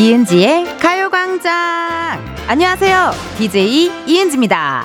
이은지의 0.00 0.78
가요광장! 0.78 1.52
안녕하세요. 2.48 3.10
DJ 3.36 3.92
이은지입니다. 4.06 4.82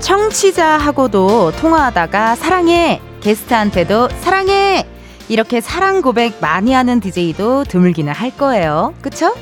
청취자하고도 0.00 1.52
통화하다가 1.52 2.34
사랑해! 2.34 3.00
게스트한테도 3.20 4.08
사랑해! 4.22 4.84
이렇게 5.28 5.60
사랑 5.60 6.02
고백 6.02 6.40
많이 6.40 6.72
하는 6.72 6.98
DJ도 6.98 7.62
드물기는 7.62 8.12
할 8.12 8.36
거예요. 8.36 8.94
그쵸? 9.00 9.32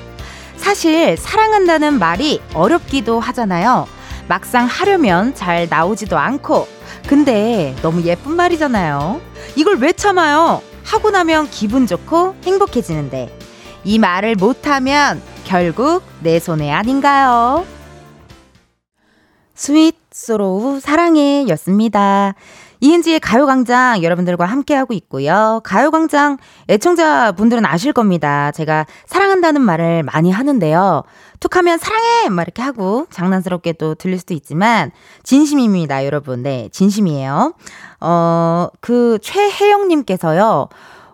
사실 0.65 1.19
사랑한다는 1.19 1.99
말이 1.99 2.41
어렵기도 2.55 3.21
하잖아요. 3.21 3.87
막상 4.29 4.65
하려면 4.65 5.35
잘 5.35 5.69
나오지도 5.69 6.17
않고. 6.17 6.67
근데 7.07 7.77
너무 7.83 8.03
예쁜 8.05 8.35
말이잖아요. 8.35 9.21
이걸 9.57 9.77
왜 9.77 9.93
참아요? 9.93 10.63
하고 10.83 11.11
나면 11.11 11.51
기분 11.51 11.87
좋고 11.87 12.37
행복해지는데. 12.47 13.39
이 13.85 13.99
말을 13.99 14.37
못하면 14.37 15.21
결국 15.45 16.03
내 16.21 16.41
손해 16.41 16.73
아닌가요? 16.73 17.67
스윗 19.55 19.97
소로우 20.11 20.81
사랑해 20.81 21.47
였습니다. 21.47 22.35
이은지의 22.85 23.21
가요광장 23.21 24.03
여러분들과 24.03 24.45
함께하고 24.45 24.93
있고요. 24.93 25.63
가요광장 25.65 26.37
애청자분들은 26.69 27.65
아실 27.65 27.95
겁니다. 27.95 28.53
제가 28.53 28.85
사랑한다는 29.07 29.63
말을 29.63 30.03
많이 30.03 30.31
하는데요. 30.31 31.03
툭 31.41 31.57
하면 31.57 31.79
사랑해! 31.79 32.29
막 32.29 32.43
이렇게 32.43 32.61
하고 32.61 33.07
장난스럽게 33.11 33.73
또 33.75 33.95
들릴 33.95 34.19
수도 34.19 34.35
있지만 34.35 34.91
진심입니다, 35.23 36.05
여러분. 36.05 36.43
네, 36.43 36.69
진심이에요. 36.73 37.55
어, 38.01 38.69
그 38.83 39.19
최혜영님께서요. 39.23 40.69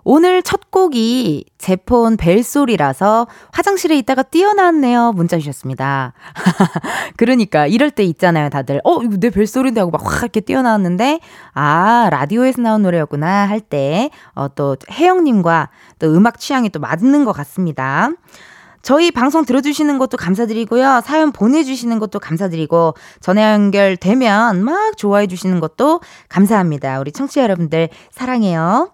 오늘 0.05 0.43
첫 0.43 0.70
곡이 0.70 1.45
제 1.59 1.77
폰 1.77 2.17
벨소리라서 2.17 3.27
화장실에 3.53 3.97
있다가 3.98 4.23
뛰어났네요. 4.23 5.12
문자 5.12 5.39
주셨습니다. 5.39 6.12
그러니까 7.17 7.67
이럴 7.67 7.91
때 7.91 8.03
있잖아요, 8.05 8.48
다들. 8.51 8.81
어, 8.84 9.03
이거 9.03 9.17
내 9.19 9.31
벨소리인데 9.31 9.81
하고 9.81 9.91
막 9.91 10.03
확 10.05 10.23
이렇게 10.23 10.41
뛰어나왔는데 10.41 11.21
아, 11.55 12.09
라디오에서 12.11 12.62
나온 12.62 12.83
노래였구나 12.83 13.48
할 13.48 13.61
때, 13.61 14.11
어, 14.34 14.48
또 14.55 14.77
혜영님과 14.91 15.69
또 15.98 16.15
음악 16.15 16.39
취향이 16.39 16.71
또 16.71 16.81
맞는 16.81 17.25
것 17.25 17.33
같습니다. 17.33 18.11
저희 18.83 19.11
방송 19.11 19.45
들어주시는 19.45 19.98
것도 19.98 20.17
감사드리고요. 20.17 21.03
사연 21.05 21.33
보내주시는 21.33 21.98
것도 21.98 22.19
감사드리고, 22.19 22.95
전화 23.21 23.53
연결되면 23.53 24.65
막 24.65 24.97
좋아해주시는 24.97 25.61
것도 25.61 26.01
감사합니다. 26.31 26.98
우리 27.01 27.12
청취자 27.12 27.43
여러분들 27.43 27.91
사랑해요. 28.11 28.91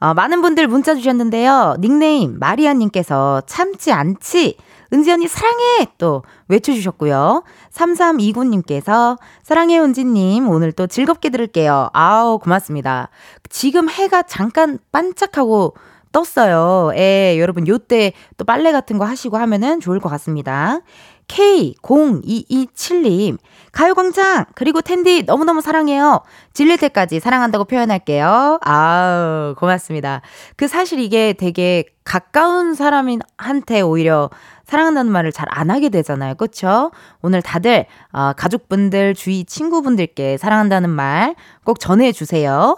어, 0.00 0.14
많은 0.14 0.42
분들 0.42 0.68
문자 0.68 0.94
주셨는데요. 0.94 1.76
닉네임 1.80 2.38
마리아님께서 2.38 3.42
참지 3.46 3.92
않지. 3.92 4.56
은지 4.92 5.10
언니 5.12 5.28
사랑해! 5.28 5.86
또 5.98 6.22
외쳐주셨고요. 6.48 7.42
3329님께서 7.72 9.18
사랑해 9.42 9.78
은지님 9.78 10.48
오늘 10.48 10.72
또 10.72 10.86
즐겁게 10.86 11.28
들을게요. 11.28 11.90
아우 11.92 12.38
고맙습니다. 12.38 13.10
지금 13.50 13.90
해가 13.90 14.22
잠깐 14.22 14.78
반짝하고 14.92 15.74
떴어요. 16.12 16.92
예, 16.96 17.36
여러분 17.38 17.68
요때 17.68 18.12
또 18.38 18.44
빨래 18.44 18.72
같은 18.72 18.96
거 18.96 19.04
하시고 19.04 19.36
하면은 19.36 19.80
좋을 19.80 20.00
것 20.00 20.08
같습니다. 20.08 20.80
K0227님, 21.28 23.38
가요광장, 23.72 24.46
그리고 24.54 24.80
텐디 24.80 25.22
너무너무 25.22 25.60
사랑해요. 25.60 26.22
질릴 26.52 26.78
때까지 26.78 27.20
사랑한다고 27.20 27.64
표현할게요. 27.66 28.58
아우, 28.62 29.54
고맙습니다. 29.56 30.22
그 30.56 30.66
사실 30.68 30.98
이게 30.98 31.32
되게 31.34 31.84
가까운 32.04 32.74
사람한테 32.74 33.80
오히려 33.82 34.30
사랑한다는 34.64 35.12
말을 35.12 35.32
잘 35.32 35.46
안 35.50 35.70
하게 35.70 35.88
되잖아요. 35.88 36.34
그쵸? 36.34 36.90
오늘 37.22 37.40
다들, 37.42 37.86
어, 38.12 38.32
가족분들, 38.36 39.14
주위 39.14 39.44
친구분들께 39.44 40.36
사랑한다는 40.38 40.90
말 40.90 41.34
꼭 41.64 41.80
전해주세요. 41.80 42.76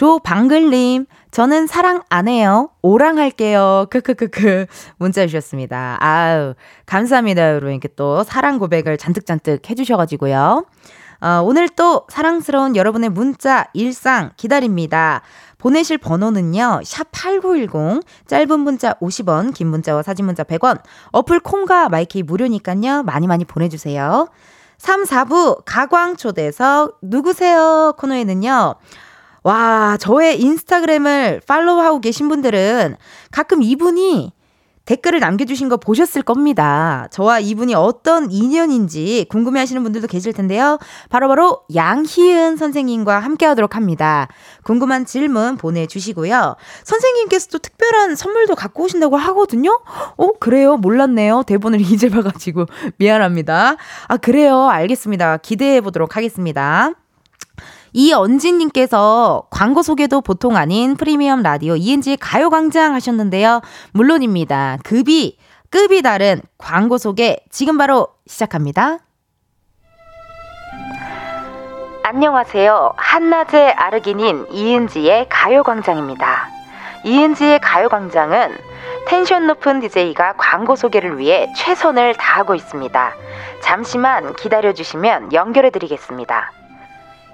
조방글님, 0.00 1.04
저는 1.30 1.66
사랑 1.66 2.00
안 2.08 2.26
해요. 2.26 2.70
오랑 2.80 3.18
할게요. 3.18 3.84
크크크크. 3.90 4.64
문자 4.96 5.26
주셨습니다. 5.26 5.98
아유, 6.00 6.54
감사합니다. 6.86 7.50
여러분. 7.50 7.72
이렇게 7.72 7.88
또 7.96 8.24
사랑 8.24 8.58
고백을 8.58 8.96
잔뜩잔뜩 8.96 9.68
해주셔가지고요. 9.68 10.64
어, 11.20 11.42
오늘 11.44 11.68
또 11.68 12.06
사랑스러운 12.08 12.76
여러분의 12.76 13.10
문자, 13.10 13.66
일상 13.74 14.32
기다립니다. 14.38 15.20
보내실 15.58 15.98
번호는요, 15.98 16.80
샵8910, 16.82 18.02
짧은 18.26 18.58
문자 18.58 18.94
50원, 18.94 19.52
긴 19.52 19.66
문자와 19.66 20.02
사진 20.02 20.24
문자 20.24 20.44
100원, 20.44 20.80
어플 21.12 21.40
콩과 21.40 21.90
마이케이 21.90 22.22
무료니까요, 22.22 23.02
많이 23.02 23.26
많이 23.26 23.44
보내주세요. 23.44 24.28
3, 24.78 25.04
4부 25.04 25.60
가광초대석 25.66 27.00
누구세요? 27.02 27.92
코너에는요, 27.98 28.76
와, 29.42 29.96
저의 29.98 30.40
인스타그램을 30.40 31.42
팔로우하고 31.46 32.00
계신 32.00 32.28
분들은 32.28 32.96
가끔 33.30 33.62
이분이 33.62 34.32
댓글을 34.90 35.20
남겨주신 35.20 35.68
거 35.68 35.76
보셨을 35.76 36.22
겁니다. 36.22 37.06
저와 37.12 37.38
이분이 37.38 37.74
어떤 37.74 38.28
인연인지 38.30 39.26
궁금해 39.28 39.60
하시는 39.60 39.80
분들도 39.84 40.08
계실 40.08 40.32
텐데요. 40.32 40.78
바로바로 41.10 41.28
바로 41.28 41.62
양희은 41.76 42.56
선생님과 42.56 43.20
함께 43.20 43.46
하도록 43.46 43.76
합니다. 43.76 44.26
궁금한 44.64 45.06
질문 45.06 45.56
보내주시고요. 45.56 46.56
선생님께서 46.82 47.50
도 47.50 47.58
특별한 47.58 48.16
선물도 48.16 48.56
갖고 48.56 48.82
오신다고 48.82 49.16
하거든요? 49.16 49.80
어, 50.16 50.32
그래요? 50.40 50.76
몰랐네요. 50.76 51.44
대본을 51.46 51.80
이제 51.92 52.08
봐가지고 52.08 52.66
미안합니다. 52.96 53.76
아, 54.08 54.16
그래요? 54.16 54.68
알겠습니다. 54.68 55.36
기대해 55.36 55.80
보도록 55.80 56.16
하겠습니다. 56.16 56.94
이언진님께서 57.92 59.44
광고 59.50 59.82
소개도 59.82 60.20
보통 60.20 60.56
아닌 60.56 60.96
프리미엄 60.96 61.42
라디오 61.42 61.76
ENG 61.76 62.16
가요광장 62.16 62.94
하셨는데요. 62.94 63.60
물론입니다. 63.92 64.78
급이, 64.84 65.38
급이 65.70 66.02
다른 66.02 66.40
광고 66.58 66.98
소개 66.98 67.38
지금 67.50 67.78
바로 67.78 68.08
시작합니다. 68.26 68.98
안녕하세요. 72.02 72.94
한낮의 72.96 73.72
아르기닌 73.74 74.46
이은지의 74.50 75.26
가요광장입니다. 75.28 76.48
이은지의 77.04 77.60
가요광장은 77.60 78.56
텐션 79.06 79.46
높은 79.46 79.80
DJ가 79.80 80.34
광고 80.36 80.76
소개를 80.76 81.18
위해 81.18 81.52
최선을 81.56 82.14
다하고 82.14 82.54
있습니다. 82.54 83.14
잠시만 83.60 84.34
기다려주시면 84.34 85.32
연결해드리겠습니다. 85.32 86.59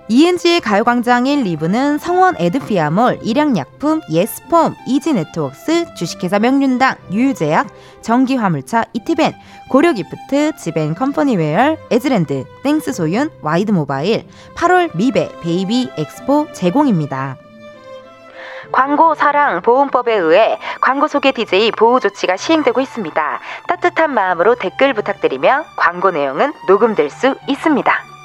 이은지의 0.09 0.61
가요광장 0.61 1.27
1, 1.27 1.43
2부는 1.43 1.99
성원 1.99 2.37
에드피아몰, 2.39 3.19
일양약품, 3.22 4.03
예스폼, 4.09 4.77
이지네트웍스, 4.87 5.94
주식회사 5.94 6.39
명륜당, 6.39 6.94
유유제약, 7.11 7.67
전기화물차 8.03 8.84
이티벤, 8.93 9.34
고려기프트, 9.69 10.55
지벤컴퍼니웨어, 10.58 11.76
에즈랜드, 11.91 12.44
땡스소윤, 12.62 13.31
와이드모바일, 13.43 14.29
8월 14.55 14.97
미베, 14.97 15.41
베이비 15.43 15.91
엑스포 15.99 16.53
제공입니다. 16.53 17.37
광고 18.70 19.17
사랑 19.17 19.61
보험법에 19.61 20.14
의해 20.14 20.58
광고 20.81 21.08
소개 21.08 21.32
DJ 21.32 21.73
보호 21.73 21.99
조치가 21.99 22.37
시행되고 22.37 22.81
있습니다. 22.81 23.41
따뜻한 23.67 24.12
마음으로 24.14 24.55
댓글 24.55 24.94
부탁드리며 24.94 25.64
광고 25.76 26.12
내용은 26.12 26.53
녹음될 26.69 27.11
수 27.11 27.35
있습니다. 27.49 28.16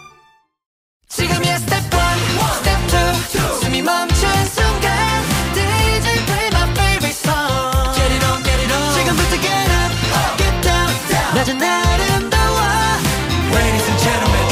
낮은 11.42 11.60
아름다워 11.60 12.60
Ladies 13.52 13.90
and 13.90 14.04
gentlemen, 14.04 14.52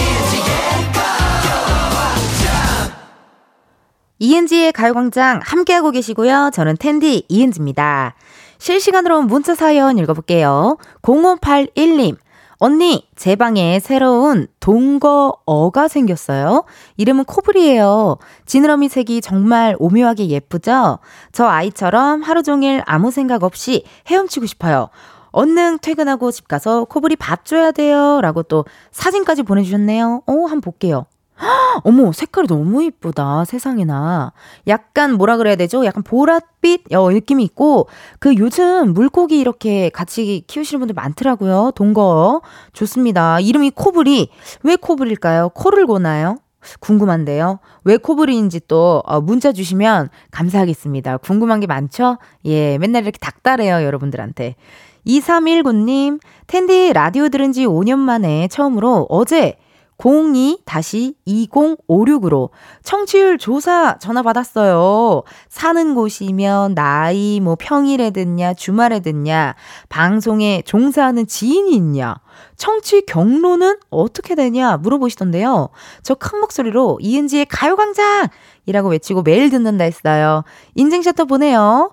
이은지의 4.21 4.73
가요광장 4.73 5.39
함께하고 5.43 5.91
계시고요. 5.91 6.49
저는 6.51 6.77
텐디 6.77 7.25
이은지입니다. 7.29 8.15
실시간으로 8.57 9.21
문자 9.21 9.53
사연 9.53 9.99
읽어볼게요. 9.99 10.77
0581님 11.03 12.17
언니, 12.57 13.07
제 13.15 13.35
방에 13.35 13.79
새로운 13.79 14.47
동거어가 14.59 15.87
생겼어요. 15.87 16.65
이름은 16.97 17.25
코블이에요. 17.25 18.17
지느러미 18.47 18.89
색이 18.89 19.21
정말 19.21 19.75
오묘하게 19.77 20.27
예쁘죠? 20.27 20.97
저 21.31 21.45
아이처럼 21.45 22.23
하루 22.23 22.41
종일 22.41 22.81
아무 22.87 23.11
생각 23.11 23.43
없이 23.43 23.85
헤엄치고 24.07 24.47
싶어요. 24.47 24.89
얼른 25.31 25.79
퇴근하고 25.79 26.31
집 26.31 26.47
가서 26.47 26.85
코블이 26.85 27.15
밥 27.17 27.45
줘야 27.45 27.71
돼요. 27.71 28.19
라고 28.21 28.43
또 28.43 28.65
사진까지 28.91 29.43
보내주셨네요. 29.43 30.23
어, 30.25 30.33
한번 30.33 30.61
볼게요. 30.61 31.05
어머, 31.83 32.11
색깔이 32.11 32.47
너무 32.47 32.83
이쁘다. 32.83 33.45
세상에나. 33.45 34.33
약간 34.67 35.13
뭐라 35.13 35.37
그래야 35.37 35.55
되죠? 35.55 35.85
약간 35.85 36.03
보랏빛 36.03 36.93
어, 36.93 37.09
느낌이 37.11 37.43
있고, 37.45 37.87
그 38.19 38.35
요즘 38.35 38.93
물고기 38.93 39.39
이렇게 39.39 39.89
같이 39.89 40.43
키우시는 40.47 40.79
분들 40.79 40.93
많더라고요. 40.95 41.71
동거. 41.75 42.41
좋습니다. 42.73 43.39
이름이 43.39 43.71
코블이. 43.71 44.29
왜 44.63 44.75
코블일까요? 44.75 45.49
코를 45.49 45.85
고나요? 45.85 46.37
궁금한데요. 46.81 47.59
왜 47.85 47.95
코블인지 47.95 48.61
또 48.67 49.01
어, 49.05 49.21
문자 49.21 49.53
주시면 49.53 50.09
감사하겠습니다. 50.31 51.17
궁금한 51.17 51.61
게 51.61 51.67
많죠? 51.67 52.17
예, 52.45 52.77
맨날 52.77 53.03
이렇게 53.03 53.17
닥달해요, 53.17 53.83
여러분들한테. 53.83 54.55
2319님, 55.05 56.19
텐디 56.47 56.93
라디오 56.93 57.29
들은 57.29 57.51
지 57.51 57.65
5년 57.65 57.99
만에 57.99 58.47
처음으로 58.47 59.05
어제 59.09 59.57
02-2056으로 59.99 62.49
청취율 62.83 63.37
조사 63.37 63.99
전화 63.99 64.23
받았어요. 64.23 65.23
사는 65.49 65.95
곳이면 65.95 66.73
나이, 66.73 67.41
뭐 67.41 67.57
평일에 67.59 68.11
듣냐, 68.11 68.53
주말에 68.53 69.01
듣냐, 69.01 69.55
방송에 69.89 70.61
종사하는 70.65 71.27
지인이 71.27 71.75
있냐, 71.75 72.15
청취 72.57 73.05
경로는 73.05 73.77
어떻게 73.89 74.35
되냐 74.35 74.77
물어보시던데요. 74.77 75.69
저 76.03 76.15
큰 76.15 76.39
목소리로 76.41 76.99
이은지의 77.01 77.45
가요광장! 77.45 78.27
이라고 78.65 78.89
외치고 78.89 79.23
매일 79.23 79.49
듣는다 79.49 79.83
했어요. 79.85 80.43
인증샷도 80.75 81.25
보내요. 81.25 81.91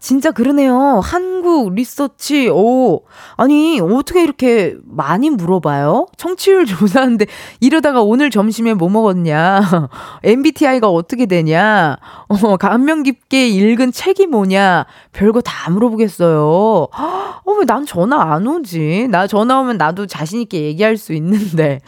진짜 0.00 0.32
그러네요. 0.32 1.00
한국 1.02 1.72
리서치, 1.72 2.50
오. 2.50 3.02
아니, 3.36 3.80
어떻게 3.80 4.22
이렇게 4.22 4.76
많이 4.84 5.30
물어봐요? 5.30 6.08
청취율 6.18 6.66
조사하는데 6.66 7.24
이러다가 7.60 8.02
오늘 8.02 8.28
점심에 8.28 8.74
뭐 8.74 8.90
먹었냐? 8.90 9.88
MBTI가 10.24 10.88
어떻게 10.90 11.24
되냐? 11.24 11.96
어, 12.28 12.56
감명 12.58 13.02
깊게 13.02 13.48
읽은 13.48 13.92
책이 13.92 14.26
뭐냐? 14.26 14.84
별거 15.12 15.40
다 15.40 15.70
물어보겠어요. 15.70 16.88
어, 16.92 17.52
왜 17.58 17.64
난 17.66 17.86
전화 17.86 18.20
안 18.34 18.46
오지? 18.46 19.08
나 19.10 19.26
전화 19.26 19.60
오면 19.64 19.78
나도 19.78 20.06
자신있게 20.06 20.62
얘기할 20.62 20.96
수 20.96 21.12
있는데. 21.14 21.80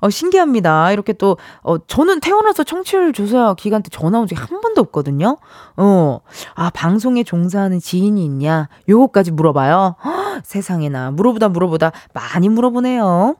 어, 0.00 0.08
신기합니다. 0.08 0.92
이렇게 0.92 1.12
또, 1.12 1.36
어, 1.62 1.78
저는 1.78 2.20
태어나서 2.20 2.64
청취율 2.64 3.12
조사 3.12 3.54
기간 3.54 3.82
때 3.82 3.90
전화 3.90 4.18
온 4.18 4.26
적이 4.26 4.40
한 4.40 4.60
번도 4.60 4.80
없거든요. 4.80 5.36
어, 5.76 6.20
아, 6.54 6.70
방송에 6.70 7.22
종사하는 7.22 7.80
지인이 7.80 8.24
있냐? 8.24 8.68
요거까지 8.88 9.30
물어봐요. 9.32 9.96
허, 10.02 10.40
세상에나. 10.42 11.10
물어보다 11.10 11.48
물어보다 11.48 11.92
많이 12.14 12.48
물어보네요. 12.48 13.36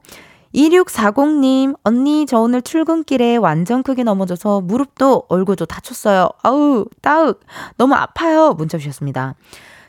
2640님, 0.55 1.77
언니, 1.85 2.27
저 2.27 2.41
오늘 2.41 2.61
출근길에 2.61 3.37
완전 3.37 3.83
크게 3.83 4.03
넘어져서 4.03 4.63
무릎도 4.63 5.25
얼굴도 5.29 5.67
다쳤어요. 5.67 6.29
아우, 6.43 6.87
따흑. 7.01 7.41
너무 7.77 7.95
아파요. 7.95 8.53
문자 8.55 8.77
주셨습니다. 8.77 9.35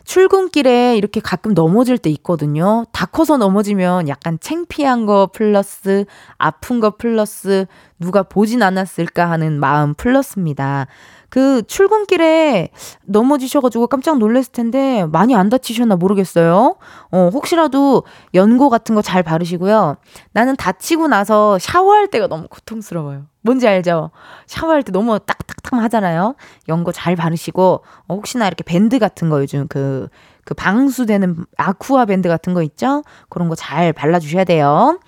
출근길에 0.03 0.98
이렇게 0.98 1.19
가끔 1.19 1.53
넘어질 1.53 1.98
때 1.98 2.09
있거든요. 2.12 2.86
다 2.92 3.06
커서 3.06 3.38
넘어지면 3.38 4.07
약간 4.07 4.38
창피한 4.39 5.06
거 5.06 5.30
플러스 5.33 6.06
아픈 6.38 6.80
거 6.80 6.98
플러스 6.98 7.65
누가 8.00 8.24
보진 8.24 8.63
않았을까 8.63 9.30
하는 9.30 9.59
마음 9.59 9.94
플러스입니다. 9.94 10.88
그 11.31 11.63
출근길에 11.66 12.72
넘어지셔가지고 13.06 13.88
깜짝 13.88 14.18
놀랐을 14.19 14.51
텐데 14.51 15.06
많이 15.06 15.33
안 15.33 15.48
다치셨나 15.50 15.95
모르겠어요. 15.95 16.75
어, 17.12 17.30
혹시라도 17.33 18.04
연고 18.33 18.69
같은 18.69 18.95
거 18.95 19.01
잘 19.01 19.24
바르시고요. 19.24 19.95
나는 20.33 20.57
다치고 20.57 21.07
나서 21.07 21.57
샤워할 21.57 22.07
때가 22.07 22.28
너무 22.28 22.48
고통스러워요. 22.50 23.28
뭔지 23.44 23.66
알죠? 23.66 24.12
샤워할 24.45 24.83
때 24.83 24.92
너무 24.92 25.19
딱딱딱 25.19 25.81
하잖아요. 25.81 26.36
연고 26.68 26.92
잘 26.92 27.16
바르시고, 27.16 27.81
어, 28.10 28.13
혹시나 28.13 28.45
이렇게 28.45 28.63
밴드 28.66 29.00
같은 29.00 29.30
거 29.30 29.39
요즘 29.39 29.68
그, 29.69 30.10
그 30.44 30.54
방수되는 30.54 31.45
아쿠아 31.57 32.06
밴드 32.06 32.27
같은 32.27 32.54
거 32.54 32.62
있죠? 32.63 33.04
그런 33.30 33.48
거 33.48 33.56
잘 33.56 33.94
발라주셔야 33.94 34.44
돼요. 34.44 35.00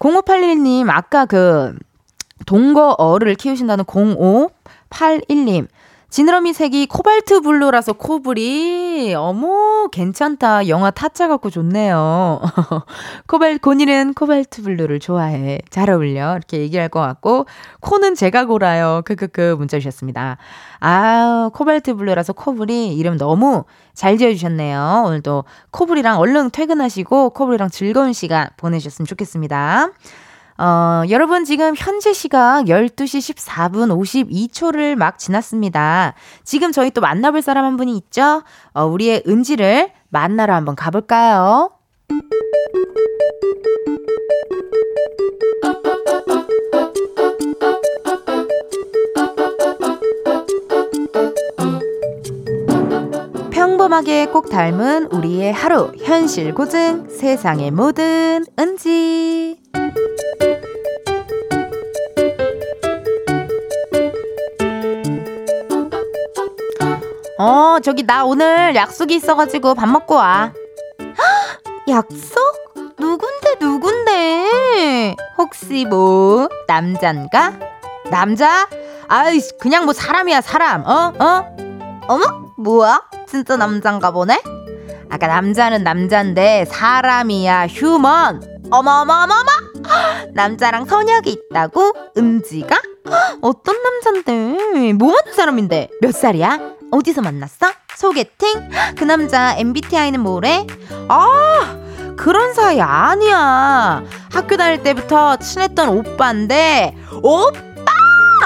0581님, 0.00 0.90
아까 0.90 1.24
그, 1.24 1.74
동거어를 2.44 3.36
키우신다는 3.36 3.84
0581님. 4.92 5.68
지느러미 6.10 6.52
색이 6.52 6.88
코발트 6.88 7.40
블루라서 7.40 7.94
코블이 7.94 9.14
어머 9.16 9.88
괜찮다. 9.90 10.68
영화 10.68 10.90
타짜 10.90 11.26
같고 11.26 11.48
좋네요. 11.48 12.38
코발 13.26 13.56
고니는 13.56 14.12
코발트 14.12 14.60
블루를 14.60 15.00
좋아해. 15.00 15.60
잘 15.70 15.88
어울려. 15.88 16.32
이렇게 16.32 16.58
얘기할 16.58 16.90
것 16.90 17.00
같고 17.00 17.46
코는 17.80 18.14
제가 18.14 18.44
골아요. 18.44 19.00
크크크 19.06 19.54
문자 19.56 19.78
주셨습니다. 19.78 20.36
아 20.80 21.48
코발트 21.54 21.94
블루라서 21.94 22.34
코블이 22.34 22.94
이름 22.94 23.16
너무 23.16 23.64
잘 23.94 24.18
지어주셨네요. 24.18 25.04
오늘도 25.06 25.44
코블이랑 25.70 26.18
얼른 26.18 26.50
퇴근하시고 26.50 27.30
코블이랑 27.30 27.70
즐거운 27.70 28.12
시간 28.12 28.50
보내셨으면 28.58 29.06
좋겠습니다 29.06 29.88
어, 30.62 31.02
여러분 31.10 31.44
지금 31.44 31.74
현재 31.76 32.12
시각 32.12 32.66
12시 32.66 33.34
14분 33.34 33.90
52초를 33.90 34.94
막 34.94 35.18
지났습니다. 35.18 36.14
지금 36.44 36.70
저희 36.70 36.92
또 36.92 37.00
만나볼 37.00 37.42
사람 37.42 37.64
한 37.64 37.76
분이 37.76 37.96
있죠? 37.96 38.44
어, 38.72 38.84
우리의 38.84 39.24
은지를 39.26 39.90
만나러 40.10 40.54
한번 40.54 40.76
가볼까요? 40.76 41.70
평범하게 53.50 54.26
꼭 54.26 54.48
닮은 54.48 55.06
우리의 55.06 55.52
하루 55.52 55.90
현실 55.98 56.54
고증 56.54 57.08
세상의 57.08 57.72
모든 57.72 58.44
은지 58.60 59.61
어, 67.38 67.80
저기 67.82 68.04
나 68.04 68.24
오늘 68.24 68.74
약속이 68.74 69.16
있어가지고 69.16 69.74
밥 69.74 69.86
먹고 69.88 70.14
와. 70.14 70.52
약속? 71.88 72.38
누군데, 72.98 73.56
누군데? 73.60 75.16
혹시 75.38 75.84
뭐, 75.84 76.48
남잔가? 76.68 77.58
남자? 78.10 78.68
아이씨, 79.08 79.58
그냥 79.58 79.84
뭐 79.86 79.92
사람이야, 79.92 80.40
사람. 80.40 80.86
어? 80.86 81.12
어? 81.18 81.56
어머? 82.06 82.24
뭐야? 82.58 83.02
진짜 83.26 83.56
남잔가 83.56 84.12
보네? 84.12 84.40
아까 85.10 85.26
남자는 85.26 85.82
남잔데 85.82 86.66
사람이야, 86.66 87.66
휴먼. 87.66 88.52
어머 88.70 89.02
어머 89.02 89.14
어머머! 89.14 89.71
남자랑 90.34 90.84
선약이 90.86 91.30
있다고? 91.50 91.92
음지가? 92.16 92.80
어떤 93.40 93.76
남잔데? 93.82 94.92
뭐 94.94 95.14
하는 95.14 95.32
사람인데? 95.34 95.88
몇 96.00 96.12
살이야? 96.14 96.58
어디서 96.90 97.22
만났어? 97.22 97.66
소개팅? 97.96 98.70
그 98.96 99.04
남자 99.04 99.54
MBTI는 99.56 100.20
뭐래? 100.20 100.66
아, 101.08 101.76
그런 102.16 102.52
사이 102.54 102.80
아니야. 102.80 104.02
학교 104.32 104.56
다닐 104.56 104.82
때부터 104.82 105.36
친했던 105.36 105.88
오빠인데, 105.88 106.94
오빠! 107.22 107.92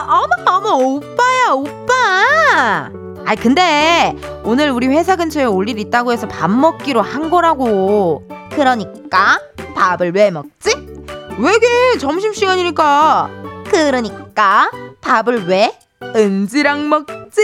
어머, 0.09 0.51
어머, 0.51 0.75
오빠야, 0.85 1.51
오빠! 1.53 2.91
아 3.29 3.35
근데 3.35 4.15
오늘 4.45 4.71
우리 4.71 4.87
회사 4.87 5.17
근처에 5.17 5.45
올 5.45 5.69
일 5.69 5.81
있다고 5.81 6.13
해서 6.13 6.29
밥 6.29 6.49
먹기로 6.49 7.03
한 7.03 7.29
거라고. 7.29 8.23
그러니까 8.53 9.41
밥을 9.75 10.13
왜 10.15 10.31
먹지? 10.31 10.86
왜게 11.39 11.99
점심시간이니까. 11.99 13.31
그러니까 13.71 14.71
밥을 15.01 15.47
왜 15.47 15.77
은지랑 16.15 16.89
먹지? 16.89 17.41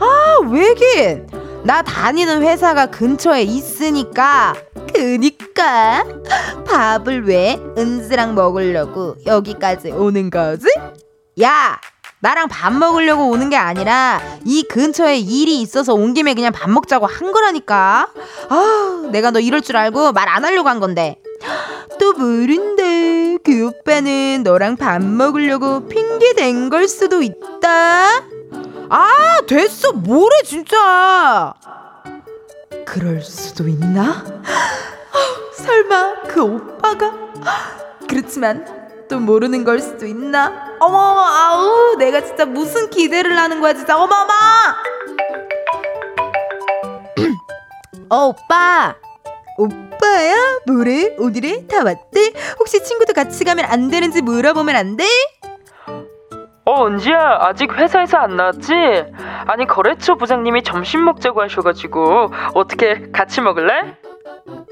아, 0.00 0.38
왜긴? 0.50 1.26
나 1.64 1.82
다니는 1.82 2.42
회사가 2.42 2.86
근처에 2.86 3.42
있으니까. 3.42 4.54
그니까 4.92 6.04
밥을 6.66 7.24
왜 7.26 7.58
은지랑 7.78 8.34
먹으려고 8.34 9.16
여기까지 9.26 9.90
오는 9.92 10.28
거지? 10.28 10.66
야, 11.40 11.78
나랑 12.20 12.48
밥 12.48 12.72
먹으려고 12.72 13.28
오는 13.30 13.48
게 13.48 13.56
아니라 13.56 14.20
이 14.44 14.64
근처에 14.64 15.18
일이 15.18 15.60
있어서 15.60 15.94
온 15.94 16.14
김에 16.14 16.34
그냥 16.34 16.52
밥 16.52 16.68
먹자고 16.70 17.06
한 17.06 17.32
거라니까. 17.32 18.08
아, 18.48 19.08
내가 19.12 19.30
너 19.30 19.38
이럴 19.40 19.60
줄 19.62 19.76
알고 19.76 20.12
말 20.12 20.28
안 20.28 20.44
하려고 20.44 20.68
한 20.68 20.80
건데. 20.80 21.16
또 21.98 22.12
모른다. 22.14 22.82
그 23.44 23.66
오빠는 23.68 24.42
너랑 24.44 24.76
밥 24.76 25.02
먹으려고 25.02 25.86
핑계 25.88 26.32
댄 26.34 26.68
걸 26.70 26.86
수도 26.88 27.22
있다. 27.22 28.22
아 28.88 29.40
됐어 29.46 29.92
뭐래 29.92 30.36
진짜 30.44 31.54
그럴 32.84 33.22
수도 33.22 33.66
있나? 33.68 34.24
설마 35.54 36.22
그 36.28 36.42
오빠가? 36.42 37.12
그렇지만 38.08 38.66
또 39.08 39.18
모르는 39.18 39.64
걸 39.64 39.80
수도 39.80 40.06
있나? 40.06 40.76
어머 40.80 40.98
아우 40.98 41.96
내가 41.96 42.20
진짜 42.22 42.44
무슨 42.44 42.90
기대를 42.90 43.36
하는 43.38 43.60
거야 43.60 43.72
진짜 43.74 43.96
어머머 43.96 44.32
어 48.10 48.26
오빠 48.26 48.94
오빠야 49.56 50.34
뭐래 50.66 51.16
오늘에 51.18 51.66
다 51.66 51.84
왔대 51.84 52.32
혹시 52.58 52.82
친구도 52.82 53.12
같이 53.12 53.44
가면 53.44 53.64
안 53.66 53.90
되는지 53.90 54.22
물어보면 54.22 54.74
안 54.76 54.96
돼? 54.96 55.04
어 56.64 56.86
은지야 56.86 57.38
아직 57.40 57.72
회사에서 57.72 58.18
안 58.18 58.36
나왔지? 58.36 58.72
아니 59.46 59.66
거래처 59.66 60.14
부장님이 60.14 60.62
점심 60.62 61.04
먹자고 61.04 61.42
하셔가지고 61.42 62.30
어떻게 62.54 63.10
같이 63.10 63.40
먹을래? 63.40 63.96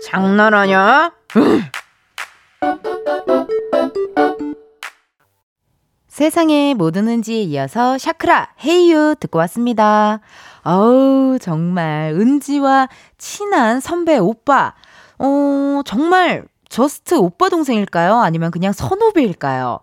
장난하냐? 0.06 1.12
세상의 6.08 6.74
모든 6.74 7.08
은지에 7.08 7.42
이어서 7.42 7.98
샤크라 7.98 8.50
Hey 8.64 9.03
U 9.03 9.16
듣고 9.20 9.38
왔습니다. 9.40 10.20
어우 10.64 11.38
정말 11.40 12.14
은지와 12.14 12.88
친한 13.18 13.80
선배 13.80 14.18
오빠 14.18 14.74
어 15.18 15.82
정말 15.84 16.44
just 16.68 17.14
오빠 17.14 17.48
동생일까요? 17.48 18.18
아니면 18.18 18.50
그냥 18.50 18.72
선후배일까요? 18.72 19.80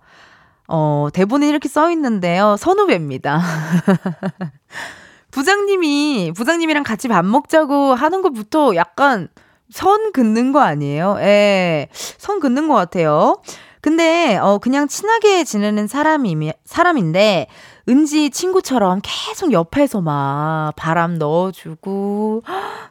어, 0.69 1.07
대본에 1.13 1.48
이렇게 1.48 1.69
써 1.69 1.91
있는데요. 1.91 2.55
선후배입니다. 2.57 3.41
부장님이, 5.31 6.31
부장님이랑 6.36 6.84
같이 6.84 7.07
밥 7.07 7.25
먹자고 7.25 7.93
하는 7.93 8.22
것부터 8.22 8.75
약간 8.75 9.27
선 9.69 10.12
긋는 10.12 10.51
거 10.51 10.62
아니에요? 10.62 11.17
예, 11.19 11.89
선 11.91 12.39
긋는 12.39 12.67
것 12.67 12.74
같아요. 12.74 13.41
근데, 13.81 14.38
어, 14.38 14.57
그냥 14.57 14.88
친하게 14.88 15.43
지내는 15.43 15.88
사람이, 15.88 16.51
사람인데, 16.65 17.48
은지 17.89 18.29
친구처럼 18.29 19.00
계속 19.01 19.53
옆에서 19.53 20.01
막 20.01 20.74
바람 20.75 21.17
넣어주고, 21.17 22.44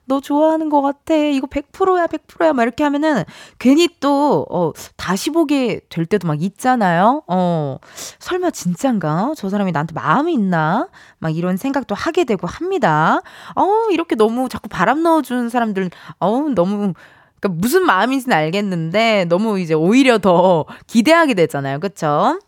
너 0.07 0.21
좋아하는 0.21 0.71
것 0.71 0.81
같아. 0.81 1.15
이거 1.15 1.47
100%야, 1.47 2.07
100%야. 2.07 2.53
막 2.55 2.63
이렇게 2.63 2.83
하면은 2.85 3.25
괜히 3.59 3.89
또, 4.01 4.47
어, 4.49 4.73
다시 4.97 5.31
보게 5.31 5.81
될 5.91 6.07
때도 6.07 6.27
막 6.27 6.43
있잖아요. 6.43 7.23
어, 7.27 7.77
설마 8.19 8.51
진짠가? 8.53 9.35
저 9.37 9.51
사람이 9.51 9.73
나한테 9.73 9.93
마음이 9.93 10.33
있나? 10.33 10.89
막 11.19 11.37
이런 11.37 11.57
생각도 11.59 11.95
하게 11.95 12.25
되고 12.25 12.47
합니다. 12.47 13.21
어, 13.55 13.91
이렇게 13.91 14.15
너무 14.17 14.49
자꾸 14.49 14.69
바람 14.69 15.03
넣어주는 15.03 15.51
사람들, 15.51 15.91
어, 16.21 16.41
너무, 16.55 16.95
그러니까 17.41 17.49
무슨 17.61 17.85
마음인지는 17.85 18.35
알겠는데 18.35 19.27
너무 19.29 19.61
이제 19.61 19.75
오히려 19.75 20.19
더 20.19 20.65
기대하게 20.87 21.35
되잖아요. 21.35 21.81
그쵸? 21.81 22.39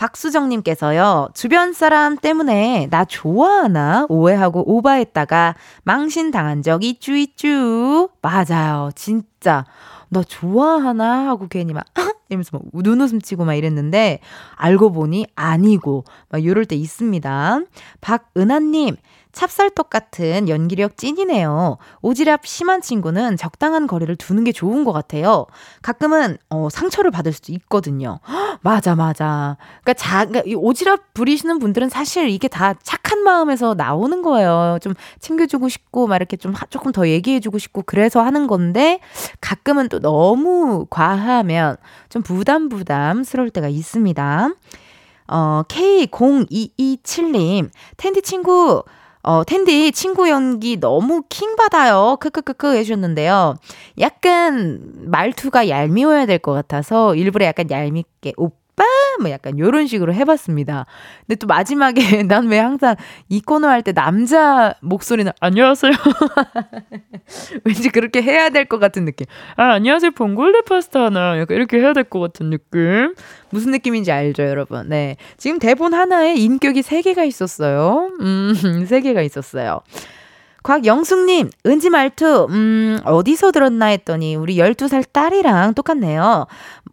박수정님께서요, 0.00 1.28
주변 1.34 1.74
사람 1.74 2.16
때문에 2.16 2.88
나 2.90 3.04
좋아하나 3.04 4.06
오해하고 4.08 4.64
오바했다가 4.66 5.56
망신 5.82 6.30
당한 6.30 6.62
적 6.62 6.82
있쭈 6.82 7.16
있쭈. 7.16 8.08
맞아요. 8.22 8.90
진짜. 8.94 9.66
나 10.08 10.22
좋아하나 10.24 11.28
하고 11.28 11.48
괜히 11.48 11.74
막, 11.74 11.84
이러면서 12.30 12.50
막 12.56 12.62
눈웃음 12.72 13.20
치고 13.20 13.44
막 13.44 13.54
이랬는데, 13.54 14.20
알고 14.56 14.90
보니 14.92 15.26
아니고, 15.36 16.04
막 16.30 16.42
이럴 16.42 16.64
때 16.64 16.76
있습니다. 16.76 17.60
박은하님, 18.00 18.96
찹쌀떡 19.32 19.90
같은 19.90 20.48
연기력 20.48 20.96
찐이네요. 20.96 21.78
오지랖 22.02 22.40
심한 22.44 22.80
친구는 22.80 23.36
적당한 23.36 23.86
거리를 23.86 24.14
두는 24.16 24.44
게 24.44 24.52
좋은 24.52 24.84
것 24.84 24.92
같아요. 24.92 25.46
가끔은 25.82 26.38
어, 26.48 26.68
상처를 26.70 27.10
받을 27.10 27.32
수도 27.32 27.52
있거든요. 27.52 28.20
맞아, 28.62 28.94
맞아. 28.94 29.56
그러니까 29.82 29.94
자, 29.94 30.24
그러니까 30.24 30.50
이 30.50 30.54
오지랖 30.54 31.00
부리시는 31.14 31.58
분들은 31.58 31.88
사실 31.88 32.28
이게 32.28 32.48
다 32.48 32.74
착한 32.82 33.22
마음에서 33.22 33.74
나오는 33.74 34.22
거예요. 34.22 34.78
좀 34.82 34.94
챙겨주고 35.20 35.68
싶고, 35.68 36.06
막 36.06 36.16
이렇게 36.16 36.36
좀 36.36 36.54
조금 36.68 36.92
더 36.92 37.08
얘기해주고 37.08 37.58
싶고, 37.58 37.82
그래서 37.86 38.22
하는 38.22 38.46
건데, 38.46 39.00
가끔은 39.40 39.88
또 39.88 40.00
너무 40.00 40.86
과하면 40.90 41.76
좀 42.08 42.22
부담 42.22 42.68
부담스러울 42.68 43.50
때가 43.50 43.68
있습니다. 43.68 44.50
어, 45.28 45.62
K0227님, 45.68 47.70
텐디 47.96 48.20
친구, 48.20 48.82
어, 49.22 49.44
텐디 49.44 49.92
친구 49.92 50.28
연기 50.30 50.78
너무 50.80 51.22
킹 51.28 51.54
받아요. 51.56 52.16
크크크크 52.20 52.74
해주셨는데요. 52.76 53.56
약간 53.98 54.80
말투가 55.04 55.68
얄미워야 55.68 56.26
될 56.26 56.38
것 56.38 56.52
같아서 56.54 57.14
일부러 57.14 57.44
약간 57.44 57.70
얄밉게 57.70 58.32
뭐 59.20 59.30
약간 59.30 59.58
요런 59.58 59.86
식으로 59.86 60.12
해봤습니다. 60.14 60.86
근데 61.26 61.36
또 61.36 61.46
마지막에 61.46 62.22
난 62.24 62.46
왜 62.48 62.58
항상 62.58 62.96
이 63.28 63.40
코너 63.40 63.68
할 63.68 63.82
때 63.82 63.92
남자 63.92 64.74
목소리는 64.80 65.30
안녕하세요. 65.40 65.92
왠지 67.64 67.88
그렇게 67.90 68.22
해야 68.22 68.50
될 68.50 68.66
것 68.66 68.78
같은 68.78 69.04
느낌. 69.04 69.26
아, 69.56 69.72
안녕하세요. 69.72 70.12
봉골레 70.12 70.62
파스타 70.62 71.04
하나. 71.06 71.38
약간 71.38 71.56
이렇게 71.56 71.78
해야 71.78 71.92
될 71.92 72.04
것 72.04 72.20
같은 72.20 72.50
느낌. 72.50 73.14
무슨 73.50 73.72
느낌인지 73.72 74.10
알죠, 74.12 74.44
여러분? 74.44 74.88
네. 74.88 75.16
지금 75.36 75.58
대본 75.58 75.94
하나에 75.94 76.34
인격이 76.34 76.82
3개가 76.82 77.26
있었어요. 77.26 78.10
음, 78.20 78.52
3개가 78.88 79.24
있었어요. 79.24 79.80
곽영숙님, 80.62 81.48
은지 81.64 81.88
말투, 81.88 82.46
음, 82.50 82.98
어디서 83.04 83.50
들었나 83.50 83.86
했더니 83.86 84.36
우리 84.36 84.56
12살 84.56 85.04
딸이랑 85.10 85.72
똑같네요. 85.72 86.46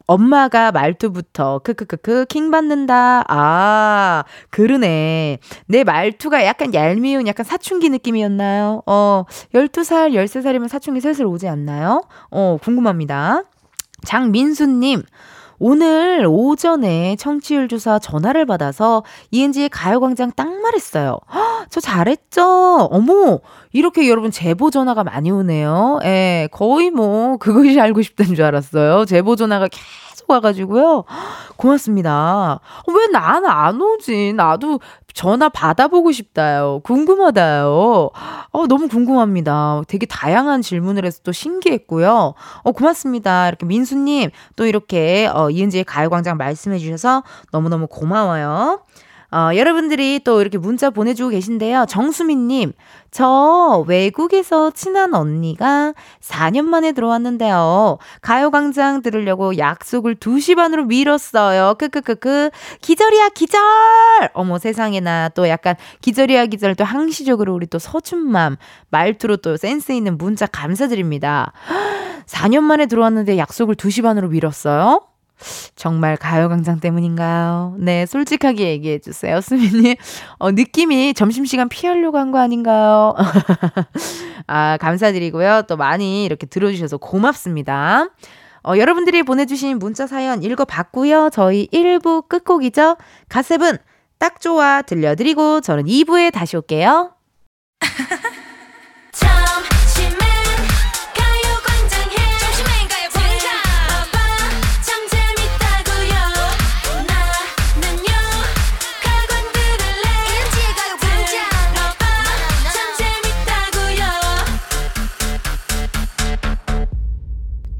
엄마가 0.07 0.71
말투부터 0.71 1.59
크크크크 1.59 2.25
킹 2.29 2.49
받는다. 2.49 3.23
아, 3.27 4.23
그러네. 4.49 5.39
내 5.67 5.83
말투가 5.83 6.45
약간 6.45 6.73
얄미운 6.73 7.27
약간 7.27 7.43
사춘기 7.43 7.89
느낌이었나요? 7.89 8.83
어, 8.85 9.25
12살, 9.53 10.13
13살이면 10.13 10.69
사춘기 10.69 11.01
슬슬 11.01 11.25
오지 11.25 11.47
않나요? 11.47 12.03
어, 12.31 12.57
궁금합니다. 12.61 13.43
장민수님, 14.05 15.03
오늘 15.59 16.25
오전에 16.29 17.15
청취율 17.17 17.67
조사 17.67 17.99
전화를 17.99 18.45
받아서 18.45 19.03
이은지의 19.31 19.69
가요광장 19.69 20.31
딱 20.35 20.47
말했어요. 20.47 21.17
허, 21.33 21.65
저 21.69 21.79
잘했죠? 21.81 22.87
어머, 22.91 23.39
이렇게 23.77 24.09
여러분 24.09 24.31
제보 24.31 24.71
전화가 24.71 25.03
많이 25.03 25.29
오네요. 25.29 25.99
예, 26.03 26.49
거의 26.51 26.89
뭐 26.89 27.37
그것이 27.37 27.79
알고 27.79 28.01
싶다는 28.01 28.33
줄 28.33 28.43
알았어요. 28.43 29.05
제보 29.05 29.35
전화가 29.35 29.67
계속 29.67 30.31
와가지고요. 30.31 31.03
고맙습니다. 31.57 32.59
왜 32.87 33.07
나는 33.11 33.47
안 33.47 33.79
오지? 33.79 34.33
나도 34.33 34.79
전화 35.13 35.49
받아보고 35.49 36.11
싶다요. 36.11 36.81
궁금하다요. 36.83 38.09
어, 38.51 38.67
너무 38.67 38.87
궁금합니다. 38.87 39.83
되게 39.87 40.07
다양한 40.07 40.63
질문을 40.63 41.05
해서 41.05 41.19
또 41.23 41.31
신기했고요. 41.31 42.33
어, 42.63 42.71
고맙습니다. 42.71 43.47
이렇게 43.47 43.67
민수님, 43.67 44.31
또 44.55 44.65
이렇게, 44.65 45.29
어, 45.31 45.51
이은지의 45.51 45.83
가요광장 45.83 46.37
말씀해 46.37 46.79
주셔서 46.79 47.21
너무너무 47.51 47.85
고마워요. 47.87 48.81
어, 49.29 49.49
여러분들이 49.53 50.21
또 50.23 50.39
이렇게 50.39 50.57
문자 50.57 50.89
보내주고 50.89 51.31
계신데요. 51.31 51.85
정수민님, 51.89 52.71
저 53.11 53.83
외국에서 53.85 54.71
친한 54.71 55.13
언니가 55.13 55.93
4년 56.21 56.63
만에 56.63 56.93
들어왔는데요. 56.93 57.97
가요광장 58.21 59.01
들으려고 59.01 59.57
약속을 59.57 60.15
2시 60.15 60.55
반으로 60.55 60.85
미뤘어요. 60.85 61.75
크크크크. 61.77 62.51
기절이야, 62.81 63.29
기절! 63.29 63.59
어머, 64.33 64.59
세상에나 64.59 65.29
또 65.29 65.49
약간 65.49 65.75
기절이야, 66.01 66.45
기절 66.45 66.75
또 66.75 66.85
항시적으로 66.85 67.53
우리 67.53 67.67
또 67.67 67.79
서준맘 67.79 68.55
말투로 68.91 69.37
또 69.37 69.57
센스 69.57 69.91
있는 69.91 70.17
문자 70.17 70.45
감사드립니다. 70.45 71.51
4년 72.27 72.61
만에 72.61 72.85
들어왔는데 72.85 73.37
약속을 73.37 73.75
2시 73.75 74.03
반으로 74.03 74.29
미뤘어요? 74.29 75.01
정말 75.75 76.17
가요광장 76.17 76.79
때문인가요? 76.79 77.75
네, 77.79 78.05
솔직하게 78.05 78.69
얘기해 78.69 78.99
주세요. 78.99 79.39
수민님, 79.41 79.95
어, 80.39 80.51
느낌이 80.51 81.13
점심시간 81.13 81.69
피하려고 81.69 82.17
한 82.17 82.31
거 82.31 82.39
아닌가요? 82.39 83.15
아, 84.47 84.77
감사드리고요. 84.81 85.63
또 85.67 85.77
많이 85.77 86.25
이렇게 86.25 86.45
들어주셔서 86.47 86.97
고맙습니다. 86.97 88.07
어, 88.63 88.77
여러분들이 88.77 89.23
보내주신 89.23 89.79
문자 89.79 90.07
사연 90.07 90.43
읽어봤고요. 90.43 91.29
저희 91.31 91.67
1부 91.71 92.27
끝곡이죠. 92.27 92.97
가셉은 93.29 93.77
딱 94.19 94.41
좋아 94.41 94.81
들려드리고 94.81 95.61
저는 95.61 95.85
2부에 95.85 96.33
다시 96.33 96.57
올게요. 96.57 97.13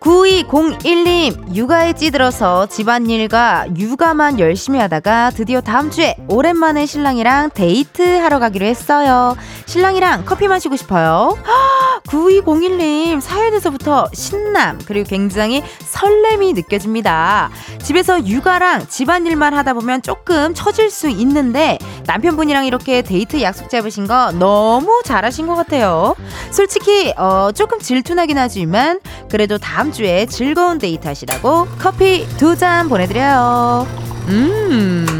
9201님, 0.00 1.54
육아에 1.54 1.92
찌들어서 1.92 2.66
집안일과 2.66 3.66
육아만 3.76 4.38
열심히 4.38 4.78
하다가 4.78 5.30
드디어 5.30 5.60
다음 5.60 5.90
주에 5.90 6.16
오랜만에 6.26 6.86
신랑이랑 6.86 7.50
데이트 7.50 8.02
하러 8.02 8.38
가기로 8.38 8.64
했어요. 8.64 9.36
신랑이랑 9.66 10.24
커피 10.24 10.48
마시고 10.48 10.76
싶어요. 10.76 11.36
9201님, 12.08 13.20
사연에서부터 13.20 14.08
신남, 14.14 14.78
그리고 14.86 15.08
굉장히 15.08 15.62
설렘이 15.80 16.54
느껴집니다. 16.54 17.50
집에서 17.82 18.24
육아랑 18.26 18.88
집안일만 18.88 19.52
하다 19.54 19.74
보면 19.74 20.00
조금 20.02 20.54
처질 20.54 20.90
수 20.90 21.08
있는데 21.08 21.78
남편분이랑 22.06 22.64
이렇게 22.64 23.02
데이트 23.02 23.42
약속 23.42 23.68
잡으신 23.68 24.06
거 24.06 24.32
너무 24.32 25.02
잘하신 25.04 25.46
것 25.46 25.54
같아요. 25.54 26.16
솔직히, 26.50 27.12
어, 27.16 27.50
조금 27.54 27.78
질투나긴 27.78 28.38
하지만 28.38 28.98
그래도 29.30 29.58
다음 29.58 29.89
주에 29.92 30.26
즐거운 30.26 30.78
데이트 30.78 31.06
하시라고 31.06 31.66
커피 31.78 32.26
두 32.36 32.56
잔 32.56 32.88
보내드려요. 32.88 33.86
음. 34.28 35.19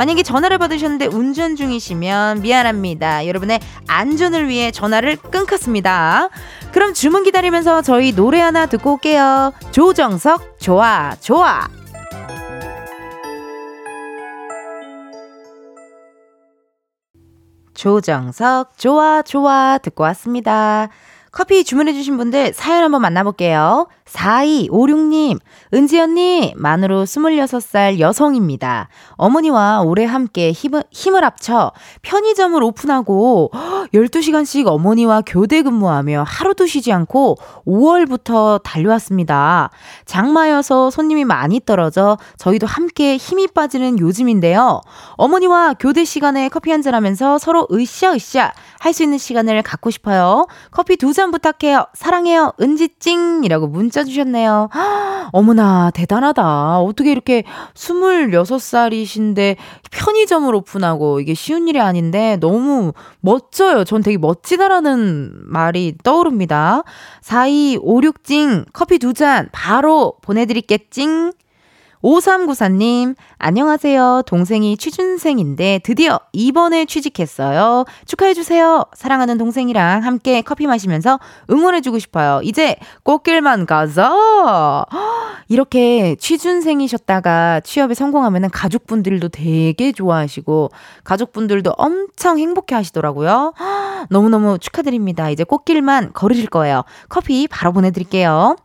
만약에 0.01 0.23
전화를 0.23 0.57
받으셨는데 0.57 1.05
운전 1.05 1.55
중이시면 1.55 2.41
미안합니다. 2.41 3.27
여러분의 3.27 3.59
안전을 3.87 4.47
위해 4.47 4.71
전화를 4.71 5.15
끊겠습니다. 5.15 6.29
그럼 6.71 6.95
주문 6.95 7.23
기다리면서 7.23 7.83
저희 7.83 8.11
노래 8.11 8.39
하나 8.39 8.65
듣고 8.65 8.93
올게요. 8.93 9.53
조정석, 9.69 10.57
좋아, 10.59 11.15
좋아. 11.19 11.67
조정석, 17.75 18.79
좋아, 18.79 19.21
좋아. 19.21 19.77
듣고 19.77 20.01
왔습니다. 20.05 20.89
커피 21.31 21.63
주문해주신 21.63 22.17
분들 22.17 22.53
사연 22.53 22.83
한번 22.83 23.03
만나볼게요. 23.03 23.87
4256님, 24.11 25.39
은지 25.73 25.99
언니, 25.99 26.53
만으로 26.57 27.05
26살 27.05 27.99
여성입니다. 27.99 28.89
어머니와 29.13 29.81
오래 29.81 30.05
함께 30.05 30.51
힘을, 30.51 30.83
힘을 30.91 31.23
합쳐 31.23 31.71
편의점을 32.01 32.61
오픈하고 32.61 33.51
12시간씩 33.93 34.67
어머니와 34.67 35.21
교대 35.25 35.61
근무하며 35.61 36.25
하루도 36.27 36.65
쉬지 36.65 36.91
않고 36.91 37.37
5월부터 37.65 38.61
달려왔습니다. 38.63 39.69
장마여서 40.05 40.89
손님이 40.89 41.25
많이 41.25 41.59
떨어져 41.65 42.17
저희도 42.37 42.67
함께 42.67 43.17
힘이 43.17 43.47
빠지는 43.47 43.99
요즘인데요. 43.99 44.81
어머니와 45.13 45.75
교대 45.79 46.03
시간에 46.03 46.49
커피 46.49 46.71
한잔 46.71 46.93
하면서 46.95 47.37
서로 47.37 47.67
으쌰으쌰 47.71 48.51
할 48.79 48.91
수 48.91 49.03
있는 49.03 49.17
시간을 49.17 49.61
갖고 49.61 49.89
싶어요. 49.89 50.47
커피 50.69 50.97
두 50.97 51.13
잔 51.13 51.31
부탁해요. 51.31 51.85
사랑해요. 51.93 52.53
은지찡! 52.61 53.43
이라고 53.45 53.67
문자 53.67 54.00
주셨네요. 54.03 54.69
어머나, 55.33 55.91
대단하다. 55.93 56.79
어떻게 56.79 57.11
이렇게 57.11 57.43
26살이신데 57.75 59.55
편의점을 59.91 60.53
오픈하고 60.53 61.19
이게 61.21 61.33
쉬운 61.33 61.67
일이 61.67 61.79
아닌데 61.79 62.37
너무 62.39 62.93
멋져요. 63.21 63.83
전 63.83 64.01
되게 64.01 64.17
멋지다라는 64.17 65.31
말이 65.45 65.95
떠오릅니다. 66.03 66.83
4256찡, 67.23 68.65
커피 68.73 68.97
두 68.99 69.13
잔 69.13 69.49
바로 69.51 70.13
보내드릴게찡. 70.21 71.33
5394님, 72.03 73.15
안녕하세요. 73.37 74.23
동생이 74.25 74.75
취준생인데 74.77 75.81
드디어 75.83 76.19
이번에 76.33 76.85
취직했어요. 76.85 77.85
축하해주세요. 78.05 78.85
사랑하는 78.93 79.37
동생이랑 79.37 80.03
함께 80.03 80.41
커피 80.41 80.65
마시면서 80.65 81.19
응원해주고 81.49 81.99
싶어요. 81.99 82.41
이제 82.43 82.75
꽃길만 83.03 83.67
가자! 83.67 84.11
이렇게 85.47 86.15
취준생이셨다가 86.15 87.59
취업에 87.59 87.93
성공하면 87.93 88.49
가족분들도 88.49 89.29
되게 89.29 89.91
좋아하시고, 89.91 90.69
가족분들도 91.03 91.73
엄청 91.77 92.39
행복해 92.39 92.73
하시더라고요. 92.75 93.53
너무너무 94.09 94.57
축하드립니다. 94.57 95.29
이제 95.29 95.43
꽃길만 95.43 96.13
걸으실 96.13 96.47
거예요. 96.47 96.83
커피 97.09 97.47
바로 97.47 97.73
보내드릴게요. 97.73 98.55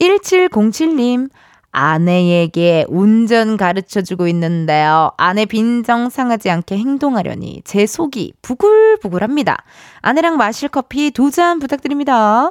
1707님, 0.00 1.28
아내에게 1.72 2.84
운전 2.88 3.56
가르쳐 3.56 4.02
주고 4.02 4.26
있는데요. 4.28 5.12
아내 5.16 5.44
빈정 5.46 6.10
상하지 6.10 6.50
않게 6.50 6.76
행동하려니 6.76 7.62
제 7.64 7.86
속이 7.86 8.32
부글부글합니다. 8.42 9.56
아내랑 10.00 10.36
마실 10.36 10.68
커피 10.68 11.10
두 11.10 11.30
잔 11.30 11.60
부탁드립니다. 11.60 12.50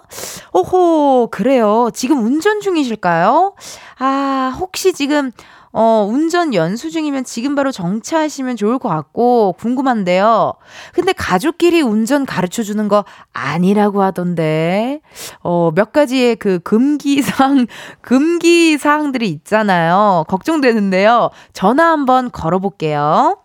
오호, 0.53 1.27
그래요. 1.31 1.89
지금 1.93 2.25
운전 2.25 2.61
중이실까요? 2.61 3.55
아, 3.97 4.55
혹시 4.57 4.93
지금 4.93 5.31
어, 5.71 6.07
운전 6.09 6.53
연수 6.53 6.89
중이면 6.89 7.23
지금 7.23 7.55
바로 7.55 7.71
정차하시면 7.71 8.55
좋을 8.55 8.79
것 8.79 8.89
같고 8.89 9.53
궁금한데요. 9.59 10.53
근데 10.93 11.13
가족끼리 11.13 11.81
운전 11.81 12.25
가르쳐 12.25 12.63
주는 12.63 12.87
거 12.87 13.05
아니라고 13.33 14.01
하던데. 14.01 15.01
어, 15.41 15.71
몇 15.73 15.91
가지의 15.91 16.35
그 16.37 16.59
금기 16.59 17.21
사항, 17.21 17.67
금기 18.01 18.77
사항들이 18.77 19.29
있잖아요. 19.29 20.25
걱정되는데요. 20.27 21.29
전화 21.53 21.91
한번 21.91 22.31
걸어 22.31 22.59
볼게요. 22.59 23.37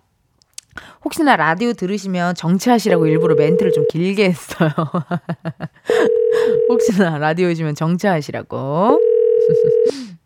혹시나 1.05 1.37
라디오 1.37 1.73
들으시면 1.75 2.35
정치하시라고 2.35 3.07
일부러 3.07 3.35
멘트를 3.35 3.73
좀 3.73 3.85
길게 3.89 4.25
했어요. 4.25 4.71
혹시나 6.71 7.19
라디오 7.19 7.49
오시면 7.51 7.75
정치하시라고. 7.75 8.99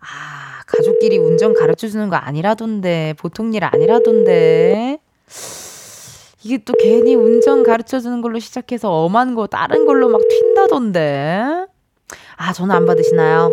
아, 0.00 0.37
가족끼리 0.68 1.18
운전 1.18 1.54
가르쳐 1.54 1.88
주는 1.88 2.08
거 2.08 2.16
아니라던데. 2.16 3.14
보통 3.18 3.54
일 3.54 3.64
아니라던데. 3.64 4.98
이게 6.44 6.58
또 6.64 6.72
괜히 6.78 7.14
운전 7.14 7.62
가르쳐 7.62 7.98
주는 8.00 8.20
걸로 8.20 8.38
시작해서 8.38 8.90
엄한 8.90 9.34
거 9.34 9.46
다른 9.46 9.86
걸로 9.86 10.08
막 10.08 10.20
튄다던데. 10.20 11.68
아, 12.36 12.52
전화 12.52 12.76
안 12.76 12.86
받으시나요? 12.86 13.52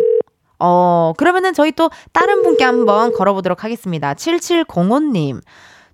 어, 0.60 1.14
그러면은 1.18 1.54
저희 1.54 1.72
또 1.72 1.90
다른 2.14 2.44
분께 2.44 2.64
한번 2.64 3.12
걸어보도록 3.14 3.64
하겠습니다. 3.64 4.14
7705님. 4.14 5.42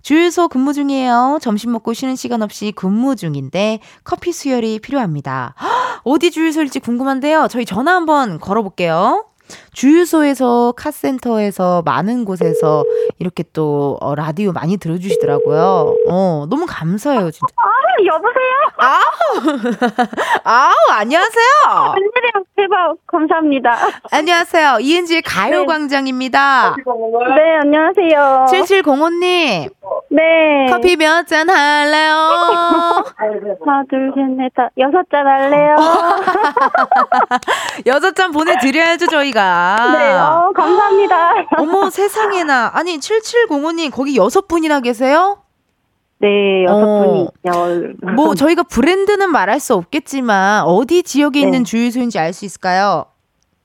주유소 0.02 0.48
근무 0.48 0.74
중이에요. 0.74 1.38
점심 1.42 1.72
먹고 1.72 1.94
쉬는 1.94 2.16
시간 2.16 2.42
없이 2.42 2.74
근무 2.76 3.16
중인데 3.16 3.80
커피 4.04 4.32
수혈이 4.32 4.80
필요합니다. 4.80 5.54
어디 6.04 6.32
주유소일지 6.32 6.80
궁금한데요. 6.80 7.48
저희 7.50 7.66
전화 7.66 7.96
한번 7.96 8.40
걸어볼게요. 8.40 9.26
주유소에서 9.74 10.74
카센터에서 10.76 11.82
많은 11.84 12.26
곳에서 12.26 12.84
이렇게 13.20 13.44
또 13.54 13.98
어, 14.02 14.16
라디오 14.16 14.52
많이 14.52 14.78
들어주시더라고요. 14.78 15.96
어, 16.10 16.46
너무 16.50 16.66
감사해요, 16.68 17.32
진짜. 17.32 17.48
아, 18.02 18.06
여보세요? 18.06 18.54
아우! 18.78 19.02
아우, 20.44 20.74
안녕하세요. 20.92 21.94
웬일이야, 21.96 22.32
대박. 22.56 22.96
감사합니다. 23.08 23.78
안녕하세요. 24.12 24.78
이은지의 24.82 25.22
가요광장입니다. 25.22 26.76
네, 27.36 27.58
안녕하세요. 27.62 28.46
7705님. 28.50 29.70
네. 30.10 30.68
커피 30.72 30.96
몇 30.96 31.26
잔 31.28 31.48
할래요? 31.50 32.16
하나, 33.16 33.84
둘, 33.90 34.12
셋, 34.16 34.30
넷, 34.38 34.52
다 34.56 34.70
여섯 34.78 35.04
잔 35.12 35.28
할래요? 35.28 35.76
여섯 37.86 38.16
잔 38.16 38.32
보내드려야죠, 38.32 39.08
저희가. 39.08 39.76
네, 39.98 40.14
어, 40.14 40.52
감사합니다. 40.56 41.34
어머, 41.58 41.90
세상에나. 41.90 42.72
아니, 42.74 42.98
7705님, 42.98 43.92
거기 43.92 44.16
여섯 44.18 44.48
분이나 44.48 44.80
계세요? 44.80 45.38
네, 46.22 46.64
여섯 46.66 46.84
어. 46.84 47.04
분이 47.04 47.28
열. 47.46 47.96
뭐, 48.16 48.36
저희가 48.36 48.64
브랜드는 48.64 49.32
말할 49.32 49.60
수 49.60 49.74
없겠지만, 49.74 50.64
어디 50.66 51.02
지역에 51.04 51.40
네. 51.40 51.46
있는 51.46 51.64
주유소인지 51.64 52.20
알 52.20 52.32
수 52.34 52.46
있을까요? 52.46 53.06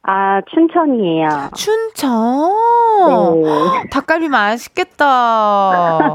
아, 0.08 0.40
춘천이에요. 0.52 1.50
춘천. 1.54 2.10
네. 3.42 3.88
닭갈비 3.90 4.28
맛있겠다. 4.28 5.98
어, 6.08 6.14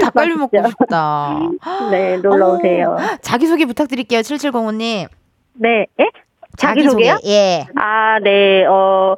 닭갈비 0.00 0.34
먹고 0.36 0.56
맛있죠. 0.56 0.70
싶다. 0.84 1.38
네, 1.90 2.16
놀러 2.18 2.46
어머. 2.46 2.54
오세요. 2.58 2.96
자기소개 3.20 3.66
부탁드릴게요, 3.66 4.20
7705님. 4.20 5.08
네, 5.54 5.86
예? 6.00 6.10
자기소개요? 6.56 7.18
예. 7.26 7.66
아, 7.76 8.18
네, 8.20 8.64
어, 8.66 9.14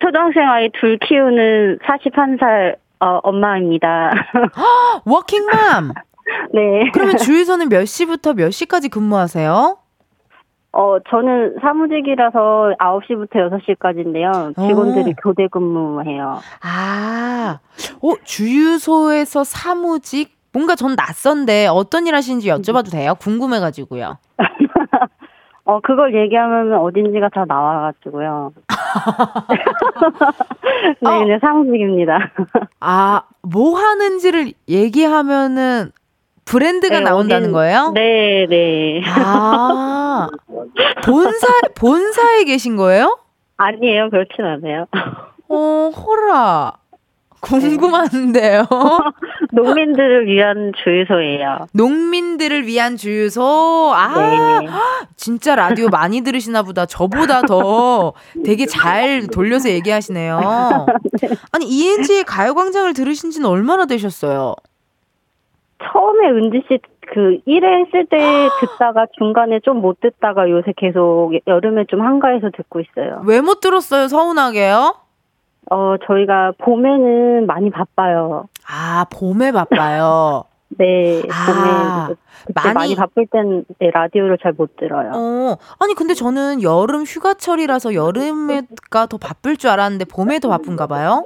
초등학생 0.00 0.48
아이 0.48 0.68
둘 0.78 0.98
키우는 0.98 1.78
41살, 1.78 2.76
어, 3.04 3.20
엄마입니다. 3.22 4.12
워킹맘. 5.04 5.92
네. 6.54 6.90
그러면 6.94 7.18
주유소는 7.18 7.68
몇 7.68 7.84
시부터 7.84 8.32
몇 8.32 8.50
시까지 8.50 8.88
근무하세요? 8.88 9.76
어, 10.72 10.96
저는 11.10 11.56
사무직이라서 11.60 12.74
9시부터 12.78 13.60
6시까지인데요. 13.76 14.56
직원들이 14.56 15.10
어. 15.10 15.14
교대 15.22 15.48
근무해요. 15.48 16.40
아, 16.62 17.60
어, 18.02 18.12
주유소에서 18.24 19.44
사무직? 19.44 20.32
뭔가 20.54 20.74
전 20.74 20.94
낯선데 20.96 21.66
어떤 21.66 22.06
일 22.06 22.14
하시는지 22.14 22.48
여쭤봐도 22.48 22.90
돼요? 22.90 23.14
궁금해가지고요. 23.20 24.18
어, 25.66 25.80
그걸 25.80 26.14
얘기하면 26.14 26.74
어딘지가 26.74 27.30
다 27.30 27.44
나와가지고요. 27.48 28.52
네, 31.00 31.08
어. 31.08 31.24
네, 31.24 31.38
사무직입니다. 31.40 32.30
아, 32.80 33.22
뭐 33.42 33.78
하는지를 33.78 34.52
얘기하면은 34.68 35.90
브랜드가 36.44 36.98
네, 36.98 37.04
나온다는 37.04 37.48
어딘- 37.48 37.52
거예요? 37.52 37.92
네, 37.94 38.46
네. 38.48 39.00
아, 39.06 40.28
본사, 41.04 41.46
본사에 41.74 42.44
계신 42.44 42.76
거예요? 42.76 43.18
아니에요, 43.56 44.10
그렇진 44.10 44.44
않아요. 44.44 44.86
어, 45.48 45.90
호라. 45.96 46.74
궁금한데요. 47.44 48.64
농민들을 49.52 50.26
위한 50.26 50.72
주유소예요. 50.82 51.66
농민들을 51.72 52.66
위한 52.66 52.96
주유소. 52.96 53.92
아, 53.94 54.60
네. 54.60 54.66
진짜 55.16 55.54
라디오 55.54 55.88
많이 55.88 56.22
들으시나 56.22 56.62
보다. 56.62 56.86
저보다 56.86 57.42
더 57.42 58.12
되게 58.44 58.66
잘 58.66 59.26
돌려서 59.26 59.68
얘기하시네요. 59.70 60.40
아니, 61.52 61.66
ENG의 61.66 62.24
가요광장을 62.24 62.92
들으신 62.94 63.30
지는 63.30 63.48
얼마나 63.48 63.86
되셨어요? 63.86 64.54
처음에 65.82 66.28
은지 66.30 66.62
씨그 66.68 67.40
1회 67.46 67.86
했을 67.86 68.06
때 68.06 68.16
듣다가 68.60 69.06
중간에 69.18 69.60
좀 69.60 69.74
못 69.84 70.00
듣다가 70.00 70.48
요새 70.48 70.72
계속 70.76 71.32
여름에 71.46 71.84
좀 71.88 72.00
한가해서 72.00 72.48
듣고 72.56 72.80
있어요. 72.80 73.22
왜 73.26 73.40
못 73.42 73.60
들었어요? 73.60 74.08
서운하게요? 74.08 74.94
어, 75.70 75.96
저희가 76.06 76.52
봄에는 76.58 77.46
많이 77.46 77.70
바빠요. 77.70 78.48
아, 78.68 79.06
봄에 79.10 79.52
바빠요. 79.52 80.44
네, 80.76 81.22
아, 81.30 82.08
많이- 82.54 82.74
많이, 82.74 82.94
바쁠 82.96 83.26
땐 83.26 83.64
네, 83.78 83.90
라디오를 83.90 84.38
잘 84.42 84.52
못 84.56 84.76
들어요. 84.76 85.12
어, 85.14 85.56
아니, 85.78 85.94
근데 85.94 86.14
저는 86.14 86.62
여름 86.62 87.02
휴가철이라서 87.04 87.94
여름에가 87.94 89.06
더 89.08 89.16
바쁠 89.18 89.56
줄 89.56 89.70
알았는데 89.70 90.06
봄에 90.06 90.40
더 90.40 90.48
바쁜가 90.48 90.86
봐요? 90.88 91.22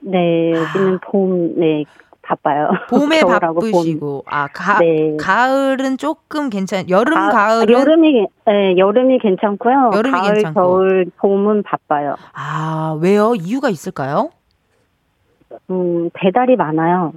네, 0.00 0.52
여기는 0.52 0.98
봄, 1.00 1.54
네, 1.58 1.84
바빠요. 2.26 2.68
봄에 2.90 3.20
겨울하고 3.20 3.60
봄. 3.60 3.70
바쁘시고. 3.72 4.24
아, 4.26 4.48
가, 4.48 4.78
네. 4.78 5.16
가을은 5.18 5.98
조금 5.98 6.48
괜찮, 6.50 6.88
여름, 6.88 7.14
가- 7.14 7.30
가을은. 7.30 7.72
여름이 7.72 8.26
네, 8.46 8.76
여름이 8.78 9.18
괜찮고요. 9.18 9.90
여름이 9.94 10.12
가을, 10.18 10.34
괜찮고. 10.34 10.54
겨울, 10.60 11.06
봄은 11.18 11.62
바빠요. 11.64 12.16
아, 12.32 12.98
왜요? 13.00 13.34
이유가 13.34 13.68
있을까요? 13.68 14.30
음, 15.70 16.10
배달이 16.14 16.56
많아요. 16.56 17.12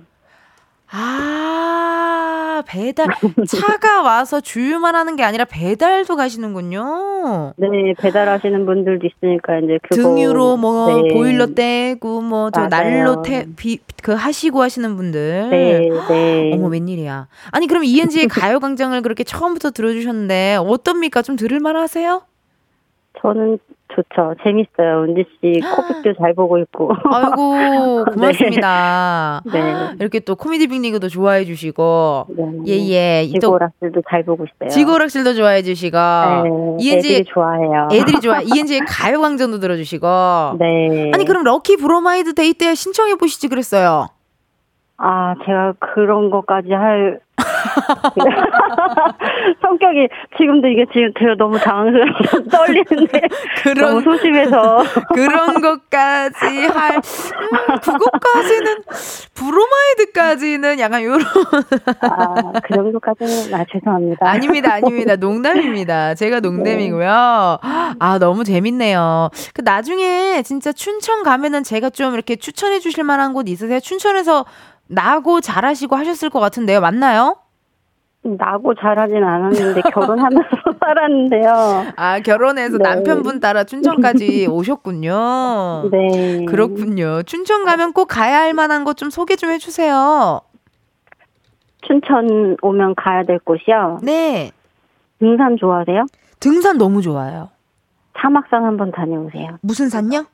아, 0.90 2.64
배달. 2.68 3.08
차가 3.48 4.02
와서 4.02 4.40
주유만 4.42 4.96
하는 4.96 5.16
게 5.16 5.24
아니라 5.24 5.46
배달도 5.46 6.16
가시는군요. 6.16 7.54
네, 7.58 7.68
배달하시는 8.00 8.66
분들도 8.66 9.06
있으니까 9.06 9.60
이제 9.60 9.80
그거 9.84 9.96
등유로 9.96 10.58
뭐 10.58 11.02
네. 11.02 11.14
보일러 11.14 11.48
떼고 11.48 12.22
뭐 12.22 12.50
저. 12.52 12.68
난로 12.68 13.22
태, 13.22 13.46
비, 13.56 13.80
그 14.02 14.14
하시고 14.14 14.62
하시는 14.62 14.96
분들. 14.96 15.50
네, 15.50 15.90
네. 16.10 16.52
어머 16.54 16.68
웬일이야. 16.68 17.28
아니 17.52 17.68
그럼 17.68 17.84
이은지의 17.84 18.28
가요 18.30 18.60
광장을 18.60 19.00
그렇게 19.02 19.24
처음부터 19.24 19.72
들어 19.72 19.92
주셨는데 19.92 20.58
어떻습니까? 20.60 21.22
좀 21.22 21.36
들을 21.36 21.60
만 21.60 21.76
하세요? 21.76 22.22
저는 23.22 23.60
좋죠. 23.96 24.36
재밌어요. 24.44 25.04
은지 25.04 25.26
씨 25.40 25.60
코빅도 25.76 26.14
잘 26.20 26.34
보고 26.34 26.58
있고. 26.60 26.92
아이고 27.12 28.06
고맙습니다. 28.14 29.42
네. 29.52 29.96
이렇게 30.00 30.20
또 30.20 30.36
코미디 30.36 30.68
빅리그도 30.68 31.08
좋아해 31.10 31.46
주시고 31.46 32.26
네. 32.30 32.54
예예 32.68 33.28
또 33.36 33.40
지고라스도 33.40 34.02
잘 34.10 34.24
보고 34.24 34.46
있어요. 34.46 34.70
지고락실도 34.70 35.34
좋아해 35.34 35.62
주시고 35.64 35.98
네, 35.98 36.50
이은지 36.80 37.16
애들이 37.16 37.26
좋아해요. 37.26 37.88
애들이 37.92 38.20
좋아 38.20 38.42
이은지의 38.42 38.82
가요광장도 38.88 39.60
들어주시고 39.60 40.08
네. 40.60 41.12
아니 41.14 41.26
그럼 41.26 41.44
lucky 41.44 41.78
브로마이드 41.78 42.34
day 42.34 42.54
때 42.54 42.76
신청해 42.76 43.16
보시지 43.16 43.48
그랬어요. 43.48 44.08
아, 45.00 45.36
제가 45.46 45.74
그런 45.80 46.32
것까지 46.32 46.74
할 46.74 47.20
성격이 49.62 50.08
지금도 50.38 50.68
이게 50.68 50.86
지금 50.94 51.12
제가 51.20 51.36
너무 51.38 51.58
당황스러워서 51.60 52.44
떨리는데 52.52 53.22
그런 53.64 53.90
너무 53.90 54.02
소심해서. 54.02 54.84
그런 55.14 55.62
것까지 55.62 56.46
할 56.68 56.96
음, 56.96 57.80
그것까지는 57.82 58.76
브로마이드까지는 59.34 60.80
약간 60.80 61.04
요런 61.04 61.22
아, 62.02 62.52
그 62.64 62.74
정도까지는 62.74 63.54
아 63.54 63.66
죄송합니다. 63.72 64.30
아닙니다 64.30 64.74
아닙니다. 64.74 65.16
농담입니다. 65.16 66.16
제가 66.16 66.40
농담이고요. 66.40 67.10
아 67.10 68.18
너무 68.20 68.44
재밌네요. 68.44 69.30
그 69.54 69.62
나중에 69.62 70.42
진짜 70.44 70.72
춘천 70.72 71.24
가면은 71.24 71.64
제가 71.64 71.90
좀 71.90 72.14
이렇게 72.14 72.36
추천해 72.36 72.80
주실 72.80 73.04
만한 73.04 73.34
곳 73.34 73.48
있으세요? 73.48 73.80
춘천에서 73.80 74.46
나고 74.88 75.42
잘하시고 75.42 75.96
하셨을 75.96 76.30
것 76.30 76.40
같은데요. 76.40 76.80
맞나요? 76.82 77.36
나고 78.24 78.74
잘하진 78.76 79.24
않았는데 79.24 79.82
결혼하면서 79.94 80.50
살았는데요. 80.80 81.86
아 81.96 82.20
결혼해서 82.20 82.78
네. 82.78 82.84
남편분 82.84 83.40
따라 83.40 83.64
춘천까지 83.64 84.48
오셨군요 84.52 85.90
네. 85.92 86.44
그렇군요 86.46 87.24
춘천 87.24 87.64
가면 87.64 87.94
꼭 87.94 88.06
가야 88.08 88.40
할 88.40 88.54
만한 88.54 88.84
곳 88.84 88.98
좀 88.98 89.10
소개 89.12 89.36
좀 89.36 89.52
해주세요 89.52 90.42
춘천 91.84 92.58
오면 92.62 92.96
가야 92.96 93.24
될 93.24 93.38
곳이요. 93.40 94.00
네 94.04 94.52
등산 95.20 95.56
좋아하세요? 95.58 96.06
등산 96.40 96.78
너무 96.78 97.02
좋아요 97.02 97.50
삼악산 98.20 98.66
한번 98.66 98.92
다녀오세요. 98.92 99.58
무슨 99.62 99.90
산요? 99.90 100.26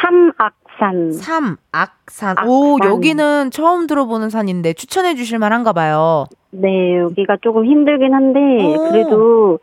삼악산. 0.00 1.12
삼악산. 1.12 1.56
악산. 1.72 2.48
오, 2.48 2.78
여기는 2.82 3.50
처음 3.50 3.86
들어보는 3.86 4.30
산인데 4.30 4.72
추천해 4.72 5.14
주실 5.14 5.38
만한가 5.38 5.74
봐요. 5.74 6.24
네, 6.54 6.98
여기가 6.98 7.38
조금 7.42 7.64
힘들긴 7.64 8.12
한데 8.14 8.38
오. 8.76 8.88
그래도 8.90 9.58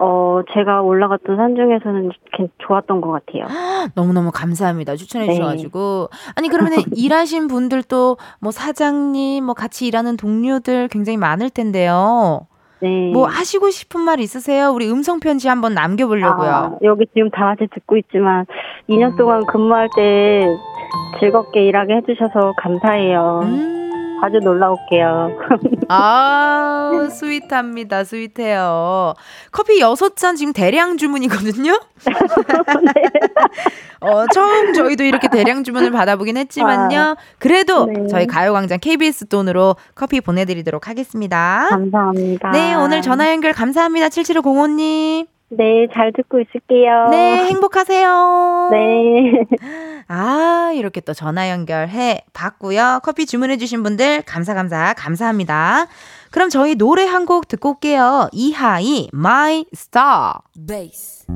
어 0.00 0.40
제가 0.54 0.82
올라갔던 0.82 1.36
산 1.36 1.56
중에서는 1.56 2.10
괜- 2.32 2.48
좋았던 2.58 3.00
것 3.00 3.10
같아요. 3.10 3.46
너무너무 3.96 4.30
감사합니다. 4.32 4.94
추천해 4.94 5.26
네. 5.26 5.34
주셔가지고. 5.34 6.08
아니, 6.36 6.48
그러면 6.48 6.72
일하신 6.96 7.48
분들도 7.48 8.16
뭐 8.40 8.52
사장님, 8.52 9.44
뭐 9.44 9.54
같이 9.54 9.88
일하는 9.88 10.16
동료들 10.16 10.86
굉장히 10.88 11.16
많을 11.16 11.50
텐데요. 11.50 12.46
네. 12.80 13.10
뭐 13.12 13.26
하시고 13.26 13.70
싶은 13.70 14.00
말 14.02 14.20
있으세요? 14.20 14.70
우리 14.70 14.88
음성 14.88 15.18
편지 15.18 15.48
한번 15.48 15.74
남겨보려고요. 15.74 16.48
아, 16.48 16.78
여기 16.84 17.06
지금 17.12 17.28
다 17.30 17.46
같이 17.46 17.66
듣고 17.74 17.96
있지만 17.96 18.46
2년 18.88 19.16
동안 19.18 19.44
근무할 19.46 19.88
때 19.96 20.46
즐겁게 21.18 21.66
일하게 21.66 21.94
해주셔서 21.96 22.52
감사해요. 22.56 23.40
음. 23.42 23.87
자주 24.20 24.38
놀러 24.38 24.72
올게요. 24.72 25.30
아, 25.88 27.08
스윗합니다. 27.10 28.04
스윗해요. 28.04 29.14
커피 29.52 29.80
여섯 29.80 30.16
잔 30.16 30.36
지금 30.36 30.52
대량 30.52 30.96
주문이거든요? 30.96 31.80
어, 34.00 34.24
처음 34.32 34.72
저희도 34.74 35.04
이렇게 35.04 35.28
대량 35.28 35.64
주문을 35.64 35.90
받아보긴 35.90 36.36
했지만요. 36.36 37.00
아, 37.00 37.16
그래도 37.38 37.86
네. 37.86 38.06
저희 38.08 38.26
가요광장 38.26 38.78
KBS 38.80 39.26
돈으로 39.28 39.76
커피 39.94 40.20
보내드리도록 40.20 40.88
하겠습니다. 40.88 41.66
감사합니다. 41.70 42.50
네, 42.50 42.74
오늘 42.74 43.02
전화 43.02 43.30
연결 43.30 43.52
감사합니다. 43.52 44.08
7705님. 44.08 45.37
네, 45.50 45.86
잘 45.94 46.12
듣고 46.12 46.40
있을게요. 46.40 47.08
네, 47.10 47.46
행복하세요. 47.46 48.68
네. 48.70 49.32
아, 50.08 50.72
이렇게 50.74 51.00
또 51.00 51.14
전화 51.14 51.48
연결해 51.50 52.22
봤고요. 52.34 53.00
커피 53.02 53.24
주문해주신 53.26 53.82
분들 53.82 54.22
감사, 54.22 54.52
감사, 54.54 54.92
감사합니다. 54.94 55.86
그럼 56.30 56.50
저희 56.50 56.74
노래 56.74 57.04
한 57.06 57.24
곡 57.26 57.48
듣고 57.48 57.70
올게요. 57.70 58.28
이하이, 58.32 59.08
My 59.14 59.64
Star. 59.74 60.34
Bass. 60.66 61.26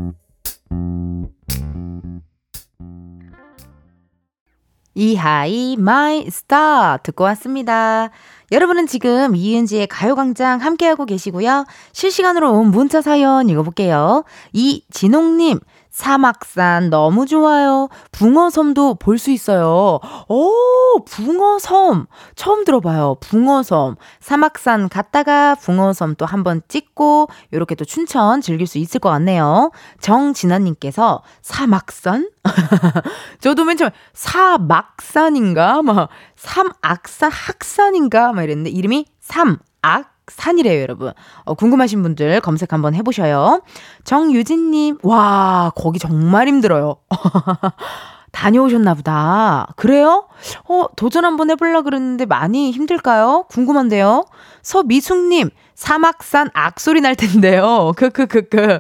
이하이, 4.95 5.75
My 5.79 6.25
Star 6.27 6.99
듣고 7.03 7.25
왔습니다. 7.25 8.11
여러분은 8.51 8.87
지금 8.87 9.35
이은지의 9.35 9.87
가요광장 9.87 10.61
함께하고 10.61 11.07
계시고요. 11.07 11.65
실시간으로 11.93 12.53
온 12.53 12.71
문자 12.71 13.01
사연 13.01 13.49
읽어볼게요. 13.49 14.25
이진홍님, 14.53 15.61
사막산 15.93 16.91
너무 16.91 17.27
좋아요. 17.27 17.89
붕어섬도 18.13 18.95
볼 18.95 19.19
수 19.19 19.31
있어요. 19.31 20.01
오, 20.29 20.51
붕어섬. 21.05 22.07
처음 22.35 22.65
들어봐요. 22.65 23.17
붕어섬. 23.21 23.97
사막산 24.21 24.89
갔다가 24.89 25.55
붕어섬 25.55 26.17
또 26.17 26.27
한번 26.27 26.63
찍고, 26.67 27.29
요렇게 27.53 27.75
또 27.77 27.85
춘천 27.85 28.41
즐길 28.41 28.67
수 28.67 28.79
있을 28.79 28.99
것 28.99 29.11
같네요. 29.11 29.71
정진아님께서 30.01 31.23
사막산? 31.43 32.31
저도 33.41 33.65
맨 33.65 33.77
처음에 33.77 33.93
사막산인가? 34.15 35.83
막, 35.83 36.09
삼악산, 36.37 37.31
학산인가? 37.31 38.33
막 38.33 38.43
이랬는데, 38.43 38.71
이름이 38.71 39.07
삼악 39.21 40.12
산이래요, 40.29 40.81
여러분. 40.81 41.13
어, 41.45 41.55
궁금하신 41.55 42.03
분들 42.03 42.41
검색 42.41 42.73
한번 42.73 42.95
해보셔요. 42.95 43.63
정유진님, 44.05 44.99
와, 45.03 45.73
거기 45.75 45.99
정말 45.99 46.49
힘들어요. 46.49 46.97
다녀오셨나 48.33 48.95
보다. 48.95 49.69
그래요? 49.77 50.27
어, 50.69 50.87
도전 50.97 51.25
한번 51.25 51.51
해보려 51.51 51.83
그랬는데 51.83 52.25
많이 52.25 52.71
힘들까요? 52.73 53.45
궁금한데요? 53.51 54.25
서미숙님, 54.63 55.51
삼악산 55.83 56.49
악소리 56.55 57.01
날 57.01 57.17
텐데요. 57.17 57.93
크크크크. 57.97 58.79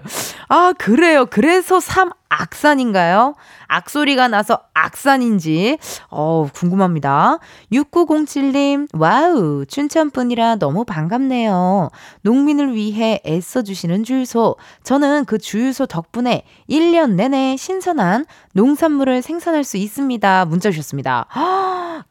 아, 0.48 0.72
그래요. 0.78 1.26
그래서 1.28 1.80
삼악산인가요? 1.80 3.34
악소리가 3.66 4.28
나서 4.28 4.60
악산인지, 4.72 5.78
어 6.10 6.48
궁금합니다. 6.54 7.38
6907님, 7.72 8.86
wow, 8.94 9.64
춘천분이라 9.66 10.56
너무 10.56 10.84
반갑네요. 10.84 11.90
농민을 12.20 12.74
위해 12.74 13.20
애써주시는 13.26 14.04
주유소. 14.04 14.56
저는 14.84 15.24
그 15.24 15.38
주유소 15.38 15.86
덕분에 15.86 16.44
1년 16.70 17.14
내내 17.14 17.56
신선한 17.56 18.26
농산물을 18.52 19.22
생산할 19.22 19.64
수 19.64 19.76
있습니다. 19.76 20.44
문자 20.44 20.70
주셨습니다. 20.70 21.26
아, 21.32 22.04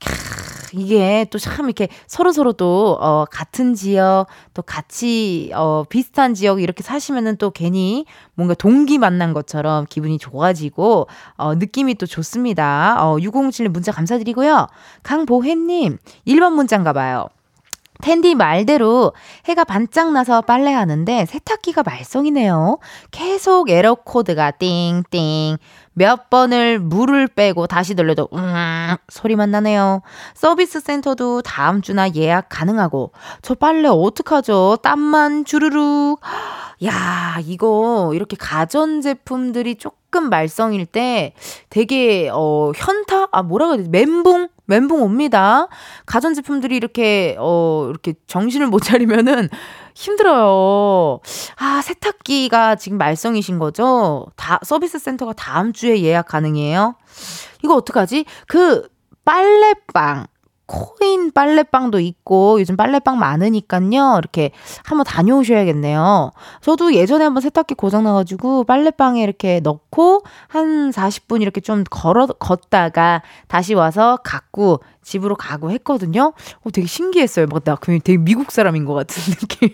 이게 0.73 1.25
또 1.29 1.37
참 1.39 1.65
이렇게 1.65 1.87
서로서로 2.07 2.53
또, 2.53 2.97
어, 3.01 3.25
같은 3.29 3.73
지역, 3.73 4.27
또 4.53 4.61
같이, 4.61 5.51
어, 5.53 5.83
비슷한 5.89 6.33
지역 6.33 6.61
이렇게 6.61 6.83
사시면은 6.83 7.37
또 7.37 7.49
괜히 7.51 8.05
뭔가 8.35 8.53
동기 8.53 8.97
만난 8.97 9.33
것처럼 9.33 9.85
기분이 9.89 10.17
좋아지고, 10.17 11.07
어, 11.37 11.55
느낌이 11.55 11.95
또 11.95 12.05
좋습니다. 12.05 12.95
어, 12.99 13.17
6007님 13.17 13.69
문자 13.69 13.91
감사드리고요. 13.91 14.67
강보혜님, 15.03 15.97
1번 16.27 16.53
문자인가 16.53 16.93
봐요. 16.93 17.27
텐디 18.01 18.33
말대로 18.33 19.13
해가 19.45 19.63
반짝 19.63 20.11
나서 20.11 20.41
빨래하는데 20.41 21.27
세탁기가 21.27 21.83
말썽이네요. 21.83 22.79
계속 23.11 23.69
에러 23.69 23.93
코드가 23.93 24.51
띵띵. 24.51 25.57
몇 25.93 26.29
번을 26.29 26.79
물을 26.79 27.27
빼고 27.27 27.67
다시 27.67 27.95
돌려도 27.95 28.29
음 28.33 28.95
소리만 29.09 29.51
나네요. 29.51 30.01
서비스 30.33 30.79
센터도 30.79 31.41
다음 31.41 31.81
주나 31.81 32.13
예약 32.15 32.47
가능하고 32.49 33.11
저 33.41 33.55
빨래 33.55 33.87
어떡하죠? 33.89 34.77
땀만 34.81 35.45
주르륵. 35.45 36.19
야, 36.85 37.37
이거 37.45 38.11
이렇게 38.15 38.35
가전 38.39 39.01
제품들이 39.01 39.75
조금 39.75 40.29
말썽일 40.29 40.85
때 40.87 41.33
되게 41.69 42.29
어 42.33 42.71
현타 42.75 43.27
아 43.31 43.43
뭐라고 43.43 43.73
해야 43.73 43.77
되지? 43.77 43.89
멘붕 43.89 44.47
멘붕 44.65 45.03
옵니다. 45.03 45.67
가전 46.05 46.33
제품들이 46.33 46.75
이렇게 46.75 47.35
어 47.37 47.87
이렇게 47.89 48.13
정신을 48.27 48.67
못 48.67 48.79
차리면은 48.81 49.49
힘들어요. 49.93 51.19
아, 51.57 51.81
세탁기가 51.81 52.75
지금 52.75 52.97
말썽이신 52.97 53.59
거죠? 53.59 54.27
다 54.35 54.59
서비스 54.63 54.99
센터가 54.99 55.33
다음 55.33 55.73
주에 55.73 56.01
예약 56.01 56.27
가능해요. 56.27 56.95
이거 57.63 57.75
어떡하지? 57.75 58.25
그 58.47 58.87
빨래방 59.23 60.27
코인 60.71 61.31
빨래방도 61.31 61.99
있고 61.99 62.61
요즘 62.61 62.77
빨래방 62.77 63.19
많으니까요. 63.19 64.15
이렇게 64.17 64.51
한번 64.85 65.03
다녀오셔야겠네요. 65.03 66.31
저도 66.61 66.93
예전에 66.93 67.25
한번 67.25 67.41
세탁기 67.41 67.75
고장 67.75 68.05
나가지고 68.05 68.63
빨래방에 68.63 69.21
이렇게 69.21 69.59
넣고 69.59 70.23
한 70.47 70.91
40분 70.91 71.41
이렇게 71.41 71.59
좀 71.59 71.83
걸어 71.89 72.27
걷다가 72.27 73.21
다시 73.49 73.73
와서 73.73 74.17
갖고 74.23 74.79
집으로 75.03 75.35
가고 75.35 75.71
했거든요. 75.71 76.33
어, 76.63 76.71
되게 76.71 76.87
신기했어요. 76.87 77.47
막, 77.47 77.63
나 77.63 77.75
되게 78.03 78.17
미국 78.17 78.51
사람인 78.51 78.85
것 78.85 78.93
같은 78.93 79.21
느낌. 79.33 79.69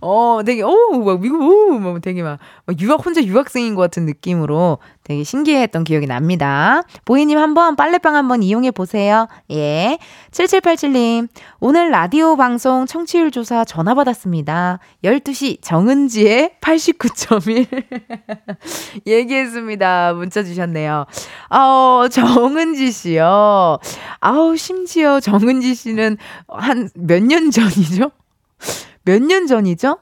어, 0.00 0.40
되게, 0.44 0.62
오, 0.62 1.02
막 1.04 1.20
미국, 1.20 1.40
오, 1.42 1.78
막 1.78 2.00
되게 2.00 2.22
막, 2.22 2.38
막 2.66 2.80
유학, 2.80 3.04
혼자 3.04 3.22
유학생인 3.22 3.74
것 3.74 3.82
같은 3.82 4.06
느낌으로 4.06 4.78
되게 5.04 5.24
신기했던 5.24 5.84
기억이 5.84 6.06
납니다. 6.06 6.82
보이님 7.04 7.38
한번 7.38 7.76
빨래방 7.76 8.14
한번 8.14 8.42
이용해 8.42 8.70
보세요. 8.70 9.28
예. 9.50 9.98
7787님, 10.30 11.28
오늘 11.60 11.90
라디오 11.90 12.36
방송 12.36 12.86
청취율 12.86 13.30
조사 13.30 13.64
전화 13.64 13.94
받았습니다. 13.94 14.78
12시 15.04 15.58
정은지의 15.60 16.52
89.1 16.60 17.66
얘기했습니다. 19.06 20.14
문자 20.14 20.42
주셨네요. 20.42 21.06
어, 21.50 22.06
정은지 22.10 22.92
씨요. 22.92 23.78
아우, 24.20 24.56
심지어 24.56 25.20
정은지 25.20 25.74
씨는 25.74 26.16
한 26.48 26.90
몇 26.94 27.22
년 27.22 27.50
전이죠? 27.50 28.10
몇 29.04 29.18
년 29.22 29.46
전이죠? 29.46 29.98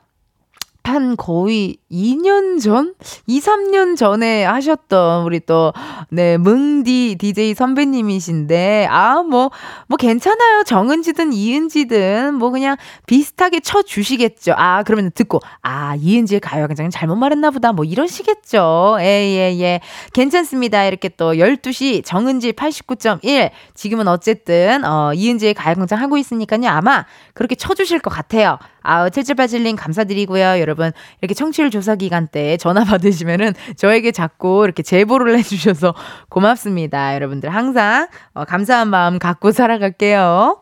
한 0.85 1.17
거의 1.17 1.77
2년 1.91 2.61
전? 2.61 2.95
2, 3.27 3.41
3년 3.41 3.97
전에 3.97 4.45
하셨던 4.45 5.25
우리 5.25 5.41
또, 5.41 5.73
네, 6.09 6.37
뭉디 6.37 7.17
DJ 7.19 7.55
선배님이신데, 7.55 8.87
아, 8.91 9.23
뭐, 9.23 9.51
뭐 9.87 9.97
괜찮아요. 9.97 10.65
정은지든 10.65 11.33
이은지든 11.33 12.35
뭐 12.35 12.51
그냥 12.51 12.77
비슷하게 13.07 13.61
쳐주시겠죠. 13.61 14.55
아, 14.57 14.83
그러면 14.83 15.11
듣고, 15.15 15.41
아, 15.63 15.95
이은지의 15.97 16.41
가요광장은 16.41 16.91
잘못 16.91 17.17
말했나 17.17 17.51
보다. 17.51 17.73
뭐 17.73 17.85
이러시겠죠. 17.85 18.97
예, 19.01 19.05
예, 19.05 19.61
예. 19.61 19.81
괜찮습니다. 20.13 20.85
이렇게 20.85 21.09
또 21.11 21.35
12시 21.35 22.05
정은지 22.05 22.53
89.1. 22.53 23.51
지금은 23.75 24.09
어쨌든, 24.09 24.85
어, 24.85 25.13
이은지의 25.15 25.55
가요광장 25.55 26.01
하고 26.01 26.17
있으니까요. 26.17 26.69
아마 26.69 27.05
그렇게 27.35 27.55
쳐주실 27.55 28.01
것 28.01 28.11
같아요. 28.11 28.59
아, 28.83 29.09
7787님 29.09 29.77
감사드리고요. 29.77 30.61
여러분, 30.61 30.93
이렇게 31.21 31.35
청취율 31.35 31.71
조사 31.71 31.97
기간 31.97 32.29
때 32.29 32.57
전화 32.57 32.85
받으시면은 32.85 33.55
저에게 33.77 34.13
자꾸 34.13 34.63
이렇게 34.65 34.83
제보를 34.83 35.37
해주셔서 35.39 35.95
고맙습니다. 36.29 37.15
여러분들 37.15 37.51
항상 37.51 38.09
어, 38.35 38.45
감사한 38.45 38.89
마음 38.89 39.19
갖고 39.19 39.53
살아갈게요. 39.53 40.61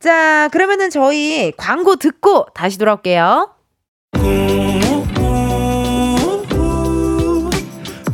자, 0.00 0.48
그러면은 0.48 0.88
저희 0.90 1.52
광고 1.56 1.96
듣고 1.96 2.46
다시 2.54 2.78
돌아올게요. 2.78 3.50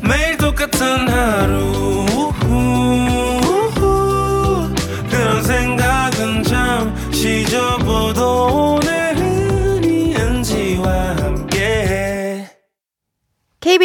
매일 0.03 0.37
똑같은 0.39 1.09
하루 1.09 1.66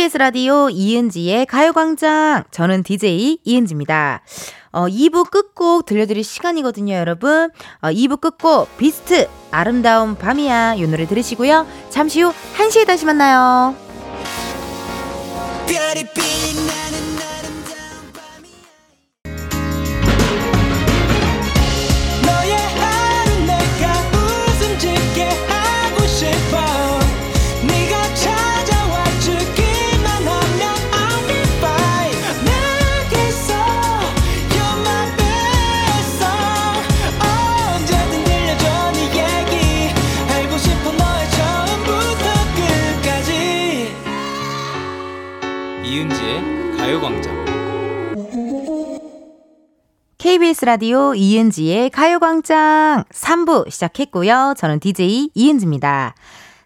KBS 0.02 0.18
라디오 0.18 0.70
이은지의 0.72 1.46
가요광장. 1.46 2.46
저는 2.50 2.82
DJ 2.82 3.38
이은지입니다. 3.44 4.24
어, 4.72 4.88
2부 4.88 5.30
끝곡 5.30 5.86
들려드릴 5.86 6.24
시간이거든요, 6.24 6.96
여러분. 6.96 7.52
어, 7.82 7.90
2부 7.90 8.20
끝곡, 8.20 8.78
비스트, 8.78 9.28
아름다운 9.52 10.16
밤이야. 10.16 10.76
이 10.76 10.88
노래 10.88 11.06
들으시고요. 11.06 11.68
잠시 11.90 12.22
후 12.22 12.34
1시에 12.58 12.88
다시 12.88 13.06
만나요. 13.06 13.76
KBS 50.22 50.66
라디오 50.66 51.16
이은지의 51.16 51.90
가요광장 51.90 53.06
3부 53.12 53.72
시작했고요. 53.72 54.54
저는 54.56 54.80
DJ 54.80 55.32
이은지입니다. 55.34 56.14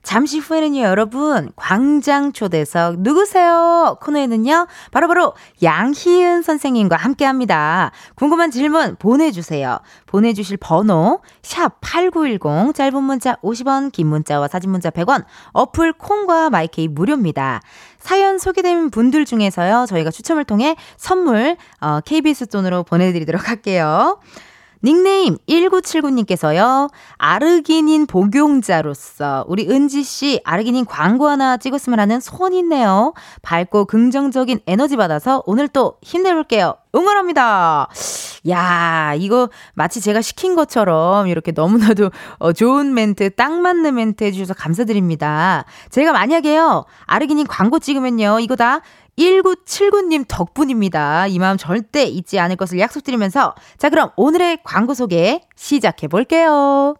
잠시 0.03 0.39
후에는요, 0.39 0.81
여러분, 0.81 1.51
광장 1.55 2.33
초대석 2.33 2.99
누구세요? 2.99 3.97
코너에는요, 4.01 4.67
바로 4.91 5.07
바로 5.07 5.33
양희은 5.63 6.41
선생님과 6.43 6.97
함께 6.97 7.23
합니다. 7.23 7.91
궁금한 8.15 8.51
질문 8.51 8.97
보내주세요. 8.97 9.79
보내주실 10.05 10.57
번호, 10.57 11.21
샵8910, 11.41 12.75
짧은 12.75 13.03
문자 13.03 13.35
50원, 13.37 13.91
긴 13.91 14.07
문자와 14.07 14.49
사진 14.49 14.69
문자 14.69 14.91
100원, 14.91 15.23
어플 15.53 15.93
콩과 15.93 16.51
마이케이 16.51 16.87
무료입니다. 16.87 17.61
사연 18.05 18.37
소개된 18.37 18.91
분들 18.91 19.25
중에서요, 19.25 19.87
저희가 19.89 20.11
추첨을 20.11 20.43
통해 20.43 20.75
선물, 20.95 21.57
어, 21.81 22.01
KBS 22.05 22.45
돈으로 22.49 22.83
보내드리도록 22.83 23.49
할게요. 23.49 24.19
닉네임 24.83 25.39
1979님께서요, 25.49 26.91
아르기닌 27.17 28.05
복용자로서 28.05 29.45
우리 29.47 29.67
은지씨 29.67 30.41
아르기닌 30.43 30.85
광고 30.85 31.27
하나 31.27 31.57
찍었으면 31.57 31.99
하는 31.99 32.19
소원이 32.19 32.59
있네요. 32.59 33.15
밝고 33.41 33.85
긍정적인 33.85 34.59
에너지 34.67 34.97
받아서 34.97 35.41
오늘 35.47 35.67
또 35.67 35.97
힘내볼게요. 36.03 36.75
응원합니다. 36.95 37.89
야, 38.49 39.13
이거 39.17 39.49
마치 39.73 40.01
제가 40.01 40.21
시킨 40.21 40.55
것처럼 40.55 41.27
이렇게 41.27 41.51
너무나도 41.51 42.11
어, 42.37 42.53
좋은 42.53 42.93
멘트, 42.93 43.31
딱 43.31 43.51
맞는 43.51 43.95
멘트 43.95 44.23
해주셔서 44.23 44.53
감사드립니다. 44.53 45.65
제가 45.89 46.13
만약에요, 46.13 46.85
아르기닌 47.05 47.47
광고 47.47 47.79
찍으면요, 47.79 48.39
이거 48.39 48.55
다 48.55 48.81
1979님 49.17 50.25
덕분입니다. 50.27 51.27
이 51.27 51.39
마음 51.39 51.57
절대 51.57 52.03
잊지 52.03 52.39
않을 52.39 52.57
것을 52.57 52.79
약속드리면서 52.79 53.55
자 53.77 53.89
그럼 53.89 54.11
오늘의 54.17 54.59
광고 54.63 54.93
소개 54.93 55.41
시작해 55.55 56.07
볼게요. 56.07 56.95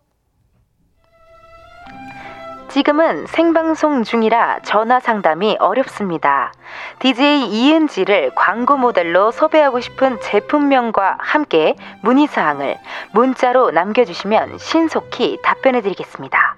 지금은 2.75 3.25
생방송 3.27 4.03
중이라 4.03 4.59
전화 4.65 4.99
상담이 4.99 5.55
어렵습니다. 5.61 6.51
DJ 6.99 7.45
이은지를 7.47 8.31
광고 8.35 8.75
모델로 8.75 9.31
섭외하고 9.31 9.79
싶은 9.79 10.19
제품명과 10.19 11.19
함께 11.21 11.75
문의사항을 12.01 12.77
문자로 13.13 13.71
남겨주시면 13.71 14.57
신속히 14.57 15.37
답변해드리겠습니다. 15.41 16.57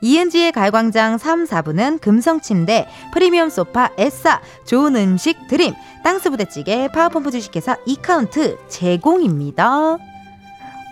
이은지의 0.00 0.52
가요광장 0.52 1.18
3, 1.18 1.44
4부는 1.44 2.00
금성침대, 2.00 2.88
프리미엄 3.12 3.50
소파, 3.50 3.90
에싸, 3.98 4.40
좋은 4.64 4.96
음식 4.96 5.48
드림, 5.48 5.74
땅스부대찌개, 6.02 6.88
파워펌프 6.94 7.30
주식회사 7.30 7.76
이카운트 7.84 8.56
제공입니다. 8.68 9.98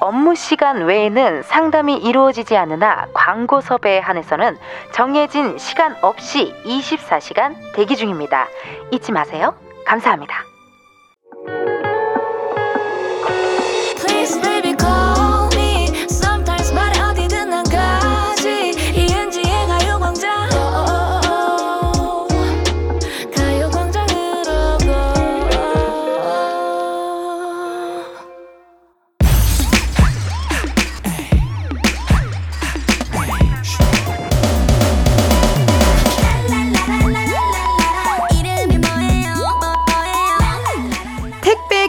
업무 0.01 0.35
시간 0.35 0.85
외에는 0.85 1.43
상담이 1.43 1.97
이루어지지 1.97 2.57
않으나 2.57 3.09
광고 3.13 3.61
섭외에 3.61 3.99
한해서는 3.99 4.57
정해진 4.93 5.59
시간 5.59 5.97
없이 6.03 6.55
24시간 6.65 7.57
대기 7.75 7.97
중입니다. 7.97 8.47
잊지 8.93 9.11
마세요. 9.13 9.55
감사합니다. 9.85 10.58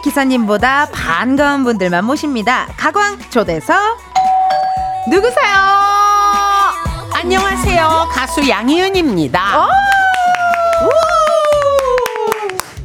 기사님보다 0.10 0.88
반가운 0.92 1.64
분들만 1.64 2.04
모십니다. 2.04 2.68
가광 2.78 3.20
초대석 3.30 3.78
누구세요? 5.10 5.54
안녕하세요. 7.14 8.10
가수 8.12 8.48
양희은입니다. 8.50 9.70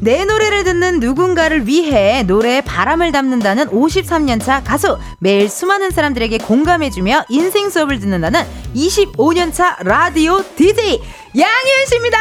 내 0.01 0.25
노래를 0.27 0.65
듣는 0.65 1.01
누군가를 1.01 1.67
위해 1.67 2.23
노래에 2.25 2.61
바람을 2.61 3.11
담는다는 3.11 3.69
53년차 3.71 4.63
가수 4.63 4.99
매일 5.19 5.49
수많은 5.49 5.93
사람들에게 5.93 6.37
공감해주며 6.39 7.25
인생 7.31 7.71
수업을 7.71 8.01
듣는다는 8.01 8.45
25년차 8.77 9.83
라디오 9.83 10.43
DJ 10.57 11.01
양희은 11.35 11.87
씨입니다. 11.89 12.19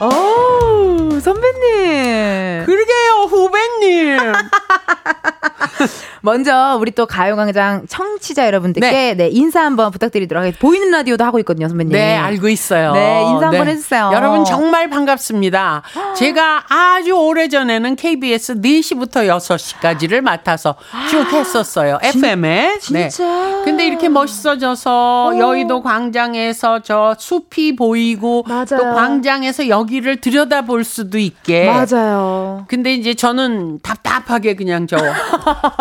오 0.00 1.18
선배님. 1.20 2.64
그러게요, 2.66 3.26
후배님. 3.28 4.18
먼저 6.22 6.76
우리 6.80 6.90
또 6.90 7.06
가요광장 7.06 7.86
청취자 7.88 8.46
여러분들께 8.46 8.90
네. 8.90 9.14
네. 9.14 9.28
인사 9.30 9.62
한번 9.62 9.90
부탁드리도록 9.90 10.40
하겠습니다. 10.40 10.60
보이는 10.60 10.90
라디오도 10.90 11.24
하고 11.24 11.38
있거든요, 11.40 11.68
선배님. 11.68 11.92
네, 11.92 12.16
알고 12.16 12.48
있어요. 12.48 12.92
네, 12.92 13.22
인사 13.30 13.46
한번 13.46 13.68
해주세요. 13.68 14.10
여러분 14.12 14.44
정말 14.44 14.88
반갑습니다. 14.90 15.82
제가 16.16 16.64
아주 16.68 17.12
오래 17.12 17.48
전에는 17.48 17.96
KBS 17.96 18.60
4시부터 18.60 19.28
6시까지를 19.28 20.20
맡아서 20.20 20.74
쭉 21.10 21.32
했었어요. 21.32 21.98
FM에. 22.02 22.78
진짜? 22.80 23.62
근데 23.64 23.86
이렇게 23.86 24.08
멋있어져서 24.08 25.34
여의도 25.38 25.82
광장에서 25.82 26.80
저 26.80 27.14
숲이 27.18 27.76
보이고 27.76 28.44
맞아요. 28.46 28.64
또 28.66 28.76
광장에서 28.94 29.68
여기를 29.68 30.20
들여다볼 30.20 30.84
수도 30.84 31.18
있게 31.18 31.66
맞아요. 31.66 32.64
근데 32.68 32.94
이제 32.94 33.14
저는 33.14 33.80
답답하게 33.82 34.56
그냥 34.56 34.77
저 34.86 34.96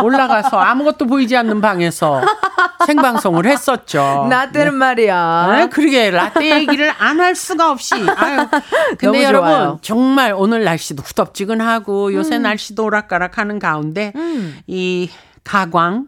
올라가서 0.04 0.58
아무것도 0.58 1.06
보이지 1.08 1.36
않는 1.38 1.62
방에서 1.62 2.22
생방송을 2.86 3.46
했었죠. 3.46 4.28
나 4.30 4.52
때는 4.52 4.74
말이야. 4.76 5.16
아, 5.18 5.68
그러게 5.72 6.10
라떼 6.10 6.60
얘기를 6.62 6.92
안 6.98 7.20
할 7.20 7.36
수가 7.36 7.72
없이. 7.72 7.96
아유. 7.96 8.48
근데 8.98 9.24
여러분 9.24 9.50
좋아요. 9.50 9.80
정말 9.82 10.34
오늘 10.36 10.64
날씨도 10.64 11.04
후덥지근하고 11.04 12.14
요새 12.14 12.38
음. 12.38 12.44
날씨도 12.44 12.84
오락가락하는 12.86 13.60
가운데 13.60 14.14
이 14.68 15.10
가광 15.44 16.06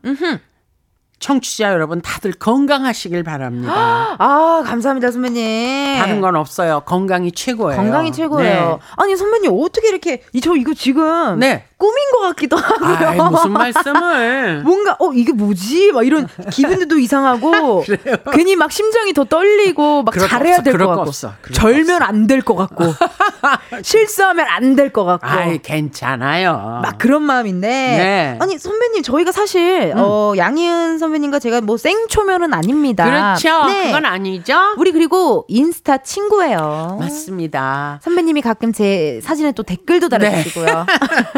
청취자 1.20 1.72
여러분 1.74 2.02
다들 2.02 2.32
건강하시길 2.34 3.24
바랍니다. 3.24 4.16
아, 4.20 4.64
감사합니다, 4.66 5.12
선배님. 5.12 5.98
다른 5.98 6.22
건 6.22 6.36
없어요. 6.36 6.82
건강이 6.86 7.32
최고예요. 7.34 7.78
건강이 7.80 8.12
최고예요. 8.12 8.80
아니, 8.98 9.16
선배님, 9.18 9.52
어떻게 9.54 9.90
이렇게, 9.90 10.24
이, 10.34 10.42
저 10.42 10.56
이거 10.56 10.74
지금. 10.74 11.40
네. 11.40 11.66
꿈인 11.78 11.96
것 12.12 12.20
같기도 12.28 12.58
하고요. 12.58 13.00
네. 13.00 13.06
아이, 13.06 13.18
무슨 13.30 13.52
말씀을. 13.52 14.64
뭔가, 14.68 14.96
어, 15.00 15.12
이게 15.14 15.32
뭐지? 15.34 15.92
막 15.94 16.06
이런 16.06 16.28
기분도 16.52 16.98
이상하고. 17.00 17.84
괜히 18.34 18.56
막 18.56 18.72
심장이 18.72 19.14
더 19.14 19.24
떨리고, 19.24 20.04
막 20.04 20.14
잘해야 20.18 20.62
될 20.62 20.78
것 20.78 20.88
같고. 20.88 21.12
절면 21.54 22.02
안 22.04 22.28
될 22.28 22.42
것 22.42 22.56
같고. 22.56 22.86
실수하면 23.84 24.46
안 24.50 24.76
될 24.76 24.92
것 24.92 25.04
같고. 25.06 25.28
아이, 25.28 25.58
괜찮아요. 25.62 26.80
막 26.84 26.98
그런 26.98 27.24
마음인데. 27.24 27.68
네. 27.68 28.38
아니, 28.42 28.58
선배님, 28.58 29.04
저희가 29.04 29.32
사실, 29.32 29.94
어, 29.96 30.34
양희은 30.38 30.98
선배 31.00 31.09
님과 31.18 31.40
제가 31.40 31.62
뭐 31.62 31.78
생초면은 31.78 32.54
아닙니다. 32.54 33.38
그렇죠. 33.40 33.66
네. 33.66 33.88
그건 33.88 34.06
아니죠. 34.06 34.76
우리 34.78 34.92
그리고 34.92 35.46
인스타 35.48 35.98
친구예요. 36.00 36.98
맞습니다. 37.00 38.00
선배님이 38.04 38.42
가끔 38.42 38.72
제 38.74 39.20
사진에 39.24 39.52
또 39.54 39.64
댓글도 39.64 40.10
네. 40.10 40.18
달아주시고요. 40.18 40.86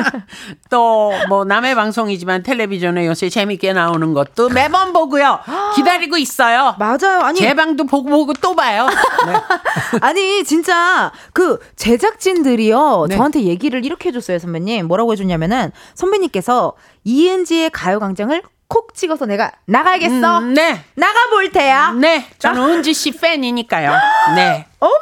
또뭐 0.69 1.45
남의 1.45 1.75
방송이지만 1.75 2.43
텔레비전에 2.43 3.07
요새 3.07 3.29
재밌게 3.29 3.73
나오는 3.73 4.13
것도 4.13 4.49
매번 4.49 4.93
보고요. 4.93 5.39
기다리고 5.75 6.17
있어요. 6.17 6.75
맞아요. 6.79 7.21
아니 7.21 7.39
제 7.39 7.53
방도 7.53 7.85
보고 7.85 8.09
보고 8.09 8.33
또 8.33 8.55
봐요. 8.55 8.87
네. 9.25 9.33
아니 10.01 10.43
진짜 10.43 11.11
그 11.33 11.59
제작진들이요 11.75 13.07
네. 13.09 13.15
저한테 13.15 13.43
얘기를 13.43 13.83
이렇게 13.85 14.09
해줬어요 14.09 14.39
선배님 14.39 14.87
뭐라고 14.87 15.11
해줬냐면은 15.13 15.71
선배님께서 15.95 16.73
이은지의 17.03 17.69
가요광장을 17.71 18.41
콕 18.71 18.93
찍어서 18.93 19.25
내가 19.25 19.51
나가겠어 19.65 20.39
음, 20.39 20.53
네. 20.53 20.81
나가 20.95 21.29
볼 21.29 21.51
테야 21.51 21.91
네. 21.91 22.25
저는 22.39 22.61
은지 22.69 22.93
씨 22.93 23.11
팬이니까요. 23.11 23.91
네. 24.35 24.65
어머 24.79 24.93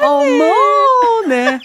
선배님 0.00 0.42
어머, 0.42 1.28
네. 1.28 1.58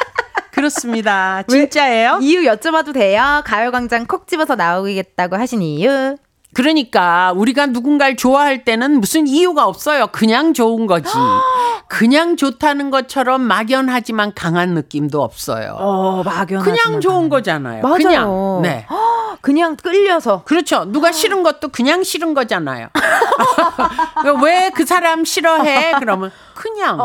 그렇습니다. 0.51 1.41
진짜예요? 1.47 2.19
이유 2.21 2.41
여쭤봐도 2.51 2.93
돼요 2.93 3.41
가요광장 3.45 4.07
콕 4.07 4.27
집어서 4.27 4.55
나오겠다고 4.55 5.38
하신 5.38 5.61
이유 5.61 6.17
그러니까 6.53 7.32
우리가 7.34 7.67
누군가를 7.67 8.17
좋아할 8.17 8.65
때는 8.65 8.99
무슨 8.99 9.25
이유가 9.25 9.65
없어요. 9.65 10.07
그냥 10.07 10.53
좋은 10.53 10.86
거지. 10.86 11.09
그냥 11.91 12.37
좋다는 12.37 12.89
것처럼 12.89 13.41
막연하지만 13.41 14.31
강한 14.33 14.73
느낌도 14.73 15.21
없어요. 15.21 15.75
어 15.77 16.23
막연 16.23 16.63
그냥 16.63 17.01
좋은 17.01 17.27
거잖아요. 17.27 17.81
맞아요. 17.81 17.97
그냥. 17.97 18.61
네. 18.61 18.87
그냥 19.41 19.75
끌려서 19.75 20.43
그렇죠. 20.45 20.85
누가 20.85 21.11
싫은 21.11 21.41
것도 21.43 21.69
그냥 21.69 22.03
싫은 22.03 22.33
거잖아요. 22.35 22.87
왜 24.43 24.69
그 24.73 24.85
사람 24.85 25.25
싫어해? 25.25 25.93
그러면 25.99 26.31
그냥 26.53 26.97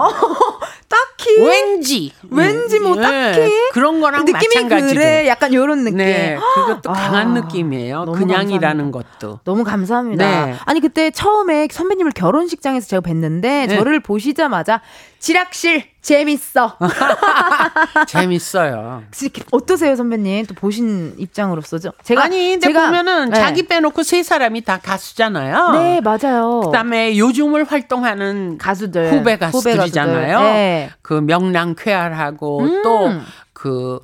딱히 0.88 1.40
왠지 1.40 2.12
왠지 2.30 2.78
뭐 2.78 2.94
네, 2.96 3.02
딱히 3.32 3.50
그런 3.72 4.00
거랑 4.00 4.24
느낌이 4.24 4.64
마찬가지로. 4.64 5.00
그래 5.00 5.26
약간 5.28 5.52
요런 5.52 5.84
느낌 5.84 5.96
네, 5.96 6.38
그것도 6.54 6.90
아, 6.90 6.92
강한 6.92 7.34
느낌이에요. 7.34 8.04
그냥이라는 8.04 8.90
감사합니다. 8.92 9.18
것도. 9.18 9.40
너무 9.44 9.64
감사합니다. 9.64 10.46
네. 10.46 10.54
아니 10.64 10.80
그때 10.80 11.10
처음에 11.10 11.68
선배님을 11.70 12.12
결혼식장에서 12.12 12.86
제가 12.86 13.00
뵀는데 13.00 13.40
네. 13.40 13.68
저를 13.68 14.00
보시자마자 14.00 14.75
지락실 15.18 15.84
재밌어. 16.02 16.76
재밌어요. 18.06 19.02
어떠세요 19.50 19.96
선배님? 19.96 20.46
또 20.46 20.54
보신 20.54 21.14
입장으로서죠. 21.18 21.92
제가 22.04 22.24
아니, 22.24 22.50
근데 22.58 22.68
제가- 22.68 22.86
보면은 22.86 23.30
네. 23.30 23.36
자기 23.36 23.66
빼놓고 23.66 24.02
세 24.02 24.22
사람이 24.22 24.62
다 24.62 24.78
가수잖아요. 24.78 25.70
네 25.72 26.00
맞아요. 26.00 26.60
그다음에 26.64 27.16
요즘을 27.18 27.64
활동하는 27.64 28.58
가수들 28.58 29.12
후배 29.12 29.36
가수들이잖아요. 29.36 30.36
가수들. 30.38 30.52
네. 30.54 30.90
그 31.02 31.14
명랑 31.14 31.74
쾌활하고 31.76 32.60
음. 32.60 32.82
또그 32.82 34.00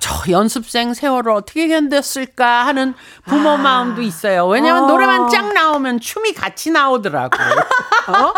저 0.00 0.30
연습생 0.30 0.92
세월을 0.92 1.32
어떻게 1.32 1.66
견뎠을까 1.66 2.64
하는 2.64 2.94
부모 3.24 3.56
마음도 3.56 4.02
있어요. 4.02 4.46
왜냐면 4.46 4.84
어. 4.84 4.86
노래만 4.86 5.30
쫙 5.30 5.54
나오면 5.54 6.00
춤이 6.00 6.34
같이 6.34 6.70
나오더라고. 6.70 7.34
어? 8.08 8.34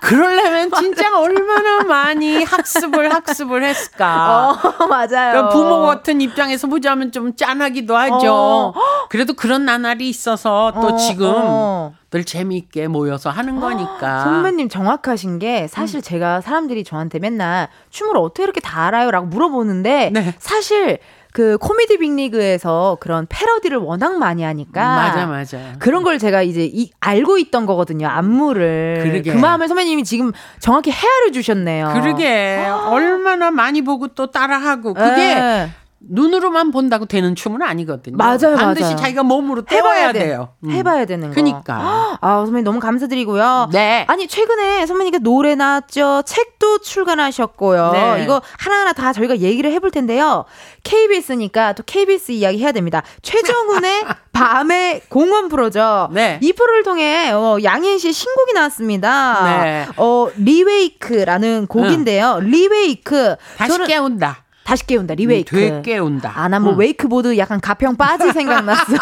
그러려면 0.00 0.70
진짜 0.70 1.18
얼마나 1.18 1.82
많이 1.84 2.44
학습을 2.44 3.12
학습을 3.14 3.64
했을까. 3.64 4.50
어 4.50 4.52
맞아요. 4.86 5.06
그러니까 5.08 5.48
부모 5.48 5.86
같은 5.86 6.20
입장에서 6.20 6.66
보자면 6.66 7.10
좀 7.10 7.34
짠하기도 7.34 7.96
하죠. 7.96 8.34
어. 8.34 8.74
그래도 9.08 9.32
그런 9.32 9.64
나날이 9.64 10.10
있어서 10.10 10.72
또 10.74 10.88
어, 10.88 10.96
지금 10.96 11.96
어. 12.06 12.10
늘 12.10 12.24
재미있게 12.24 12.88
모여서 12.88 13.30
하는 13.30 13.60
거니까. 13.60 14.20
선배님 14.22 14.68
정확하신 14.68 15.38
게 15.38 15.62
음. 15.62 15.66
사실 15.68 16.02
제가 16.02 16.40
사람들이 16.40 16.84
저한테 16.84 17.18
맨날 17.18 17.68
춤을 17.90 18.16
어떻게 18.16 18.44
이렇게 18.44 18.60
다 18.60 18.86
알아요라고 18.86 19.26
물어보는데 19.26 20.10
네. 20.12 20.34
사실 20.38 20.98
그 21.32 21.58
코미디 21.58 21.98
빅리그에서 21.98 22.96
그런 22.98 23.26
패러디를 23.28 23.76
워낙 23.76 24.16
많이 24.18 24.42
하니까 24.42 24.96
맞아 24.96 25.26
맞아. 25.26 25.58
그런 25.78 26.02
걸 26.02 26.18
제가 26.18 26.40
이제 26.40 26.64
이, 26.64 26.90
알고 27.00 27.36
있던 27.36 27.66
거거든요 27.66 28.08
안무를 28.08 29.00
그러게. 29.02 29.32
그 29.32 29.36
마음을 29.36 29.68
선배님이 29.68 30.04
지금 30.04 30.32
정확히 30.60 30.90
헤아려 30.90 31.32
주셨네요. 31.32 31.92
그러게 31.92 32.64
얼마나 32.86 33.50
많이 33.50 33.82
보고 33.82 34.08
또 34.08 34.30
따라하고 34.30 34.94
그게 34.94 35.34
네. 35.34 35.70
눈으로만 36.00 36.70
본다고 36.70 37.06
되는 37.06 37.34
춤은 37.34 37.62
아니거든요. 37.62 38.16
맞아요, 38.16 38.54
반드시 38.56 38.84
맞아요. 38.84 38.96
자기가 38.96 39.22
몸으로 39.22 39.62
해봐야 39.70 40.12
돼. 40.12 40.20
돼요. 40.20 40.50
음. 40.64 40.70
해봐야 40.70 41.04
되는 41.04 41.28
거. 41.30 41.34
그니까. 41.34 42.18
아 42.20 42.42
선배님 42.44 42.64
너무 42.64 42.80
감사드리고요. 42.80 43.70
네. 43.72 44.04
아니 44.08 44.28
최근에 44.28 44.86
선배님께 44.86 45.18
노래 45.18 45.54
나왔죠. 45.54 46.22
책도 46.26 46.78
출간하셨고요. 46.80 47.90
네. 47.92 48.22
이거 48.24 48.42
하나하나 48.58 48.92
다 48.92 49.12
저희가 49.12 49.38
얘기를 49.38 49.72
해볼 49.72 49.90
텐데요. 49.90 50.44
KBS니까 50.84 51.72
또 51.72 51.82
KBS 51.84 52.32
이야기 52.32 52.62
해야 52.62 52.72
됩니다. 52.72 53.02
최정훈의 53.22 54.04
밤의 54.32 55.02
공원 55.08 55.48
프로죠. 55.48 56.08
네. 56.12 56.38
이 56.42 56.52
프로를 56.52 56.82
통해 56.82 57.30
어, 57.32 57.58
양희은 57.62 57.98
씨의 57.98 58.12
신곡이 58.12 58.52
나왔습니다. 58.52 59.62
네. 59.64 59.86
어 59.96 60.28
rewake라는 60.36 61.66
곡인데요. 61.66 62.40
rewake 62.42 63.36
다시 63.56 63.72
저는 63.72 63.86
깨운다. 63.86 64.44
다시 64.66 64.84
깨운다. 64.84 65.14
rewake. 65.14 65.54
되게 65.56 65.80
깨운다. 65.82 66.32
아, 66.34 66.48
난 66.48 66.58
뭐 66.58 66.72
음. 66.72 66.78
웨이크보드 66.78 67.38
약간 67.38 67.60
가평 67.60 67.94
빠지 67.96 68.30
생각났어요. 68.34 68.98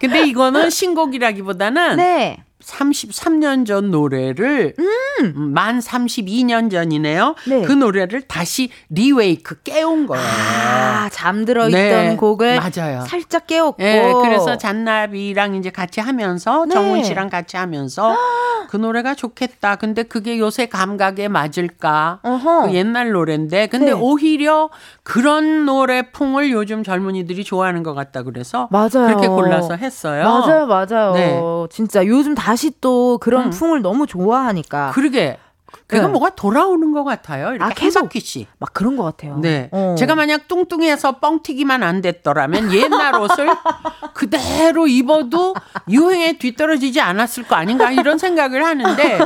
근데 0.00 0.26
이거는 0.26 0.68
신곡이라기보다는 0.68 1.96
네. 1.96 2.42
33년 2.68 3.64
전 3.66 3.90
노래를 3.90 4.74
음, 4.78 5.52
만 5.54 5.78
32년 5.78 6.70
전이네요. 6.70 7.34
네. 7.46 7.62
그 7.62 7.72
노래를 7.72 8.22
다시 8.22 8.68
리웨이크 8.90 9.62
깨운 9.62 10.06
거예요. 10.06 10.22
아, 10.24 11.08
잠들어 11.10 11.68
있던 11.68 11.80
네, 11.80 12.16
곡을 12.16 12.60
맞아요. 12.60 13.04
살짝 13.08 13.46
깨웠고. 13.46 13.82
예, 13.82 14.12
그래서 14.22 14.58
잔나비랑 14.58 15.54
이제 15.54 15.70
같이 15.70 16.00
하면서 16.00 16.66
네. 16.66 16.74
정훈 16.74 17.04
씨랑 17.04 17.30
같이 17.30 17.56
하면서 17.56 18.14
그 18.68 18.76
노래가 18.76 19.14
좋겠다. 19.14 19.76
근데 19.76 20.02
그게 20.02 20.38
요새 20.38 20.66
감각에 20.66 21.28
맞을까? 21.28 22.20
어허. 22.22 22.66
그 22.66 22.74
옛날 22.74 23.12
노래인데 23.12 23.68
근데 23.68 23.86
네. 23.86 23.92
오히려 23.92 24.68
그런 25.02 25.64
노래 25.64 26.02
풍을 26.10 26.50
요즘 26.50 26.84
젊은이들이 26.84 27.44
좋아하는 27.44 27.82
것 27.82 27.94
같다 27.94 28.22
그래서 28.24 28.68
맞아요. 28.70 29.06
그렇게 29.06 29.26
골라서 29.26 29.74
했어요. 29.74 30.22
맞아요, 30.24 30.66
맞아요. 30.66 31.12
네. 31.14 31.40
진짜 31.70 32.04
요즘 32.04 32.34
다시 32.34 32.57
또 32.80 33.18
그런 33.18 33.46
음. 33.46 33.50
풍을 33.50 33.82
너무 33.82 34.06
좋아하니까. 34.06 34.92
그러게 34.94 35.38
그가 35.86 36.02
네. 36.06 36.08
뭐가 36.08 36.30
돌아오는 36.30 36.92
것 36.92 37.04
같아요. 37.04 37.48
이렇게 37.50 37.62
아, 37.64 37.66
한 37.66 37.74
계속. 37.74 38.02
바퀴씩. 38.04 38.48
막 38.58 38.72
그런 38.72 38.96
것 38.96 39.04
같아요. 39.04 39.38
네. 39.38 39.68
어. 39.72 39.94
제가 39.98 40.14
만약 40.14 40.48
뚱뚱해서 40.48 41.18
뻥튀기만 41.18 41.82
안 41.82 42.00
됐더라면 42.00 42.72
옛날 42.72 43.14
옷을 43.16 43.48
그대로 44.14 44.86
입어도 44.86 45.54
유행에 45.88 46.38
뒤떨어지지 46.38 47.00
않았을 47.00 47.44
거 47.44 47.56
아닌가 47.56 47.90
이런 47.90 48.18
생각을 48.18 48.64
하는데 48.64 49.18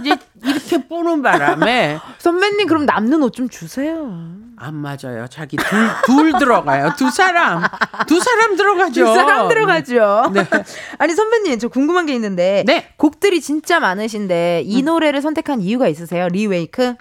이제 0.00 0.16
이렇게 0.44 0.86
뿌는 0.86 1.22
바람에 1.22 1.98
선배님 2.18 2.66
그럼 2.66 2.84
남는 2.86 3.22
옷 3.22 3.38
좀 3.38 3.48
주세요. 3.48 4.10
안 4.56 4.74
맞아요. 4.74 5.28
자기 5.30 5.56
둘, 5.56 5.88
둘 6.04 6.32
들어가요. 6.40 6.90
두 6.98 7.08
사람. 7.10 7.62
두 8.08 8.18
사람 8.18 8.56
들어가죠. 8.56 9.04
두 9.04 9.14
사람 9.14 9.48
들어가죠. 9.48 10.32
네. 10.32 10.44
아니 10.98 11.14
선배님 11.14 11.60
저 11.60 11.68
궁금한 11.68 12.06
게 12.06 12.14
있는데 12.14 12.64
네. 12.66 12.88
곡들이 12.96 13.40
진짜 13.40 13.78
많으신데 13.78 14.62
이 14.64 14.82
노래를 14.82 15.22
선택한 15.22 15.60
이유 15.60 15.77
가 15.78 15.88
있으세요? 15.88 16.28
리웨이크? 16.28 16.94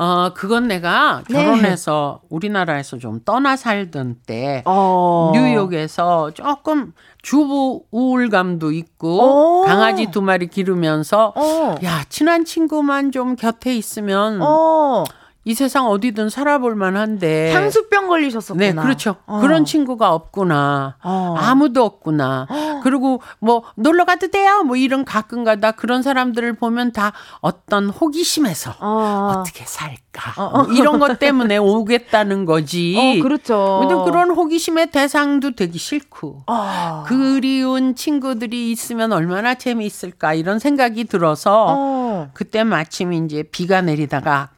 어, 0.00 0.32
그건 0.32 0.66
내가 0.66 1.22
네. 1.28 1.44
결혼해서 1.44 2.22
우리나라에서 2.30 2.96
좀 2.96 3.20
떠나 3.22 3.54
살던 3.56 4.20
때 4.26 4.62
어. 4.64 5.30
뉴욕에서 5.34 6.30
조금 6.30 6.94
주부 7.20 7.84
우울감도 7.90 8.72
있고 8.72 9.20
어. 9.20 9.66
강아지 9.66 10.06
두 10.10 10.22
마리 10.22 10.46
기르면서 10.46 11.34
어. 11.36 11.74
야 11.84 12.02
친한 12.08 12.46
친구만 12.46 13.12
좀 13.12 13.36
곁에 13.36 13.76
있으면 13.76 14.40
어. 14.40 15.04
이 15.50 15.54
세상 15.54 15.88
어디든 15.88 16.30
살아볼 16.30 16.76
만한데 16.76 17.52
향수병 17.52 18.06
걸리셨었구나. 18.06 18.66
네 18.66 18.72
그렇죠 18.72 19.16
어. 19.26 19.40
그런 19.40 19.64
친구가 19.64 20.14
없구나 20.14 20.96
어. 21.02 21.34
아무도 21.36 21.84
없구나 21.84 22.46
그리고 22.84 23.20
뭐 23.40 23.64
놀러 23.74 24.04
가도 24.04 24.28
돼요 24.28 24.62
뭐 24.62 24.76
이런 24.76 25.04
가끔가다 25.04 25.72
그런 25.72 26.02
사람들을 26.02 26.52
보면 26.54 26.92
다 26.92 27.12
어떤 27.40 27.90
호기심에서 27.90 28.76
어. 28.78 29.32
어떻게 29.34 29.64
살까 29.64 30.50
뭐 30.52 30.66
이런 30.72 31.00
것 31.00 31.18
때문에 31.18 31.56
오겠다는 31.56 32.44
거지 32.44 33.18
어, 33.18 33.22
그렇죠. 33.22 33.80
근데 33.80 34.04
그런 34.04 34.30
호기심의 34.30 34.92
대상도 34.92 35.56
되기 35.56 35.78
싫고 35.78 36.44
아. 36.46 37.04
그리운 37.08 37.96
친구들이 37.96 38.70
있으면 38.70 39.12
얼마나 39.12 39.54
재미있을까 39.54 40.34
이런 40.34 40.60
생각이 40.60 41.06
들어서 41.06 41.66
어. 41.76 42.30
그때 42.34 42.62
마침 42.62 43.12
이제 43.12 43.42
비가 43.42 43.80
내리다가 43.80 44.50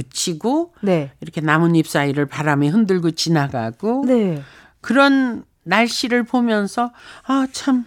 그치고 0.00 0.72
네. 0.80 1.12
이렇게 1.20 1.40
나뭇잎 1.40 1.86
사이를 1.86 2.26
바람이 2.26 2.68
흔들고 2.68 3.10
지나가고 3.12 4.04
네. 4.06 4.42
그런 4.80 5.44
날씨를 5.64 6.22
보면서 6.24 6.92
아 7.26 7.46
참 7.52 7.84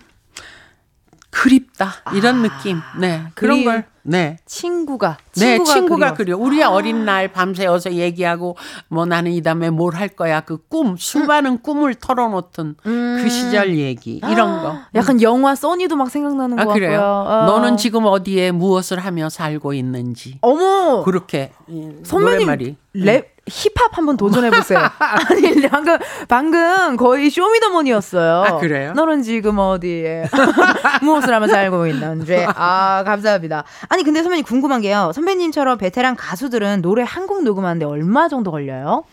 그립다 1.33 1.91
이런 2.13 2.41
느낌. 2.43 2.79
네 2.99 3.23
그런 3.33 3.65
걸. 3.65 3.85
네. 4.05 4.35
친구가 4.45 5.17
네, 5.37 5.55
친구가, 5.57 5.73
친구가 5.73 6.13
그리워. 6.15 6.37
그려. 6.37 6.45
우리 6.45 6.61
어린 6.61 7.05
날 7.05 7.29
밤새워서 7.31 7.93
얘기하고 7.93 8.57
뭐 8.89 9.05
나는 9.05 9.31
이 9.31 9.41
다음에 9.41 9.69
뭘 9.69 9.95
할 9.95 10.09
거야. 10.09 10.41
그 10.41 10.57
꿈, 10.67 10.97
수많은 10.97 11.61
꿈을 11.61 11.95
털어놓던 11.95 12.75
음. 12.85 13.19
그 13.23 13.29
시절 13.29 13.77
얘기 13.77 14.19
이런 14.29 14.61
거. 14.61 14.77
약간 14.95 15.21
영화 15.21 15.55
써니도 15.55 15.95
막 15.95 16.09
생각나는 16.11 16.59
아 16.59 16.65
것 16.65 16.73
그래요? 16.73 16.99
같고요. 16.99 17.05
어. 17.05 17.45
너는 17.45 17.77
지금 17.77 18.05
어디에 18.05 18.51
무엇을 18.51 18.99
하며 18.99 19.29
살고 19.29 19.73
있는지. 19.73 20.37
어머 20.41 21.03
그렇게 21.03 21.51
이 21.67 21.89
선배님 22.03 22.39
노랫말이. 22.47 22.75
랩 22.93 23.32
힙합 23.45 23.97
한번 23.97 24.15
도전해 24.15 24.49
보세요. 24.49 24.79
아니 24.99 25.61
방금 25.67 25.97
방금 26.29 26.95
거의 26.95 27.29
쇼미더머니였어요. 27.29 28.43
아, 28.43 28.57
그래요? 28.57 28.93
너는 28.93 29.21
지금 29.21 29.59
어디에 29.59 30.25
무엇을 31.03 31.33
하며 31.33 31.47
살고 31.47 31.87
있는지. 31.87 32.45
아 32.55 33.03
감사합니다. 33.05 33.65
아니 33.89 34.03
근데 34.03 34.23
선배님 34.23 34.45
궁금한 34.45 34.79
게요. 34.81 35.11
선배님처럼 35.13 35.77
베테랑 35.77 36.15
가수들은 36.17 36.81
노래 36.81 37.03
한 37.03 37.23
곡 37.27 37.43
녹음하는데 37.43 37.85
얼마 37.85 38.27
정도 38.27 38.51
걸려요? 38.51 39.03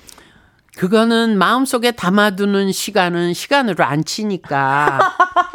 그거는 0.77 1.37
마음속에 1.39 1.91
담아두는 1.93 2.71
시간은 2.73 3.35
시간으로 3.35 3.85
안 3.85 4.05
치니까. 4.05 4.99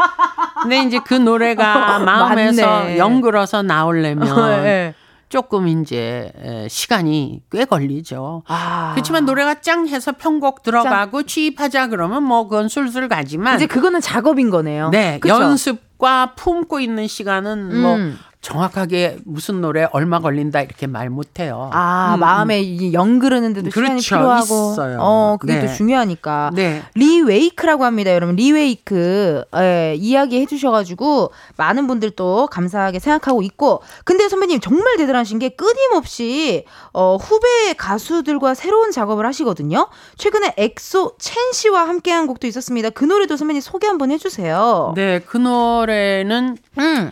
근데 0.62 0.84
이제 0.84 1.00
그 1.06 1.14
노래가 1.14 2.00
마음에서 2.00 2.66
맞네. 2.68 2.98
영글어서 2.98 3.62
나오려면 3.64 4.64
네. 4.64 4.94
조금 5.30 5.68
이제 5.68 6.32
에, 6.42 6.68
시간이 6.68 7.42
꽤 7.52 7.66
걸리죠. 7.66 8.44
아 8.48 8.92
그렇지만 8.94 9.26
노래가 9.26 9.62
짱 9.62 9.88
해서 9.88 10.12
편곡 10.12 10.64
들어가고 10.64 11.24
취입하자 11.24 11.88
그러면 11.88 12.24
뭐 12.24 12.44
그건 12.48 12.68
술술 12.68 13.08
가지만 13.10 13.56
이제 13.56 13.66
그거는 13.66 14.02
작업인 14.02 14.50
거네요. 14.50 14.90
네 14.90 15.20
그쵸? 15.20 15.36
연습과 15.36 16.36
품고 16.36 16.80
있는 16.80 17.08
시간은 17.08 17.82
뭐 17.82 17.96
음. 17.96 18.18
정확하게 18.46 19.18
무슨 19.26 19.60
노래 19.60 19.88
얼마 19.92 20.20
걸린다 20.20 20.62
이렇게 20.62 20.86
말 20.86 21.10
못해요. 21.10 21.72
아 21.74 22.14
음, 22.14 22.20
마음에 22.20 22.62
이 22.62 22.94
영그르는데도 22.94 23.72
시간이 23.72 23.88
그렇죠. 23.88 24.16
필요하고 24.18 24.72
있어요. 24.74 25.00
어 25.02 25.38
그게 25.40 25.60
또 25.60 25.66
네. 25.66 25.74
중요하니까 25.74 26.52
네. 26.54 26.84
리 26.94 27.22
웨이크라고 27.22 27.86
합니다, 27.86 28.14
여러분. 28.14 28.36
리 28.36 28.52
웨이크 28.52 29.44
예, 29.58 29.96
이야기 29.98 30.40
해주셔가지고 30.42 31.32
많은 31.58 31.88
분들 31.88 32.12
또 32.12 32.46
감사하게 32.48 33.00
생각하고 33.00 33.42
있고. 33.42 33.82
근데 34.04 34.30
선배님 34.30 34.60
정말 34.60 34.98
대단하신 34.98 35.40
게 35.40 35.50
끊임없이 35.50 36.66
어, 36.94 37.18
후배 37.20 37.74
가수들과 37.74 38.54
새로운 38.54 38.92
작업을 38.92 39.26
하시거든요. 39.26 39.88
최근에 40.18 40.54
엑소 40.58 41.16
첸 41.18 41.52
씨와 41.52 41.88
함께한 41.88 42.28
곡도 42.28 42.46
있었습니다. 42.46 42.92
그 42.92 43.06
노래도 43.06 43.38
선배님 43.38 43.62
소개 43.62 43.88
한번 43.88 44.12
해주세요. 44.12 44.94
네, 44.96 45.20
그 45.26 45.38
노래는 45.38 46.58
음, 46.78 47.12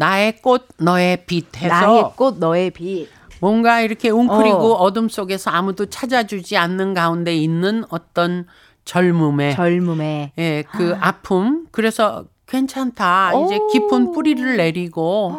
나의 0.00 0.40
꽃 0.40 0.66
너의 0.78 1.26
빛 1.26 1.54
해서 1.58 1.74
나의 1.74 2.04
꽃 2.16 2.38
너의 2.38 2.70
빛. 2.70 3.06
뭔가 3.38 3.82
이렇게 3.82 4.08
웅크리고 4.08 4.74
어. 4.74 4.82
어. 4.82 4.92
둠 4.92 5.10
속에서 5.10 5.50
아무도 5.50 5.86
찾아주지 5.86 6.56
않는 6.56 6.94
가운데 6.94 7.34
있는 7.36 7.84
어떤 7.90 8.46
젊음의 8.86 9.54
젊음의 9.54 10.32
예, 10.38 10.64
그 10.72 10.96
아픔. 11.00 11.66
그래서 11.70 12.24
괜찮다. 12.46 13.32
이제 13.44 13.56
오. 13.56 13.66
깊은 13.68 14.12
뿌리를 14.12 14.56
내리고 14.56 15.36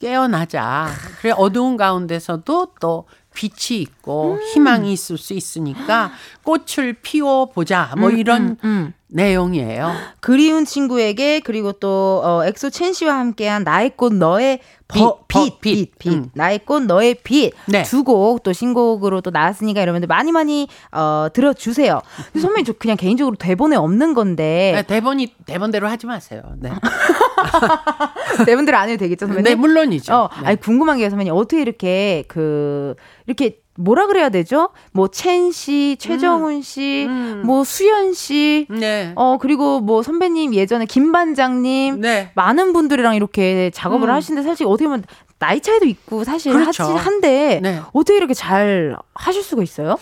깨어나자. 0.00 0.88
그래 1.20 1.32
어두운 1.36 1.76
가운데서도 1.76 2.74
또 2.80 3.06
빛이 3.34 3.80
있고 3.82 4.32
음. 4.32 4.40
희망이 4.52 4.92
있을 4.92 5.16
수 5.16 5.32
있으니까 5.32 6.10
꽃을 6.42 6.94
피워 7.02 7.46
보자. 7.46 7.94
뭐 7.96 8.10
이런 8.10 8.58
음. 8.64 8.92
내용이에요. 9.08 9.92
그리운 10.20 10.64
친구에게 10.64 11.40
그리고 11.40 11.72
또 11.72 12.20
어, 12.24 12.44
엑소 12.44 12.70
첸 12.70 12.92
씨와 12.92 13.14
함께한 13.18 13.62
나의 13.62 13.90
꽃 13.96 14.12
너의 14.12 14.58
빛, 14.92 14.98
버- 15.00 15.18
빛, 15.28 15.34
버- 15.50 15.58
빛, 15.60 15.60
빛. 15.60 15.98
빛, 15.98 16.12
음. 16.12 16.30
나의 16.34 16.58
꽃 16.60 16.80
너의 16.84 17.14
빛 17.22 17.52
네. 17.66 17.82
두곡 17.84 18.42
또 18.42 18.52
신곡으로 18.52 19.20
또 19.20 19.30
나왔으니까 19.30 19.80
여러분들 19.80 20.08
많이 20.08 20.32
많이 20.32 20.68
어, 20.92 21.28
들어주세요. 21.32 22.00
선배님 22.40 22.64
저 22.64 22.72
그냥 22.72 22.96
개인적으로 22.96 23.36
대본에 23.36 23.76
없는 23.76 24.14
건데 24.14 24.72
네, 24.74 24.82
대본이 24.82 25.34
대본대로 25.46 25.88
하지 25.88 26.06
마세요. 26.06 26.42
네. 26.58 26.70
대본대로 28.44 28.76
안 28.76 28.88
해도 28.88 28.98
되겠죠 28.98 29.26
선배님? 29.26 29.44
네, 29.44 29.54
물론이죠. 29.54 30.14
어, 30.14 30.28
네. 30.40 30.46
아니 30.48 30.56
궁금한 30.60 30.98
게 30.98 31.08
선배님 31.10 31.32
어떻게 31.32 31.62
이렇게 31.62 32.24
그 32.28 32.94
이렇게 33.26 33.58
뭐라 33.76 34.06
그래야 34.06 34.28
되죠? 34.28 34.70
뭐 34.92 35.08
첸 35.08 35.52
씨, 35.52 35.96
최정훈 35.98 36.62
씨, 36.62 37.06
음. 37.08 37.42
뭐 37.44 37.64
수연 37.64 38.12
씨, 38.14 38.66
네. 38.70 39.12
어 39.16 39.38
그리고 39.40 39.80
뭐 39.80 40.02
선배님 40.02 40.54
예전에 40.54 40.86
김 40.86 41.12
반장님, 41.12 42.00
네. 42.00 42.30
많은 42.34 42.72
분들이랑 42.72 43.14
이렇게 43.14 43.70
작업을 43.74 44.08
음. 44.08 44.14
하시는데 44.14 44.46
사실 44.46 44.66
어떻게 44.66 44.84
보면 44.84 45.04
나이 45.38 45.60
차이도 45.60 45.84
있고 45.86 46.24
사실 46.24 46.52
그렇죠. 46.52 46.84
하지 46.84 46.92
한데 47.04 47.60
네. 47.62 47.80
어떻게 47.92 48.16
이렇게 48.16 48.32
잘 48.34 48.96
하실 49.14 49.42
수가 49.42 49.62
있어요? 49.62 49.96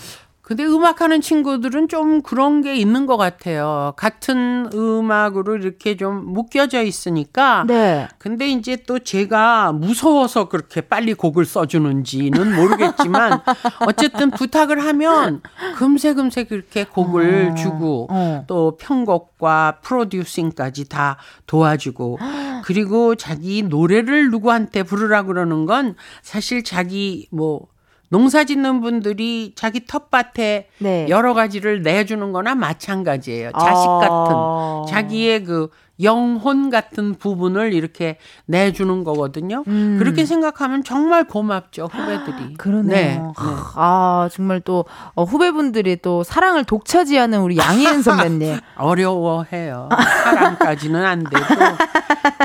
근데 0.45 0.63
음악하는 0.63 1.23
친구들은 1.23 1.89
좀 1.89 2.21
그런 2.21 2.61
게 2.61 2.77
있는 2.77 3.07
것 3.07 3.17
같아요. 3.17 3.95
같은 3.97 4.69
음악으로 4.75 5.57
이렇게 5.57 5.97
좀 5.97 6.35
묶여져 6.35 6.83
있으니까. 6.83 7.65
네. 7.67 8.09
근데 8.19 8.49
이제 8.49 8.77
또 8.87 8.99
제가 8.99 9.73
무서워서 9.73 10.51
그렇게 10.51 10.83
빨리 10.83 11.15
곡을 11.15 11.47
써주는지는 11.47 12.57
모르겠지만 12.57 13.41
어쨌든 13.89 14.31
부탁을 14.31 14.85
하면 14.85 15.41
금세 15.77 16.13
금세 16.13 16.45
그렇게 16.45 16.85
곡을 16.85 17.53
어, 17.53 17.55
주고 17.55 18.09
어. 18.11 18.45
또 18.47 18.77
편곡과 18.79 19.79
프로듀싱까지 19.81 20.91
다 20.91 21.17
도와주고 21.47 22.19
그리고 22.65 23.15
자기 23.15 23.63
노래를 23.63 24.31
누구한테 24.31 24.83
부르라 24.83 25.23
그러는 25.23 25.65
건 25.65 25.95
사실 26.21 26.63
자기 26.63 27.29
뭐 27.31 27.67
농사 28.15 28.45
짓는 28.45 28.81
분들이 28.81 29.55
자기 29.57 29.85
텃밭에 29.87 30.69
네. 30.79 31.07
여러 31.09 31.35
가지를 31.35 31.83
내주는 31.83 32.31
거나 32.31 32.55
마찬가지예요. 32.55 33.51
자식 33.51 33.89
아. 33.89 33.99
같은 33.99 34.95
자기의 34.95 35.43
그 35.43 35.69
영혼 36.03 36.71
같은 36.71 37.15
부분을 37.15 37.73
이렇게 37.73 38.19
내주는 38.47 39.05
거거든요. 39.05 39.63
음. 39.69 39.97
그렇게 39.99 40.27
생각하면 40.27 40.83
정말 40.83 41.25
고맙죠 41.25 41.89
후배들이. 41.93 42.55
그러네요. 42.57 42.93
네, 42.93 43.19
네. 43.19 43.33
아 43.37 44.29
정말 44.33 44.61
또 44.61 44.85
어, 45.15 45.25
후배분들이 45.25 45.97
또 46.03 46.25
사랑을 46.25 46.65
독차지하는 46.65 47.41
우리 47.41 47.57
양희은 47.57 48.03
선배님 48.03 48.59
어려워해요. 48.77 49.89
사랑까지는 50.25 51.05
안 51.05 51.25
돼도 51.25 51.45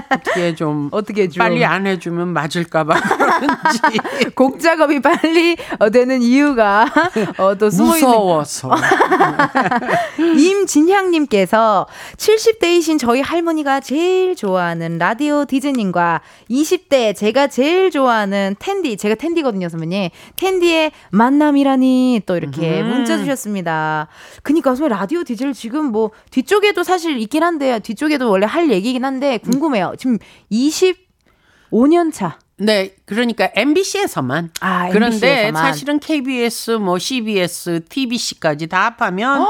어떻게 0.09 0.55
좀 0.55 0.89
어떻게 0.91 1.27
좀 1.29 1.39
빨리 1.39 1.65
안 1.65 1.87
해주면 1.87 2.27
맞을까봐 2.29 2.99
그런지 2.99 3.79
곡 4.35 4.59
작업이 4.59 5.01
빨리 5.01 5.57
어, 5.79 5.89
되는 5.89 6.21
이유가 6.21 6.85
어, 7.37 7.55
또 7.55 7.65
무서워서. 7.67 8.69
임진향님께서 10.19 11.87
70대이신 12.17 12.99
저희 12.99 13.21
할머니가 13.21 13.79
제일 13.79 14.35
좋아하는 14.35 14.97
라디오 14.97 15.45
DJ님과 15.45 16.21
20대 16.49 17.15
제가 17.15 17.47
제일 17.47 17.91
좋아하는 17.91 18.55
은디, 18.59 18.97
제가 18.97 19.15
은디거든요, 19.15 19.69
선배님. 19.69 20.09
은디의 20.35 20.91
만남이라니 21.11 22.21
또 22.25 22.35
이렇게 22.37 22.81
음. 22.81 22.89
문자 22.89 23.17
주셨습니다. 23.17 24.07
그니까 24.43 24.75
선배 24.75 24.89
라디오 24.89 25.23
DJ를 25.23 25.53
지금 25.53 25.91
뭐 25.91 26.11
뒤쪽에도 26.31 26.83
사실 26.83 27.17
있긴 27.19 27.43
한데 27.43 27.79
뒤쪽에도 27.79 28.29
원래 28.29 28.45
할 28.45 28.69
얘기긴 28.69 29.05
한데 29.05 29.37
궁금해요. 29.37 29.93
지금 29.97 30.17
25년 30.51 32.13
차. 32.13 32.39
네, 32.57 32.93
그러니까 33.05 33.49
MBC에서만. 33.55 34.51
아, 34.59 34.89
그런데 34.89 35.47
MBC에서만. 35.47 35.63
사실은 35.63 35.99
KBS, 35.99 36.71
뭐 36.71 36.99
CBS, 36.99 37.85
TBC까지 37.87 38.67
다 38.67 38.85
합하면 38.97 39.45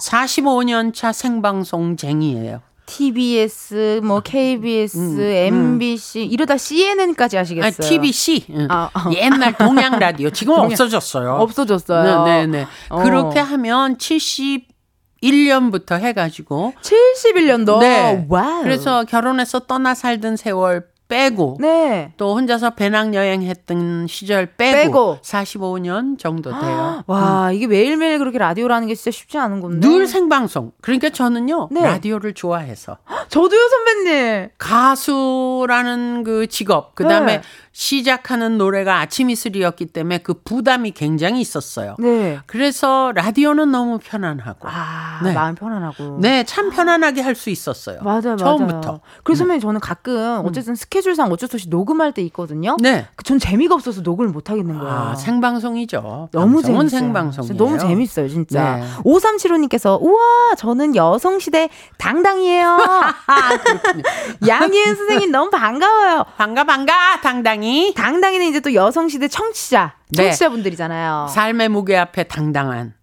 45년 0.00 0.94
차 0.94 1.12
생방송쟁이에요. 1.12 2.62
TBS, 2.86 4.00
뭐 4.04 4.20
KBS, 4.20 4.96
음, 4.98 5.20
MBC 5.20 6.24
이러다 6.24 6.56
CNN까지 6.58 7.36
아, 7.36 7.40
하시겠어요. 7.40 7.88
TBC. 7.88 8.44
응. 8.50 8.68
아, 8.70 8.90
어. 8.94 9.10
옛날 9.14 9.56
동양 9.58 9.98
라디오. 9.98 10.30
지금 10.30 10.54
동양- 10.54 10.70
없어졌어요. 10.72 11.34
없어졌어요. 11.36 12.24
네, 12.24 12.46
네, 12.46 12.58
네. 12.58 12.66
어. 12.90 13.02
그렇게 13.02 13.40
하면 13.40 13.96
71년부터 13.96 15.98
해가지고 15.98 16.74
71년도. 16.82 17.78
네. 17.80 18.26
Wow. 18.28 18.62
그래서 18.62 19.04
결혼해서 19.04 19.60
떠나 19.60 19.94
살던 19.94 20.36
세월 20.36 20.84
빼고 21.06 21.58
네. 21.60 22.12
또 22.16 22.34
혼자서 22.34 22.70
배낭 22.70 23.14
여행 23.14 23.42
했던 23.42 24.06
시절 24.08 24.46
빼고, 24.46 24.76
빼고. 24.76 25.18
45년 25.22 26.18
정도 26.18 26.50
돼요. 26.50 27.02
와, 27.06 27.52
이게 27.52 27.66
매일매일 27.66 28.18
그렇게 28.18 28.38
라디오라는 28.38 28.88
게 28.88 28.94
진짜 28.94 29.10
쉽지 29.10 29.36
않은 29.38 29.60
건데. 29.60 29.86
늘 29.86 30.06
생방송. 30.06 30.72
그러니까 30.80 31.10
저는요, 31.10 31.68
네. 31.70 31.82
라디오를 31.82 32.32
좋아해서. 32.32 32.96
저도요, 33.28 33.60
선배님. 33.68 34.48
가수라는 34.58 36.24
그 36.24 36.46
직업, 36.46 36.94
그 36.94 37.04
다음에 37.04 37.36
네. 37.38 37.42
시작하는 37.72 38.56
노래가 38.56 39.00
아침 39.00 39.30
이슬이었기 39.30 39.86
때문에 39.86 40.18
그 40.18 40.34
부담이 40.44 40.92
굉장히 40.92 41.40
있었어요. 41.40 41.96
네. 41.98 42.38
그래서 42.46 43.12
라디오는 43.14 43.70
너무 43.70 43.98
편안하고. 43.98 44.68
아, 44.70 45.20
네. 45.24 45.32
마음 45.32 45.54
편안하고. 45.54 46.18
네, 46.20 46.44
참 46.44 46.70
편안하게 46.70 47.20
할 47.20 47.34
수 47.34 47.50
있었어요. 47.50 47.98
맞아요, 48.02 48.36
처음부터. 48.36 49.00
그래서 49.24 49.38
선배님 49.40 49.60
저는 49.60 49.80
가끔 49.80 50.42
어쨌든 50.46 50.76
스케 50.76 50.93
줄상 51.00 51.30
어쩔 51.30 51.48
수 51.48 51.56
없이 51.56 51.68
녹음할 51.68 52.12
때 52.12 52.22
있거든요. 52.22 52.76
네. 52.80 53.06
그전 53.16 53.38
재미가 53.38 53.74
없어서 53.74 54.00
녹음을 54.00 54.30
못 54.30 54.50
하겠는 54.50 54.78
거예요. 54.78 54.92
아, 54.94 55.14
생방송이죠. 55.14 56.28
너무 56.32 56.62
재밌어요. 56.62 56.88
생방송이에요. 56.88 57.48
진짜 57.48 57.64
너무 57.64 57.78
재밌어요, 57.78 58.28
진짜. 58.28 58.76
네. 58.76 58.84
5375님께서, 59.04 60.00
우와, 60.00 60.54
저는 60.56 60.96
여성시대 60.96 61.68
당당이에요. 61.98 62.78
양희은 64.46 64.94
선생님 64.96 65.30
너무 65.30 65.50
반가워요. 65.50 66.24
반가 66.36 66.64
반가 66.64 67.20
당당히 67.20 67.94
당당이는 67.94 68.46
이제 68.46 68.60
또 68.60 68.74
여성시대 68.74 69.28
청취자, 69.28 69.94
네. 70.16 70.24
청취자분들이잖아요. 70.24 71.28
삶의 71.30 71.68
무게 71.68 71.96
앞에 71.96 72.24
당당한 72.24 72.94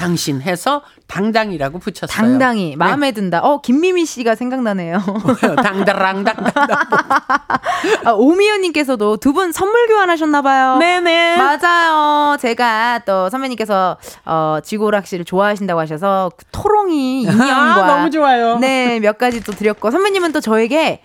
당신 0.00 0.40
해서 0.42 0.82
당당이라고 1.06 1.78
붙였어요. 1.78 2.06
당당히 2.08 2.74
마음에 2.76 3.12
든다. 3.12 3.40
어 3.40 3.60
김미미 3.60 4.04
씨가 4.06 4.34
생각나네요. 4.34 4.96
네. 4.98 5.54
당당당 5.62 6.24
당당. 6.24 6.66
아, 8.04 8.10
오미연님께서도 8.12 9.16
두 9.18 9.32
분 9.32 9.50
선물 9.52 9.86
교환하셨나봐요. 9.88 10.76
네네. 10.78 11.36
맞아요. 11.38 12.36
제가 12.38 13.00
또 13.06 13.30
선배님께서 13.30 13.96
어, 14.26 14.58
지고락씨를 14.62 15.24
좋아하신다고 15.24 15.80
하셔서 15.80 16.30
그 16.36 16.44
토롱이 16.52 17.22
인형과 17.24 17.84
아, 17.84 17.86
너무 17.96 18.10
좋아요. 18.10 18.58
네, 18.58 19.00
몇 19.00 19.16
가지 19.16 19.42
또 19.42 19.52
드렸고 19.52 19.90
선배님은 19.90 20.32
또 20.32 20.40
저에게 20.40 21.00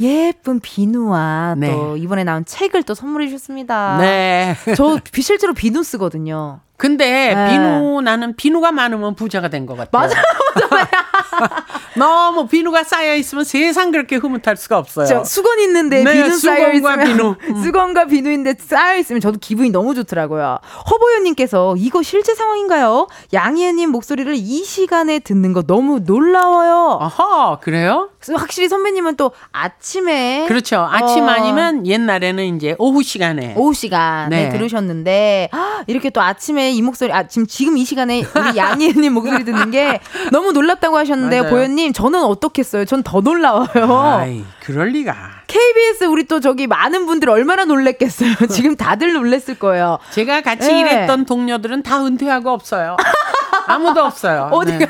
예쁜 0.00 0.60
비누와 0.60 1.54
네. 1.56 1.70
또 1.70 1.96
이번에 1.96 2.24
나온 2.24 2.44
책을 2.44 2.82
또 2.82 2.94
선물해 2.94 3.28
주셨습니다. 3.28 3.96
네. 3.98 4.56
저 4.76 4.98
비- 5.10 5.22
실제로 5.22 5.54
비누 5.54 5.82
쓰거든요. 5.82 6.60
근데 6.80 7.34
네. 7.34 7.50
비누 7.50 8.00
나는 8.00 8.34
비누가 8.34 8.72
많으면 8.72 9.14
부자가 9.14 9.48
된 9.48 9.66
것 9.66 9.76
같아요. 9.76 10.08
맞아요, 10.08 10.24
너무 11.96 12.46
비누가 12.46 12.82
쌓여 12.84 13.14
있으면 13.16 13.44
세상 13.44 13.90
그렇게 13.90 14.16
흐뭇할 14.16 14.56
수가 14.56 14.78
없어요. 14.78 15.06
저 15.06 15.24
수건 15.24 15.60
있는데 15.60 16.02
네, 16.02 16.12
비누 16.12 16.30
쌓여 16.38 16.72
있으면 16.72 17.04
비누. 17.04 17.34
음. 17.50 17.62
수건과 17.62 18.06
비누인데 18.06 18.54
쌓여 18.58 18.96
있으면 18.98 19.20
저도 19.20 19.38
기분이 19.40 19.70
너무 19.70 19.94
좋더라고요. 19.94 20.58
허보현님께서 20.90 21.74
이거 21.76 22.02
실제 22.02 22.34
상황인가요? 22.34 23.08
양희애님 23.32 23.90
목소리를 23.90 24.34
이 24.34 24.64
시간에 24.64 25.18
듣는 25.18 25.52
거 25.52 25.62
너무 25.62 26.00
놀라워요. 26.00 26.98
아하, 27.00 27.58
그래요? 27.60 28.09
확실히 28.34 28.68
선배님은 28.68 29.16
또 29.16 29.32
아침에 29.52 30.44
그렇죠. 30.46 30.86
아침 30.90 31.24
어, 31.24 31.28
아니면 31.28 31.86
옛날에는 31.86 32.56
이제 32.56 32.76
오후 32.78 33.02
시간에 33.02 33.54
오후 33.56 33.72
시간에 33.72 34.44
네. 34.44 34.48
들으셨는데 34.50 35.48
아, 35.52 35.82
이렇게 35.86 36.10
또 36.10 36.20
아침에 36.20 36.70
이 36.70 36.82
목소리 36.82 37.12
아 37.12 37.26
지금 37.26 37.46
지금 37.46 37.76
이 37.76 37.84
시간에 37.84 38.22
우리 38.22 38.56
양희애님 38.56 39.12
목소리 39.14 39.44
듣는 39.44 39.70
게 39.70 40.00
너무 40.32 40.52
놀랍다고 40.52 40.96
하셨는데. 40.96 41.48
보현님 41.50 41.92
저는 41.92 42.22
어떻겠어요? 42.22 42.84
전 42.84 43.00
더 43.02 43.20
놀라워요. 43.22 43.98
아이, 44.18 44.44
그럴 44.62 44.88
리가. 44.90 45.14
KBS 45.46 46.04
우리 46.04 46.24
또 46.24 46.38
저기 46.38 46.66
많은 46.66 47.06
분들 47.06 47.28
얼마나 47.30 47.64
놀랬겠어요. 47.64 48.34
지금 48.52 48.76
다들 48.76 49.14
놀랬을 49.14 49.58
거예요. 49.58 49.98
제가 50.10 50.42
같이 50.42 50.68
네. 50.72 50.80
일했던 50.80 51.24
동료들은 51.24 51.82
다 51.82 52.04
은퇴하고 52.04 52.50
없어요. 52.50 52.96
아무도 53.70 54.04
없어요. 54.04 54.48
어디가 54.52 54.78
네. 54.78 54.86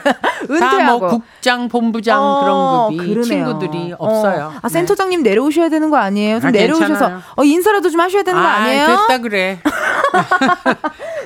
은퇴하고 0.51 0.99
다뭐 1.01 1.09
국장, 1.09 1.68
본부장 1.68 2.20
어, 2.22 2.41
그런 2.41 2.99
급이 2.99 3.14
그러네요. 3.14 3.22
친구들이 3.24 3.93
어. 3.93 3.97
없어요. 3.99 4.53
아 4.61 4.68
센터장님 4.68 5.22
내려오셔야 5.22 5.68
되는 5.68 5.91
거 5.91 5.97
아니에요? 5.97 6.41
좀 6.41 6.49
아, 6.49 6.51
내려오셔서 6.51 6.87
괜찮아요. 6.89 7.20
어, 7.37 7.45
인사라도 7.45 7.91
좀 7.91 8.01
하셔야 8.01 8.22
되는 8.22 8.41
거 8.41 8.47
아이, 8.47 8.62
아니에요? 8.78 8.87
됐다 8.87 9.18
그래. 9.18 9.59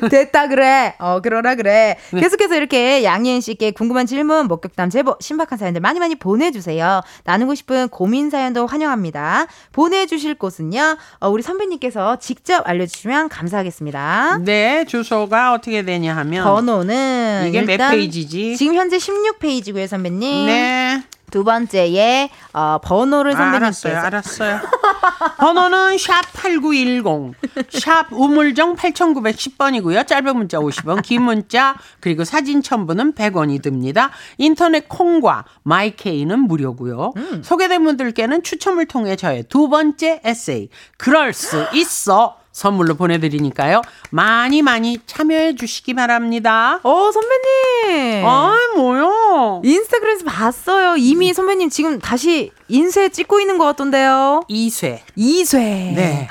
됐다 0.09 0.49
그래. 0.49 0.95
어 0.99 1.21
그러라 1.21 1.55
그래. 1.55 1.97
네. 2.11 2.21
계속해서 2.21 2.57
이렇게 2.57 3.05
양희은 3.05 3.41
씨께 3.41 3.71
궁금한 3.73 4.07
질문, 4.07 4.47
목격담 4.49 4.91
제보, 4.91 5.17
신박한 5.21 5.59
사연들 5.59 5.81
많이 5.81 5.99
많이 5.99 6.15
보내주세요. 6.15 7.01
나누고 7.25 7.55
싶은 7.55 7.89
고민 7.89 8.31
사연도 8.31 8.67
환영합니다. 8.67 9.47
보내주실 9.73 10.35
곳은요. 10.37 10.97
어, 11.21 11.29
우리 11.29 11.43
선배님께서 11.43 12.17
직접 12.17 12.67
알려주시면 12.69 13.29
감사하겠습니다. 13.29 14.39
네, 14.45 14.85
주소가 14.87 15.53
어떻게 15.53 15.83
되냐 15.83 16.17
하면 16.17 16.45
번호는 16.45 17.47
이게 17.49 17.63
몇 17.63 17.77
페이지지? 17.91 18.57
지금 18.57 18.75
현재 18.75 18.97
16페이지고요, 18.99 19.87
선배님. 19.87 20.47
네. 20.47 21.03
두 21.31 21.45
번째에 21.45 22.31
어, 22.53 22.79
번호를 22.83 23.33
아, 23.33 23.37
선배님께서 23.37 23.89
알았어요, 23.89 24.07
알았어요. 24.07 24.61
번호는 25.39 25.99
샵 25.99 26.23
8910, 26.33 27.35
샵 27.71 28.07
우물정 28.13 28.77
8910번이고요. 28.77 30.07
짧은 30.07 30.37
문자 30.37 30.59
50원, 30.59 31.03
긴 31.03 31.23
문자, 31.23 31.77
그리고 32.01 32.25
사진 32.25 32.63
첨부는 32.63 33.15
100원이 33.15 33.63
듭니다. 33.63 34.11
인터넷 34.39 34.89
콩과 34.89 35.45
마이케이는 35.63 36.41
무료고요. 36.41 37.13
음. 37.17 37.43
소개된 37.43 37.85
분들께는 37.85 38.43
추첨을 38.43 38.87
통해 38.87 39.17
저의 39.17 39.45
두 39.49 39.69
번째 39.69 40.21
에세이, 40.25 40.69
그럴 40.97 41.33
수 41.33 41.67
있어. 41.75 42.39
선물로 42.55 42.95
보내드리니까요. 42.95 43.83
많이 44.11 44.63
많이 44.63 44.99
참여해 45.07 45.57
주시기 45.57 45.93
바랍니다. 45.95 46.79
어, 46.85 47.11
선배님. 47.13 48.25
아, 48.25 48.57
뭐요? 48.77 49.61
인스타그램에서 49.65 50.25
봤어요. 50.25 50.97
이미 50.97 51.35
선배님 51.35 51.69
지금 51.69 51.99
다시 51.99 52.53
인쇄 52.69 53.09
찍고 53.11 53.41
있는 53.41 53.59
것 53.59 53.65
같던데요. 53.67 54.43
2쇄. 54.49 54.99
2쇄. 55.19 55.59
네. 55.59 56.29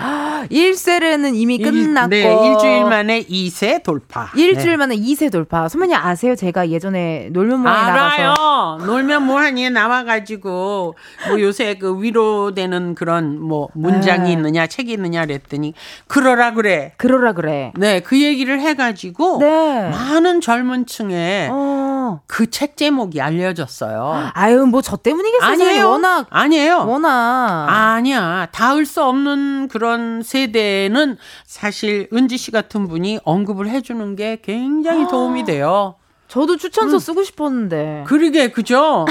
1쇄는 0.49 1.35
이미 1.35 1.57
끝났고. 1.59 2.09
네, 2.09 2.21
일주일 2.23 2.85
만에 2.85 3.23
2쇄 3.23 3.83
돌파. 3.83 4.29
일주일 4.35 4.71
네. 4.71 4.77
만에 4.77 4.95
2쇄 4.95 5.31
돌파. 5.31 5.69
선배님 5.69 5.95
아세요? 5.95 6.35
제가 6.35 6.69
예전에 6.69 7.29
놀면 7.31 7.65
알아요. 7.67 8.27
나가서. 8.29 8.85
놀면 8.85 9.25
뭐하니 9.27 9.69
나와가지고 9.69 10.95
뭐 11.29 11.41
요새 11.41 11.75
그 11.75 12.01
위로되는 12.01 12.95
그런 12.95 13.39
뭐 13.39 13.69
문장이 13.73 14.23
네. 14.27 14.31
있느냐 14.33 14.67
책이 14.67 14.91
있느냐 14.93 15.25
그랬더니 15.25 15.73
그러라 16.07 16.53
그래. 16.53 16.93
그러라 16.97 17.33
그래. 17.33 17.71
네, 17.77 17.99
그 17.99 18.19
얘기를 18.21 18.59
해가지고 18.59 19.37
네. 19.39 19.89
많은 19.89 20.41
젊은 20.41 20.85
층에 20.87 21.49
어. 21.51 22.21
그책 22.27 22.75
제목이 22.75 23.21
알려졌어요. 23.21 24.31
아유, 24.33 24.65
뭐 24.65 24.81
저 24.81 24.97
때문이겠어요. 24.97 25.49
아니에요. 25.49 25.89
워낙. 25.89 26.22
아니에요. 26.29 26.85
워낙. 26.87 27.67
아니야. 27.69 28.47
닿을 28.51 28.85
수 28.85 29.03
없는 29.03 29.67
그런 29.67 30.21
세대는 30.23 31.17
사실 31.45 32.07
은지 32.13 32.37
씨 32.37 32.51
같은 32.51 32.87
분이 32.87 33.19
언급을 33.23 33.69
해주는 33.69 34.15
게 34.15 34.39
굉장히 34.43 35.07
도움이 35.07 35.45
돼요. 35.45 35.95
저도 36.27 36.57
추천서 36.57 36.99
쓰고 36.99 37.23
싶었는데. 37.23 38.05
그러게 38.07 38.51
그죠? 38.51 39.05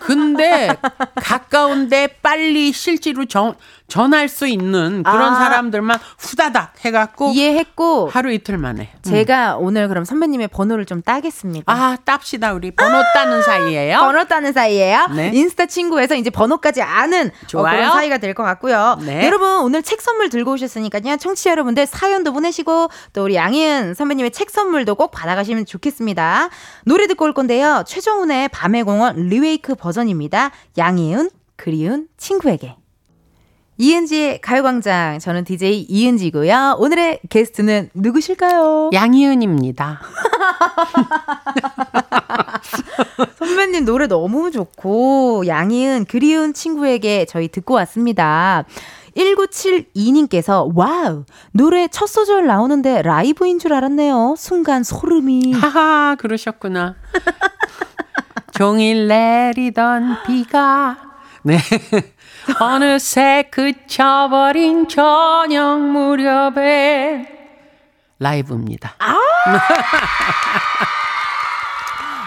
근데 0.00 0.68
가까운데 1.14 2.18
빨리 2.20 2.72
실제로 2.72 3.24
전, 3.24 3.54
전할 3.86 4.28
수 4.28 4.46
있는 4.46 5.02
그런 5.02 5.34
아. 5.34 5.36
사람들만 5.36 5.98
후다닥 6.18 6.84
해갖고 6.84 7.30
이해했고. 7.32 8.08
하루 8.08 8.32
이틀 8.32 8.56
만에. 8.58 8.90
음. 8.92 8.98
제가 9.02 9.56
오늘 9.56 9.88
그럼 9.88 10.04
선배님의 10.04 10.48
번호를 10.48 10.86
좀 10.86 11.02
따겠습니다. 11.02 11.70
아 11.72 11.96
땁시다 12.04 12.54
우리 12.54 12.70
번호 12.70 13.02
따는 13.14 13.42
사이에요. 13.42 13.98
번호 13.98 14.24
따는 14.24 14.52
사이에요. 14.52 15.08
네. 15.14 15.30
인스타 15.34 15.66
친구에서 15.66 16.14
이제 16.14 16.30
번호까지 16.30 16.82
아는 16.82 17.30
어. 17.54 17.62
그런 17.62 17.92
사이가 17.92 18.18
될 18.18 18.34
것 18.34 18.42
같고요. 18.42 18.98
네. 19.04 19.24
여러분 19.26 19.48
오늘 19.62 19.82
책 19.82 20.00
선물 20.00 20.28
들고 20.28 20.52
오셨으니까요. 20.54 21.16
청취자 21.18 21.50
여러분들 21.52 21.86
사연도 21.86 22.32
보내시고 22.32 22.88
또 23.12 23.22
우리 23.24 23.36
양희은 23.36 23.94
선배님의 23.94 24.32
책 24.32 24.50
선물도 24.50 24.94
꼭 24.96 25.10
받아가시면 25.12 25.66
좋겠습니다. 25.66 26.48
노래 26.84 27.06
듣고 27.06 27.26
올 27.26 27.32
건데요. 27.34 27.84
최정훈의 27.86 28.48
밤의 28.48 28.82
공원 28.82 29.14
리웨이크 29.28 29.74
버전입니다. 29.76 30.50
양희은 30.78 31.30
그리운 31.56 32.08
친구에게. 32.16 32.76
이은지의 33.76 34.40
가요광장. 34.40 35.18
저는 35.18 35.44
DJ 35.44 35.86
이은지고요. 35.88 36.76
오늘의 36.78 37.20
게스트는 37.28 37.90
누구실까요? 37.94 38.90
양희은입니다. 38.92 40.00
선배님 43.38 43.84
노래 43.84 44.06
너무 44.06 44.50
좋고 44.50 45.46
양희은 45.46 46.06
그리운 46.06 46.54
친구에게 46.54 47.26
저희 47.26 47.48
듣고 47.48 47.74
왔습니다. 47.74 48.64
1972님께서 49.16 50.70
wow 50.74 51.24
노래 51.52 51.86
첫 51.88 52.06
소절 52.06 52.46
나오는데 52.46 53.02
라이브인 53.02 53.58
줄 53.58 53.72
알았네요. 53.72 54.34
순간 54.36 54.82
소름이 54.84 55.52
하하 55.52 56.16
그러셨구나. 56.18 56.96
종일 58.56 59.08
내리던 59.08 60.18
비가 60.26 60.96
네. 61.42 61.58
어느새 62.60 63.48
그쳐버린 63.50 64.88
저녁 64.88 65.80
무렵에 65.80 67.26
라이브입니다. 68.18 68.94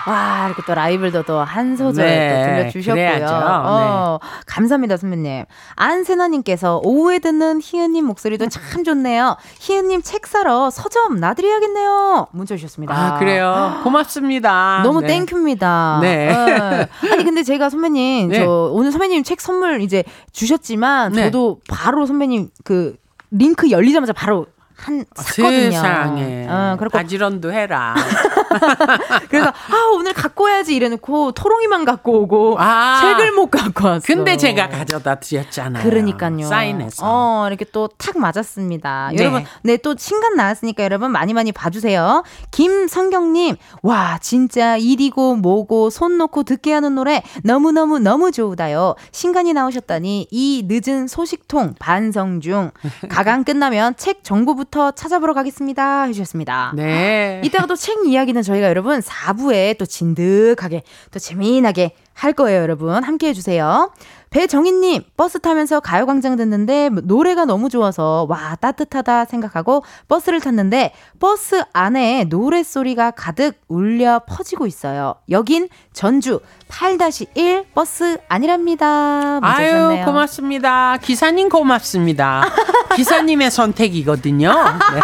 와, 0.07 0.45
이렇게 0.47 0.61
또 0.65 0.73
라이브도 0.73 1.23
또한 1.23 1.75
소절 1.75 2.05
네, 2.05 2.29
또 2.29 2.49
들려주셨고요. 2.49 2.95
그래야죠. 2.95 3.25
네. 3.25 3.41
어, 3.43 4.19
감사합니다, 4.45 4.97
선배님. 4.97 5.45
안세나님께서 5.75 6.79
오후에 6.83 7.19
듣는 7.19 7.59
희은님 7.61 8.05
목소리도 8.05 8.47
참 8.49 8.83
좋네요. 8.83 9.35
희은님 9.59 10.01
책 10.01 10.25
사러 10.27 10.69
서점 10.69 11.19
나들이야겠네요. 11.19 12.27
문자 12.31 12.55
주셨습니다. 12.55 12.93
아, 12.95 13.19
그래요. 13.19 13.81
고맙습니다. 13.83 14.81
너무 14.83 15.01
네. 15.01 15.07
Thank 15.07 15.38
you입니다. 15.38 15.99
네. 16.01 16.29
예. 16.29 17.09
아니 17.11 17.23
근데 17.23 17.43
제가 17.43 17.69
선배님 17.69 18.29
네. 18.29 18.39
저 18.39 18.69
오늘 18.71 18.91
선배님 18.91 19.23
책 19.23 19.41
선물 19.41 19.81
이제 19.81 20.03
주셨지만 20.31 21.11
네. 21.11 21.25
저도 21.25 21.59
바로 21.69 22.05
선배님 22.05 22.49
그 22.63 22.95
링크 23.31 23.69
열리자마자 23.69 24.13
바로 24.13 24.45
한 24.77 25.05
샀거든요. 25.15 25.71
세상에. 25.71 26.47
어, 26.49 26.75
그렇고 26.77 26.97
바지런도 26.97 27.51
해라. 27.51 27.95
그래서 29.29 29.49
아 29.49 29.91
오늘 29.95 30.13
갖고 30.13 30.45
와야지 30.45 30.75
이래놓고 30.75 31.33
토롱이만 31.33 31.83
갖고 31.85 32.21
오고 32.21 32.55
아. 32.59 32.99
책을 33.01 33.31
못 33.33 33.49
갖고 33.49 33.87
왔어. 33.87 34.05
근데 34.05 34.37
제가 34.37 34.69
가져다 34.69 35.15
드렸잖아요. 35.15 35.83
그러니까요. 35.83 36.47
사인해서. 36.47 37.03
어, 37.05 37.47
이렇게 37.47 37.65
또 37.65 37.87
탁 37.97 38.17
맞았습니다. 38.19 39.11
네. 39.13 39.21
여러분, 39.23 39.43
네, 39.63 39.77
또 39.77 39.95
신간 39.97 40.35
나왔으니까 40.35 40.83
여러분 40.83 41.11
많이 41.11 41.33
많이 41.33 41.51
봐주세요. 41.51 42.23
김성경님, 42.51 43.55
와, 43.81 44.17
진짜 44.21 44.77
일이고 44.77 45.35
뭐고 45.35 45.89
손 45.89 46.17
놓고 46.17 46.43
듣게 46.43 46.73
하는 46.73 46.95
노래 46.95 47.23
너무 47.43 47.71
너무 47.71 47.99
너무 47.99 48.31
좋으다요. 48.31 48.95
신간이 49.11 49.53
나오셨다니 49.53 50.27
이 50.31 50.67
늦은 50.67 51.07
소식통 51.07 51.75
반성 51.79 52.39
중. 52.41 52.71
가강 53.09 53.43
끝나면 53.43 53.95
책 53.97 54.23
정보부터 54.23 54.66
찾아보러 54.95 55.33
가겠습니다. 55.33 56.03
해주셨습니다. 56.03 56.73
네. 56.75 57.41
이따가 57.43 57.65
또 57.65 57.75
책 57.75 58.05
이야기는 58.05 58.41
저희가 58.41 58.67
여러분 58.67 58.99
4부에 58.99 59.77
또 59.77 59.85
진득하게 59.85 60.83
또 61.11 61.19
재미나게 61.19 61.91
할 62.13 62.33
거예요, 62.33 62.61
여러분. 62.61 63.03
함께 63.03 63.27
해주세요. 63.27 63.91
배정희님, 64.29 65.03
버스 65.15 65.39
타면서 65.39 65.79
가요광장 65.79 66.35
듣는데 66.35 66.89
노래가 66.89 67.45
너무 67.45 67.69
좋아서 67.69 68.25
와, 68.29 68.55
따뜻하다 68.59 69.25
생각하고 69.25 69.83
버스를 70.07 70.41
탔는데 70.41 70.93
버스 71.19 71.63
안에 71.73 72.25
노래소리가 72.25 73.11
가득 73.11 73.59
울려 73.67 74.21
퍼지고 74.27 74.67
있어요. 74.67 75.15
여긴 75.29 75.69
전주 75.93 76.39
8-1 76.69 77.65
버스 77.73 78.17
안이랍니다. 78.27 79.39
아유. 79.41 80.03
고맙습니다. 80.05 80.97
기사님 81.01 81.49
고맙습니다. 81.49 82.43
기사님의 82.95 83.51
선택이거든요. 83.51 84.49
네. 84.49 84.99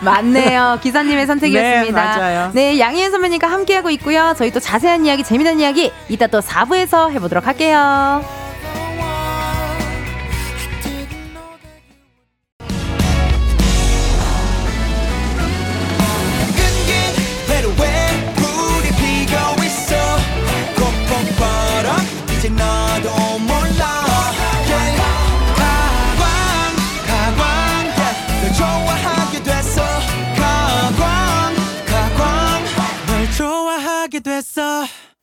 맞네요. 0.02 0.78
기사님의 0.82 1.26
선택이었습니다. 1.26 1.82
네, 1.84 1.92
맞아요. 1.92 2.50
네, 2.54 2.78
양희은 2.78 3.10
선배님과 3.10 3.46
함께하고 3.46 3.90
있고요. 3.90 4.34
저희 4.36 4.50
또 4.50 4.58
자세한 4.60 5.04
이야기, 5.06 5.22
재미난 5.22 5.60
이야기 5.60 5.92
이따 6.08 6.26
또 6.26 6.40
4부에서 6.40 7.10
해보도록 7.10 7.46
할게요. 7.46 8.24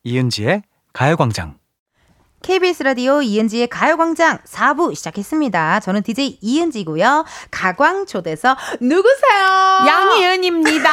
이은지의 0.04 0.62
가요광장. 0.92 1.60
KBS 2.42 2.84
라디오 2.84 3.20
이은지의 3.20 3.66
가요광장 3.68 4.38
4부 4.46 4.94
시작했습니다. 4.94 5.80
저는 5.80 6.02
DJ 6.02 6.38
이은지고요. 6.40 7.26
가광초대서 7.50 8.56
누구세요? 8.80 9.86
양희은입니다. 9.86 10.90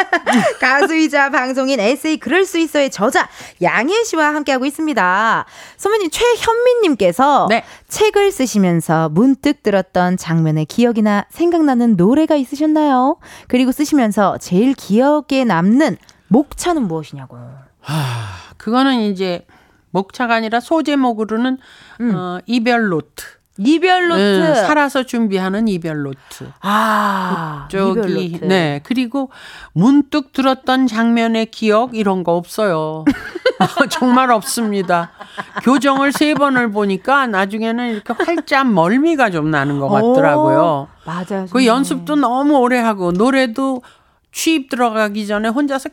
가수이자 0.58 1.28
방송인 1.28 1.80
에세이 1.80 2.16
그럴 2.16 2.46
수 2.46 2.58
있어의 2.58 2.90
저자 2.90 3.28
양희은 3.60 4.04
씨와 4.04 4.34
함께하고 4.34 4.64
있습니다. 4.64 5.44
선배님 5.76 6.08
최현민님께서 6.10 7.48
네. 7.50 7.62
책을 7.88 8.32
쓰시면서 8.32 9.10
문득 9.10 9.62
들었던 9.62 10.16
장면의 10.16 10.64
기억이나 10.64 11.26
생각나는 11.28 11.96
노래가 11.96 12.36
있으셨나요? 12.36 13.18
그리고 13.48 13.70
쓰시면서 13.70 14.38
제일 14.38 14.72
기억에 14.72 15.44
남는 15.44 15.98
목차는 16.28 16.88
무엇이냐고. 16.88 17.36
그거는 18.66 18.98
이제 19.02 19.46
목차가 19.92 20.34
아니라 20.34 20.58
소제목으로는 20.58 21.58
어, 22.12 22.38
이별 22.46 22.88
노트. 22.88 23.24
이별 23.58 24.08
노트. 24.08 24.20
응, 24.20 24.54
살아서 24.56 25.04
준비하는 25.04 25.68
이별 25.68 26.02
노트. 26.02 26.50
아, 26.62 27.68
이별 27.70 27.94
저기 27.94 28.32
노트. 28.32 28.44
네 28.44 28.80
그리고 28.82 29.30
문득 29.72 30.32
들었던 30.32 30.88
장면의 30.88 31.46
기억 31.46 31.94
이런 31.94 32.24
거 32.24 32.32
없어요. 32.32 33.04
정말 33.88 34.32
없습니다. 34.32 35.12
교정을 35.62 36.10
세 36.10 36.34
번을 36.34 36.72
보니까 36.72 37.28
나중에는 37.28 37.88
이렇게 37.90 38.14
활자 38.24 38.72
멀미가 38.72 39.30
좀 39.30 39.52
나는 39.52 39.78
것 39.78 39.88
같더라고요. 39.88 40.88
오, 40.90 41.08
맞아요. 41.08 41.46
그. 41.52 41.64
연습도 41.66 42.16
너무 42.16 42.58
오래 42.58 42.80
하고 42.80 43.12
노래도 43.12 43.82
취입 44.32 44.68
들어가기 44.68 45.24
전에 45.28 45.48
혼자서 45.48 45.90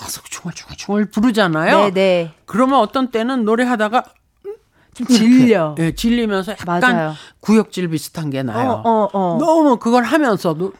계속 0.00 0.24
중얼중얼중얼 0.30 1.06
부르잖아요. 1.06 1.90
네네. 1.90 2.32
그러면 2.46 2.78
어떤 2.80 3.10
때는 3.10 3.44
노래하다가 3.44 4.04
좀 4.94 5.06
질려. 5.06 5.74
예, 5.78 5.94
질리면서 5.94 6.52
약간 6.52 6.80
맞아요. 6.80 7.14
구역질 7.40 7.88
비슷한 7.88 8.30
게 8.30 8.42
나요. 8.42 8.82
어, 8.84 8.90
어, 8.90 9.08
어. 9.12 9.38
너무 9.38 9.76
그걸 9.78 10.04
하면서도 10.04 10.72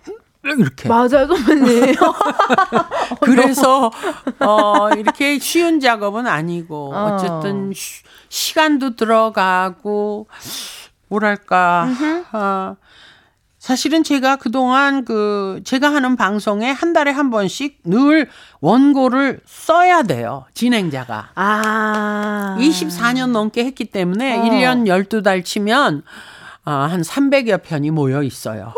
이렇게. 0.45 0.89
맞아요, 0.89 1.27
선배님. 1.27 1.95
그래서 3.21 3.91
어 4.41 4.89
이렇게 4.97 5.39
쉬운 5.39 5.81
작업은 5.81 6.27
아니고 6.27 6.95
어. 6.95 7.15
어쨌든 7.15 7.73
쉬- 7.75 8.03
시간도 8.29 8.97
들어가고 8.97 10.27
뭐랄까 11.09 11.89
아 12.33 12.77
사실은 13.59 14.05
제가 14.05 14.37
그동안 14.37 15.05
그 15.05 15.61
제가 15.65 15.93
하는 15.93 16.17
방송에 16.17 16.71
한 16.71 16.93
달에 16.93 17.11
한 17.11 17.31
번씩 17.31 17.81
늘 17.85 18.29
원고를 18.61 19.41
써야 19.47 20.03
돼요. 20.03 20.45
진행자가. 20.55 21.31
아. 21.35 22.57
24년 22.59 23.33
넘게 23.33 23.65
했기 23.65 23.85
때문에 23.85 24.39
어. 24.39 24.43
1년 24.45 24.87
12달 24.87 25.45
치면 25.45 26.03
어, 26.65 26.71
한 26.71 27.01
300여 27.03 27.63
편이 27.63 27.91
모여 27.91 28.23
있어요. 28.23 28.73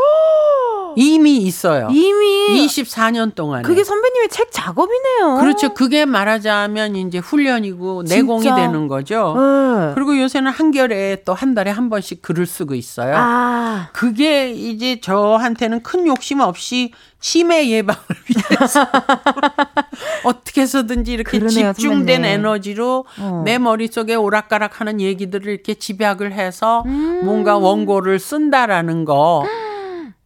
이미 0.97 1.39
있어요. 1.39 1.89
이미 1.91 2.67
24년 2.67 3.35
동안에. 3.35 3.63
그게 3.63 3.83
선배님의 3.85 4.29
책 4.31 4.51
작업이네요. 4.53 5.39
그렇죠. 5.41 5.75
그게 5.75 6.05
말하자면 6.05 6.97
이제 6.97 7.19
훈련이고 7.19 8.05
내공이. 8.09 8.45
되는 8.45 8.89
거죠. 8.89 9.35
네. 9.37 9.93
그리고 9.95 10.19
요새는 10.19 10.51
한결에 10.51 11.23
또 11.25 11.35
한 11.41 11.55
달에 11.55 11.71
한 11.71 11.89
번씩 11.89 12.21
글을 12.23 12.45
쓰고 12.47 12.75
있어요. 12.75 13.15
아. 13.17 13.89
그게 13.93 14.51
이제 14.51 15.01
저한테는 15.01 15.83
큰 15.83 16.07
욕심 16.07 16.41
없이 16.41 16.93
치매 17.19 17.69
예방을 17.69 18.01
위해서 18.61 18.87
어떻게 20.25 20.63
해서든지 20.63 21.13
이렇게 21.13 21.39
그러네요, 21.39 21.73
집중된 21.73 22.17
선배님. 22.17 22.25
에너지로 22.25 23.05
어. 23.19 23.43
내 23.45 23.59
머릿속에 23.59 24.15
오락가락하는 24.15 25.01
얘기들을 25.01 25.49
이렇게 25.53 25.75
집약을 25.75 26.33
해서 26.33 26.83
음. 26.87 27.21
뭔가 27.25 27.57
원고를 27.59 28.19
쓴다라는 28.19 29.05
거 29.05 29.45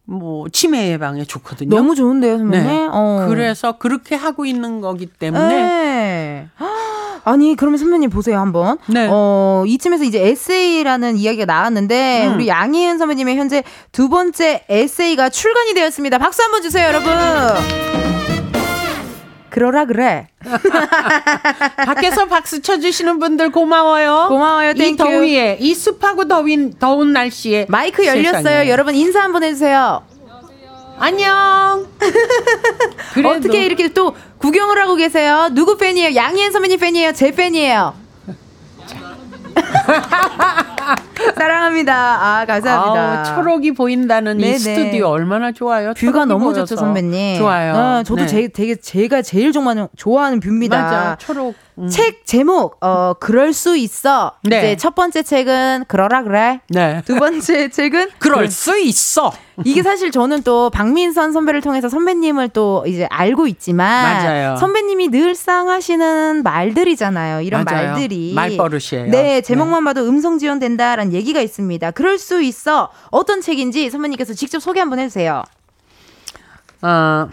뭐 0.05 0.47
치매 0.49 0.91
예방에 0.91 1.23
좋거든요. 1.25 1.75
너무 1.75 1.95
좋은데요, 1.95 2.37
선배님? 2.37 2.67
네. 2.67 2.87
어. 2.91 3.25
그래서 3.29 3.73
그렇게 3.77 4.15
하고 4.15 4.45
있는 4.45 4.81
거기 4.81 5.07
때문에 5.07 5.47
네. 5.47 6.47
아니 7.25 7.55
그러면 7.55 7.79
선배님 7.79 8.11
보세요 8.11 8.39
한번. 8.39 8.77
네. 8.85 9.07
어 9.09 9.63
이쯤에서 9.65 10.03
이제 10.03 10.27
에세이라는 10.27 11.17
이야기가 11.17 11.45
나왔는데 11.45 12.27
음. 12.27 12.35
우리 12.35 12.47
양희은 12.47 12.99
선배님의 12.99 13.35
현재 13.37 13.63
두 13.91 14.09
번째 14.09 14.63
에세이가 14.69 15.29
출간이 15.29 15.73
되었습니다. 15.73 16.19
박수 16.19 16.43
한번 16.43 16.61
주세요, 16.61 16.87
여러분. 16.87 17.11
그러라 19.55 19.85
그래. 19.85 20.27
밖에서 21.85 22.25
박수 22.25 22.61
쳐주시는 22.61 23.19
분들 23.19 23.53
고마워요. 23.53 24.25
고마워요. 24.27 24.71
이 24.71 24.73
thank 24.73 24.86
you. 24.86 24.97
더위에 24.97 25.59
이 25.61 25.73
습하고 25.73 26.27
더운 26.27 26.73
더운 26.73 27.13
날씨에 27.13 27.65
마이크 27.69 28.05
열렸어요. 28.05 28.43
세상에. 28.43 28.69
여러분 28.69 28.95
인사 28.95 29.21
한번 29.21 29.43
해주세요. 29.45 30.03
안녕. 30.99 31.87
그래도 33.13 33.29
어떻게 33.29 33.65
이렇게 33.65 33.87
또 33.93 34.13
구경을 34.39 34.77
하고 34.77 34.95
계세요? 34.95 35.47
누구 35.53 35.77
팬이에요? 35.77 36.15
양희은 36.15 36.51
선배님 36.51 36.77
팬이에요? 36.77 37.13
제 37.13 37.31
팬이에요? 37.31 37.93
사랑합니다. 41.35 41.93
아, 41.95 42.45
감사합니다. 42.45 43.29
아우, 43.29 43.35
초록이 43.35 43.71
보인다는 43.73 44.37
네네. 44.37 44.51
이 44.55 44.57
스튜디오 44.59 45.07
얼마나 45.07 45.51
좋아요. 45.51 45.93
view가 45.95 46.25
너무 46.25 46.45
보여서. 46.45 46.65
좋죠, 46.65 46.79
선배님. 46.79 47.37
좋아요. 47.39 47.73
어, 47.73 48.03
저도 48.03 48.21
네. 48.23 48.27
제, 48.27 48.47
되게 48.47 48.75
제가 48.75 49.21
제일 49.21 49.51
좋아하는, 49.51 49.87
좋아하는 49.95 50.39
view입니다. 50.39 50.81
맞아. 50.81 51.15
초록. 51.19 51.55
음. 51.77 51.89
책 51.89 52.25
제목, 52.25 52.77
어, 52.81 53.13
그럴 53.19 53.51
수 53.51 53.75
있어. 53.75 54.31
네. 54.43 54.59
이제 54.59 54.75
첫 54.77 54.95
번째 54.95 55.23
책은 55.23 55.85
그러라 55.89 56.23
그래. 56.23 56.61
네. 56.69 57.01
두 57.05 57.15
번째 57.15 57.67
책은 57.69 58.11
그럴 58.17 58.47
수 58.49 58.77
있어. 58.79 59.33
이게 59.65 59.83
사실 59.83 60.09
저는 60.11 60.43
또 60.43 60.69
박민선 60.69 61.33
선배를 61.33 61.59
통해서 61.61 61.89
선배님을 61.89 62.49
또 62.49 62.85
이제 62.87 63.07
알고 63.09 63.47
있지만 63.47 64.03
맞아요. 64.23 64.55
선배님이 64.57 65.09
늘상 65.09 65.69
하시는 65.69 66.43
말들이잖아요. 66.43 67.41
이런 67.41 67.65
맞아요. 67.65 67.91
말들이 67.91 68.33
말버릇이에요. 68.33 69.11
네, 69.11 69.41
제목 69.41 69.64
만 69.69 69.83
봐도 69.83 70.07
음성 70.07 70.37
지원 70.37 70.59
된다라는 70.59 71.13
얘기가 71.13 71.41
있습니다. 71.41 71.91
그럴 71.91 72.17
수 72.17 72.41
있어. 72.41 72.91
어떤 73.11 73.41
책인지 73.41 73.89
선배님께서 73.89 74.33
직접 74.33 74.59
소개 74.59 74.79
한번 74.79 74.99
해 74.99 75.07
주세요. 75.07 75.43
어, 76.81 77.29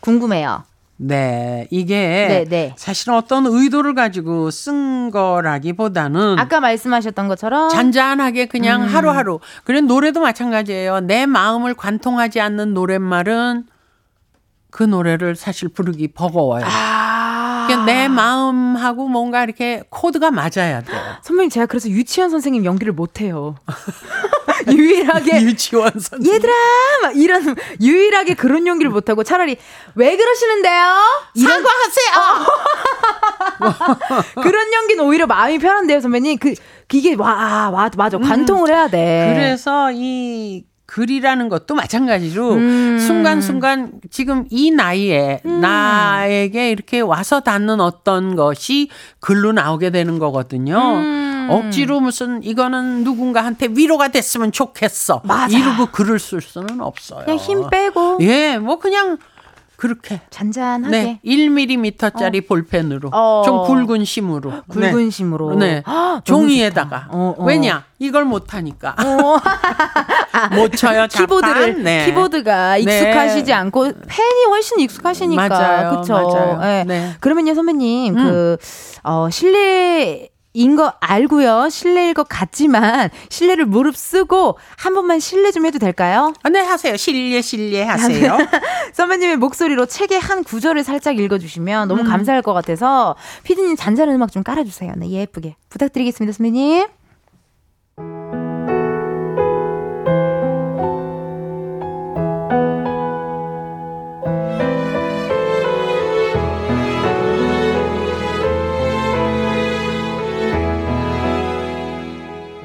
궁금해요. 0.00 0.64
네. 0.98 1.68
이게 1.70 2.26
네, 2.28 2.44
네. 2.48 2.74
사실 2.76 3.10
어떤 3.10 3.46
의도를 3.46 3.94
가지고 3.94 4.50
쓴 4.50 5.10
거라기보다는 5.10 6.38
아까 6.38 6.60
말씀하셨던 6.60 7.28
것처럼 7.28 7.68
잔잔하게 7.68 8.46
그냥 8.46 8.82
음. 8.82 8.88
하루하루. 8.88 9.40
그래 9.64 9.80
노래도 9.80 10.20
마찬가지예요. 10.20 11.00
내 11.00 11.26
마음을 11.26 11.74
관통하지 11.74 12.40
않는 12.40 12.72
노랫말은 12.72 13.66
그 14.70 14.82
노래를 14.82 15.36
사실 15.36 15.68
부르기 15.68 16.08
버거워요. 16.08 16.64
아. 16.66 17.05
내 17.86 18.08
마음하고 18.08 19.08
뭔가 19.08 19.42
이렇게 19.44 19.82
코드가 19.88 20.30
맞아야 20.30 20.82
돼요. 20.82 21.00
선배님 21.22 21.50
제가 21.50 21.66
그래서 21.66 21.88
유치원 21.88 22.30
선생님 22.30 22.64
연기를 22.64 22.92
못 22.92 23.20
해요. 23.20 23.56
유일하게 24.70 25.42
유치원 25.46 25.92
선생. 25.98 26.34
얘들아 26.34 26.52
막 27.02 27.16
이런 27.16 27.54
유일하게 27.80 28.34
그런 28.34 28.66
연기를 28.66 28.90
못 28.90 29.08
하고 29.08 29.22
차라리 29.24 29.56
왜 29.94 30.16
그러시는데요? 30.16 30.96
이런 31.34 31.62
사과하세요. 31.62 32.46
그런 34.42 34.72
연기는 34.72 35.04
오히려 35.04 35.26
마음이 35.26 35.58
편한데요, 35.58 36.00
선배님. 36.00 36.38
그 36.38 36.54
이게 36.92 37.14
와, 37.14 37.70
와 37.70 37.90
맞아. 37.96 38.18
관통을 38.18 38.70
해야 38.70 38.88
돼. 38.88 39.32
그래서 39.34 39.90
이 39.92 40.64
글이라는 40.86 41.48
것도 41.48 41.74
마찬가지로 41.74 42.54
음. 42.54 42.98
순간순간 42.98 44.00
지금 44.10 44.46
이 44.50 44.70
나이에 44.70 45.40
음. 45.44 45.60
나에게 45.60 46.70
이렇게 46.70 47.00
와서 47.00 47.40
닿는 47.40 47.80
어떤 47.80 48.36
것이 48.36 48.88
글로 49.20 49.52
나오게 49.52 49.90
되는 49.90 50.18
거거든요. 50.18 50.78
음. 50.78 51.48
억지로 51.50 52.00
무슨 52.00 52.42
이거는 52.42 53.04
누군가한테 53.04 53.68
위로가 53.70 54.08
됐으면 54.08 54.52
좋겠어. 54.52 55.22
맞아. 55.24 55.56
이러고 55.56 55.86
글을 55.86 56.18
쓸 56.18 56.40
수는 56.40 56.80
없어요. 56.80 57.24
그냥 57.24 57.38
힘 57.38 57.70
빼고 57.70 58.18
예, 58.22 58.58
뭐 58.58 58.78
그냥 58.78 59.18
그렇게 59.76 60.20
잔잔하게 60.30 60.90
네, 60.90 61.20
1mm짜리 61.24 62.46
볼펜으로 62.48 63.10
어. 63.12 63.42
좀 63.44 63.64
굵은 63.66 64.04
심으로 64.04 64.52
굵은 64.68 65.04
네. 65.04 65.10
심으로. 65.10 65.54
네. 65.56 65.82
종이에다가. 66.24 67.08
어, 67.10 67.34
어. 67.36 67.44
왜냐 67.44 67.84
이걸 67.98 68.24
못 68.24 68.54
하니까 68.54 68.96
어. 68.98 69.36
못 70.56 70.72
쳐요 70.72 71.06
자판. 71.08 71.26
키보드를 71.26 71.82
네. 71.82 72.06
키보드가 72.06 72.78
익숙하시지 72.78 73.44
네. 73.46 73.52
않고 73.52 73.84
펜이 73.84 74.44
훨씬 74.48 74.80
익숙하시니까 74.80 75.48
맞아요, 75.48 75.90
그렇죠. 75.90 76.58
네. 76.86 77.14
그러면요 77.20 77.54
선배님 77.54 78.16
음. 78.16 78.24
그 78.24 78.56
어, 79.02 79.28
실례 79.30 80.28
인거 80.56 80.94
알고요. 81.00 81.68
실례일 81.68 82.14
것 82.14 82.26
같지만 82.28 83.10
실례를 83.28 83.66
무릅쓰고 83.66 84.58
한 84.78 84.94
번만 84.94 85.20
실례 85.20 85.52
좀 85.52 85.66
해도 85.66 85.78
될까요? 85.78 86.32
아, 86.42 86.48
네 86.48 86.60
하세요 86.60 86.96
실례 86.96 87.42
실례 87.42 87.82
하세요 87.82 88.38
선배님의 88.94 89.36
목소리로 89.36 89.84
책의 89.84 90.18
한 90.18 90.42
구절을 90.42 90.82
살짝 90.82 91.18
읽어 91.18 91.38
주시면 91.38 91.88
너무 91.88 92.02
음. 92.02 92.06
감사할 92.06 92.40
것 92.40 92.54
같아서 92.54 93.16
피디님 93.44 93.76
잔잔한 93.76 94.14
음악 94.14 94.32
좀 94.32 94.42
깔아 94.42 94.64
주세요. 94.64 94.92
네 94.96 95.10
예쁘게 95.10 95.56
부탁드리겠습니다, 95.68 96.34
선배님. 96.34 96.86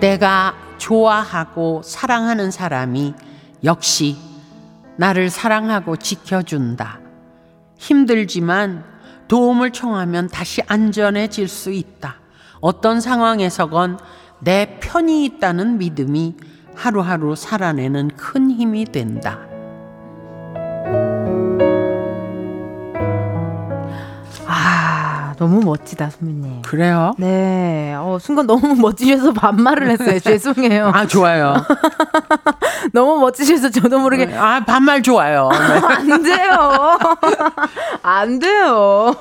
내가 0.01 0.55
좋아하고 0.79 1.83
사랑하는 1.83 2.49
사람이 2.49 3.13
역시 3.63 4.17
나를 4.97 5.29
사랑하고 5.29 5.95
지켜준다. 5.95 6.99
힘들지만 7.77 8.83
도움을 9.27 9.71
청하면 9.71 10.27
다시 10.27 10.63
안전해질 10.67 11.47
수 11.47 11.71
있다. 11.71 12.15
어떤 12.61 12.99
상황에서건 12.99 13.99
내 14.39 14.79
편이 14.81 15.23
있다는 15.25 15.77
믿음이 15.77 16.35
하루하루 16.75 17.35
살아내는 17.35 18.09
큰 18.17 18.49
힘이 18.49 18.85
된다. 18.85 19.50
너무 25.41 25.59
멋지다, 25.61 26.11
선배님. 26.11 26.61
그래요? 26.61 27.13
네, 27.17 27.95
어, 27.97 28.19
순간 28.21 28.45
너무 28.45 28.75
멋지셔서 28.79 29.33
반말을 29.33 29.89
했어요. 29.89 30.19
죄송해요. 30.19 30.91
아, 30.93 31.07
좋아요. 31.07 31.55
너무 32.93 33.19
멋지셔서 33.21 33.71
저도 33.71 33.97
모르게 33.97 34.31
아, 34.37 34.63
반말 34.63 35.01
좋아요. 35.01 35.49
네. 35.49 36.13
안 36.13 36.21
돼요. 36.21 36.99
안 38.03 38.37
돼요. 38.37 39.15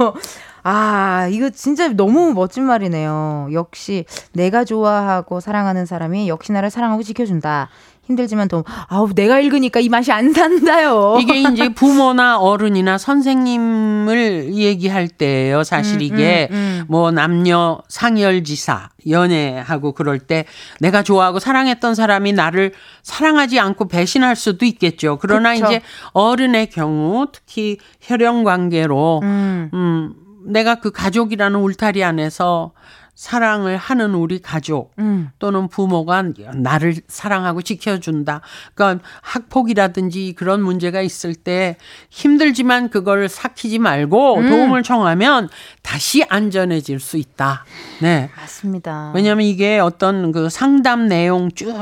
아, 0.62 1.26
이거 1.30 1.48
진짜 1.48 1.88
너무 1.88 2.34
멋진 2.34 2.64
말이네요. 2.64 3.48
역시 3.54 4.04
내가 4.34 4.64
좋아하고 4.64 5.40
사랑하는 5.40 5.86
사람이 5.86 6.28
역시 6.28 6.52
나를 6.52 6.68
사랑하고 6.68 7.02
지켜준다. 7.02 7.70
힘들지만 8.10 8.48
도움. 8.48 8.64
아우, 8.88 9.12
내가 9.14 9.40
읽으니까 9.40 9.80
이 9.80 9.88
맛이 9.88 10.12
안 10.12 10.32
산다요. 10.32 11.18
이게 11.20 11.40
이제 11.40 11.68
부모나 11.74 12.38
어른이나 12.38 12.98
선생님을 12.98 14.54
얘기할 14.54 15.08
때예요. 15.08 15.62
사실 15.64 16.02
이게 16.02 16.48
음, 16.50 16.56
음. 16.56 16.84
뭐 16.88 17.10
남녀 17.10 17.80
상열지사 17.88 18.90
연애하고 19.08 19.92
그럴 19.92 20.18
때 20.18 20.44
내가 20.80 21.02
좋아하고 21.02 21.38
사랑했던 21.38 21.94
사람이 21.94 22.32
나를 22.32 22.72
사랑하지 23.02 23.60
않고 23.60 23.88
배신할 23.88 24.36
수도 24.36 24.64
있겠죠. 24.66 25.18
그러나 25.20 25.54
그쵸. 25.54 25.66
이제 25.66 25.80
어른의 26.12 26.70
경우 26.70 27.26
특히 27.32 27.78
혈연 28.00 28.44
관계로 28.44 29.20
음. 29.22 29.70
음 29.72 30.14
내가 30.44 30.76
그 30.76 30.90
가족이라는 30.90 31.58
울타리 31.60 32.02
안에서 32.02 32.72
사랑을 33.14 33.76
하는 33.76 34.14
우리 34.14 34.40
가족 34.40 34.92
음. 34.98 35.30
또는 35.38 35.68
부모가 35.68 36.24
나를 36.54 36.96
사랑하고 37.06 37.62
지켜준다. 37.62 38.40
그러니까 38.74 39.04
학폭이라든지 39.22 40.34
그런 40.36 40.62
문제가 40.62 41.02
있을 41.02 41.34
때 41.34 41.76
힘들지만 42.08 42.88
그걸 42.88 43.28
삭히지 43.28 43.78
말고 43.78 44.38
음. 44.38 44.48
도움을 44.48 44.82
청하면 44.82 45.48
다시 45.82 46.24
안전해질 46.28 47.00
수 47.00 47.16
있다. 47.16 47.64
네. 48.00 48.30
맞습니다. 48.36 49.12
왜냐하면 49.14 49.46
이게 49.46 49.78
어떤 49.78 50.32
그 50.32 50.48
상담 50.48 51.06
내용 51.06 51.50
쭉 51.50 51.74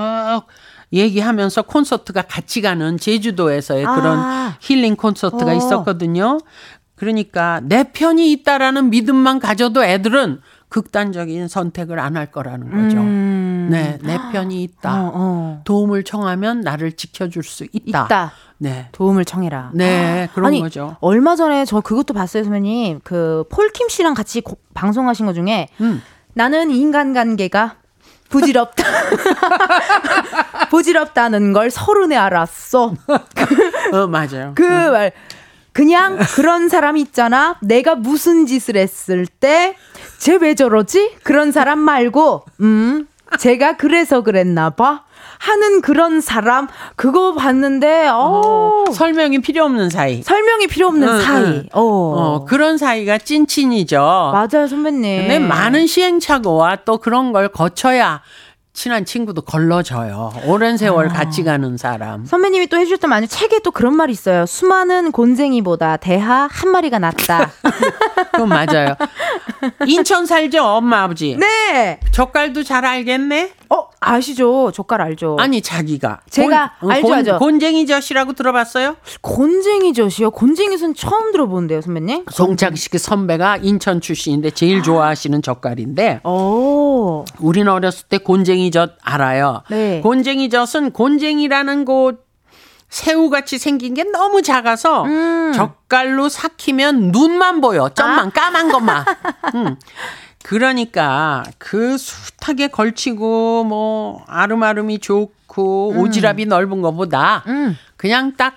얘기하면서 0.93 1.63
콘서트가 1.63 2.23
같이 2.23 2.61
가는 2.63 2.97
제주도에서의 2.97 3.85
그런 3.85 4.19
아. 4.19 4.57
힐링 4.61 4.97
콘서트가 4.97 5.53
어. 5.53 5.55
있었거든요. 5.55 6.39
그러니까 6.95 7.61
내 7.63 7.85
편이 7.85 8.33
있다라는 8.33 8.91
믿음만 8.91 9.39
가져도 9.39 9.85
애들은 9.85 10.41
극단적인 10.69 11.49
선택을 11.49 11.99
안 11.99 12.17
할 12.17 12.27
거라는 12.31 12.71
거죠. 12.71 12.99
음. 12.99 13.69
네, 13.71 13.99
내 14.03 14.19
편이 14.33 14.63
있다. 14.63 14.95
어, 15.03 15.11
어. 15.15 15.61
도움을 15.65 16.05
청하면 16.05 16.61
나를 16.63 16.93
지켜줄 16.93 17.43
수 17.43 17.65
있다. 17.73 18.05
있다. 18.07 18.33
네, 18.59 18.89
도움을 18.93 19.25
청해라. 19.25 19.71
네 19.75 20.29
그런 20.35 20.49
아니, 20.49 20.61
거죠. 20.61 20.97
얼마 21.01 21.37
전에 21.37 21.65
저 21.65 21.81
그것도 21.81 22.13
봤어요, 22.15 22.45
선배님. 22.45 23.01
그 23.05 23.45
폴킴 23.51 23.89
씨랑 23.89 24.15
같이 24.15 24.41
고- 24.41 24.59
방송하신 24.75 25.27
것 25.27 25.33
중에 25.35 25.69
음. 25.81 26.03
나는 26.35 26.71
인간관계가 26.71 27.77
부질없다. 28.31 28.85
부질없다는 30.71 31.53
걸 31.53 31.71
서른에 31.71 32.17
알았어. 32.17 32.95
어 33.93 34.07
맞아요. 34.07 34.53
그 34.55 34.63
말. 34.63 35.13
그냥 35.73 36.19
그런 36.35 36.69
사람 36.69 36.97
있잖아. 36.97 37.57
내가 37.61 37.95
무슨 37.95 38.47
짓을 38.47 38.77
했을 38.77 39.27
때, 39.27 39.77
쟤 40.19 40.37
왜 40.37 40.55
저러지? 40.55 41.13
그런 41.23 41.53
사람 41.53 41.79
말고, 41.79 42.43
음, 42.61 43.07
제가 43.39 43.77
그래서 43.77 44.23
그랬나 44.23 44.71
봐. 44.71 45.05
하는 45.41 45.83
그런 45.83 46.21
사람, 46.21 46.67
그거 46.97 47.33
봤는데, 47.35 48.09
어, 48.09 48.43
어, 48.89 48.93
설명이 48.93 49.39
필요 49.41 49.65
없는 49.67 49.89
사이. 49.89 50.21
설명이 50.23 50.67
필요 50.67 50.89
없는 50.89 51.07
응, 51.09 51.21
사이. 51.21 51.43
응. 51.45 51.69
어. 51.75 51.81
어, 51.83 52.45
그런 52.45 52.77
사이가 52.77 53.19
찐친이죠. 53.19 53.99
맞아요, 54.33 54.67
선배님. 54.69 55.21
근데 55.29 55.39
많은 55.39 55.87
시행착오와 55.87 56.79
또 56.85 56.99
그런 56.99 57.31
걸 57.33 57.49
거쳐야 57.51 58.21
친한 58.79 59.05
친구도 59.05 59.43
걸러져요. 59.43 60.33
오랜 60.45 60.77
세월 60.77 61.09
같이 61.09 61.43
가는 61.43 61.77
사람. 61.77 62.25
선배님이 62.25 62.69
또 62.69 62.77
해주셨던 62.77 63.11
말 63.11 63.27
책에 63.27 63.59
또 63.59 63.73
그런 63.73 63.97
말이 63.97 64.13
있어요. 64.13 64.47
수많은 64.47 65.11
곤쟁이보다 65.11 65.97
대하 65.97 66.49
한 66.49 66.71
마리가 66.71 67.01
낫다. 67.01 67.51
그건 68.31 68.49
맞아요. 68.49 68.95
인천 69.85 70.27
살죠, 70.27 70.63
엄마 70.65 71.03
아버지. 71.03 71.37
네. 71.37 71.99
젓갈도 72.13 72.63
잘 72.63 72.85
알겠네. 72.85 73.51
어 73.71 73.88
아시죠? 74.09 74.71
젓갈 74.73 75.01
알죠? 75.03 75.37
아니 75.39 75.61
자기가 75.63 76.21
제가 76.31 76.73
곤- 76.81 76.91
알죠, 76.91 77.07
곤- 77.07 77.17
알죠. 77.19 77.39
곤쟁이 77.39 77.87
젓이라고 77.87 78.33
들어봤어요? 78.33 78.97
곤쟁이 79.21 79.93
젓이요? 79.93 80.31
곤쟁이는 80.31 80.95
처음 80.95 81.33
들어보는데요, 81.33 81.81
선배님? 81.81 82.25
송창식 82.31 82.99
선배가 82.99 83.59
인천 83.59 84.01
출신인데 84.01 84.51
제일 84.53 84.83
좋아하시는 84.83 85.43
젓갈인데 85.43 86.21
오. 86.25 87.25
우리는 87.39 87.71
어렸을 87.71 88.07
때 88.09 88.19
곤쟁이 88.19 88.71
젓 88.71 88.93
알아요. 89.03 89.63
네. 89.71 90.01
곤쟁이 90.03 90.49
젓은 90.51 90.93
곤쟁이라는 90.93 91.85
곳 91.85 92.27
새우같이 92.91 93.59
생긴 93.59 93.93
게 93.93 94.03
너무 94.05 94.41
작아서 94.41 95.05
음. 95.05 95.53
젓갈로 95.55 96.31
삭히면 96.31 97.13
눈만 97.13 97.61
보여. 97.61 97.91
점만 97.91 98.31
까만 98.31 98.71
것만. 98.73 99.05
음. 99.57 99.77
그러니까 100.49 101.45
그 101.59 101.99
숱하게 101.99 102.69
걸치고 102.69 103.65
뭐 103.65 104.25
아름아름이 104.27 104.99
좋고 105.01 105.93
오지랖이 105.95 106.49
넓은 106.49 106.81
것보다 106.81 107.45
음. 107.49 107.77
그냥 107.99 108.33
딱 108.35 108.55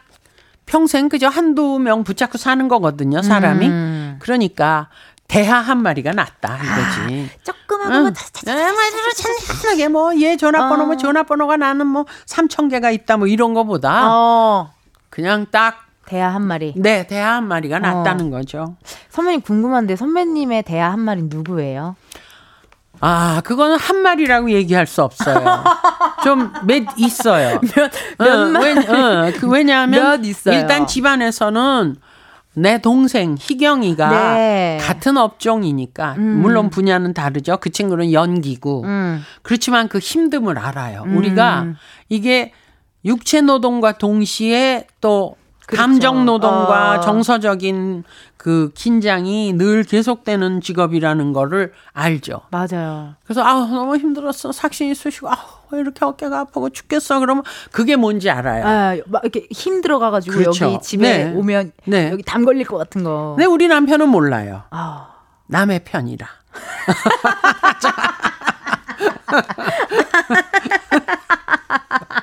평생 0.65 1.09
그저 1.09 1.27
한두 1.27 1.79
명 1.79 2.05
붙잡고 2.05 2.37
사는 2.37 2.65
거거든요, 2.69 3.21
사람이. 3.21 3.67
음. 3.67 4.15
그러니까 4.19 4.87
대하 5.27 5.57
한 5.59 5.81
마리가 5.81 6.13
낫다 6.13 6.59
이거지. 6.63 7.29
조그마한 7.43 7.93
응. 7.93 8.13
거 8.13 8.21
네, 8.45 8.71
찬찬하게 9.17 9.89
뭐얘 9.89 10.37
전화번호 10.37 10.85
뭐 10.85 10.95
전화번호가 10.95 11.57
나는 11.57 11.87
뭐 11.87 12.05
3천 12.25 12.69
개가 12.69 12.91
있다 12.91 13.17
뭐 13.17 13.27
이런 13.27 13.53
거보다 13.53 14.07
어. 14.13 14.73
그냥 15.09 15.45
딱 15.51 15.90
대하 16.11 16.35
한 16.35 16.41
마리. 16.41 16.73
네, 16.75 17.07
대하 17.07 17.35
한 17.35 17.47
마리가 17.47 17.79
낫다는 17.79 18.27
어. 18.27 18.29
거죠. 18.31 18.75
선배님 19.11 19.39
궁금한데 19.39 19.95
선배님의 19.95 20.63
대하 20.63 20.91
한 20.91 20.99
마리 20.99 21.21
누구예요? 21.23 21.95
아, 22.99 23.39
그거는 23.45 23.77
한 23.77 24.01
마리라고 24.01 24.51
얘기할 24.51 24.87
수 24.87 25.03
없어요. 25.03 25.41
좀 26.25 26.51
몇 26.65 26.83
있어요. 26.97 27.61
몇, 27.61 27.91
몇 28.19 28.49
마리? 28.49 28.65
왜, 28.65 28.87
어, 28.87 29.31
그 29.39 29.47
왜냐하면 29.47 30.03
몇 30.03 30.25
있어요? 30.25 30.59
일단 30.59 30.85
집안에서는 30.85 31.95
내 32.55 32.79
동생 32.79 33.37
희경이가 33.39 34.09
네. 34.09 34.79
같은 34.81 35.15
업종이니까 35.15 36.15
물론 36.15 36.69
분야는 36.69 37.13
다르죠. 37.13 37.55
그 37.61 37.69
친구는 37.69 38.11
연기고 38.11 38.83
음. 38.83 39.23
그렇지만 39.43 39.87
그 39.87 39.99
힘듦을 39.99 40.61
알아요. 40.61 41.05
우리가 41.07 41.67
이게 42.09 42.51
육체 43.05 43.39
노동과 43.39 43.93
동시에 43.93 44.87
또 44.99 45.37
그렇죠. 45.67 45.81
감정 45.81 46.25
노동과 46.25 46.97
어. 46.97 47.01
정서적인 47.01 48.03
그 48.37 48.71
긴장이 48.73 49.53
늘 49.53 49.83
계속되는 49.83 50.61
직업이라는 50.61 51.33
거를 51.33 51.73
알죠. 51.93 52.41
맞아요. 52.49 53.15
그래서 53.23 53.43
아우 53.43 53.67
너무 53.67 53.97
힘들었어 53.97 54.51
삭신이 54.51 54.95
쑤시고 54.95 55.29
아우 55.29 55.37
왜 55.71 55.79
이렇게 55.79 56.03
어깨가 56.03 56.39
아프고 56.39 56.69
죽겠어 56.69 57.19
그러면 57.19 57.43
그게 57.71 57.95
뭔지 57.95 58.29
알아요. 58.29 58.65
아, 58.65 58.97
막 59.07 59.23
이렇게 59.23 59.47
힘들어 59.51 59.99
가가지고 59.99 60.35
그렇죠. 60.35 60.65
여기 60.65 60.81
집에 60.81 61.25
네. 61.25 61.33
오면 61.33 61.71
네. 61.85 62.09
여기 62.11 62.23
담 62.23 62.43
걸릴 62.43 62.65
것 62.65 62.77
같은 62.77 63.03
거. 63.03 63.35
근데 63.37 63.45
우리 63.45 63.67
남편은 63.67 64.09
몰라요. 64.09 64.63
아. 64.71 65.09
남의 65.47 65.83
편이라. 65.85 66.27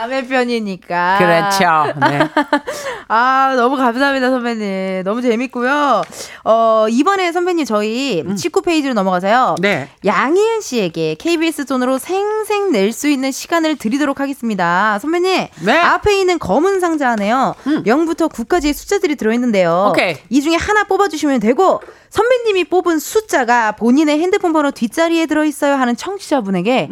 남의 0.00 0.28
편이니까. 0.28 1.18
그렇죠. 1.18 1.98
네. 2.08 2.20
아, 3.08 3.54
너무 3.56 3.76
감사합니다, 3.76 4.30
선배님. 4.30 5.02
너무 5.02 5.20
재밌고요. 5.22 6.02
어, 6.44 6.86
이번에 6.88 7.32
선배님 7.32 7.64
저희 7.64 8.22
19페이지로 8.24 8.92
넘어가서요. 8.92 9.56
네. 9.60 9.88
양희은 10.04 10.60
씨에게 10.60 11.16
KBS 11.18 11.64
돈으로 11.66 11.98
생생 11.98 12.70
낼 12.72 12.92
수 12.92 13.08
있는 13.08 13.30
시간을 13.32 13.76
드리도록 13.76 14.18
하겠습니다. 14.20 14.98
선배님, 15.00 15.46
네. 15.64 15.78
앞에 15.78 16.18
있는 16.18 16.38
검은 16.38 16.80
상자 16.80 17.10
안에요. 17.10 17.54
0부터 17.64 18.30
9까지의 18.32 18.72
숫자들이 18.72 19.14
들어있는데요. 19.16 19.88
오케이. 19.90 20.16
이 20.30 20.40
중에 20.40 20.54
하나 20.56 20.84
뽑아주시면 20.84 21.40
되고, 21.40 21.80
선배님이 22.10 22.64
뽑은 22.64 22.98
숫자가 22.98 23.72
본인의 23.72 24.18
핸드폰 24.20 24.52
번호 24.52 24.70
뒷자리에 24.70 25.26
들어있어요 25.26 25.74
하는 25.74 25.96
청취자분에게 25.96 26.88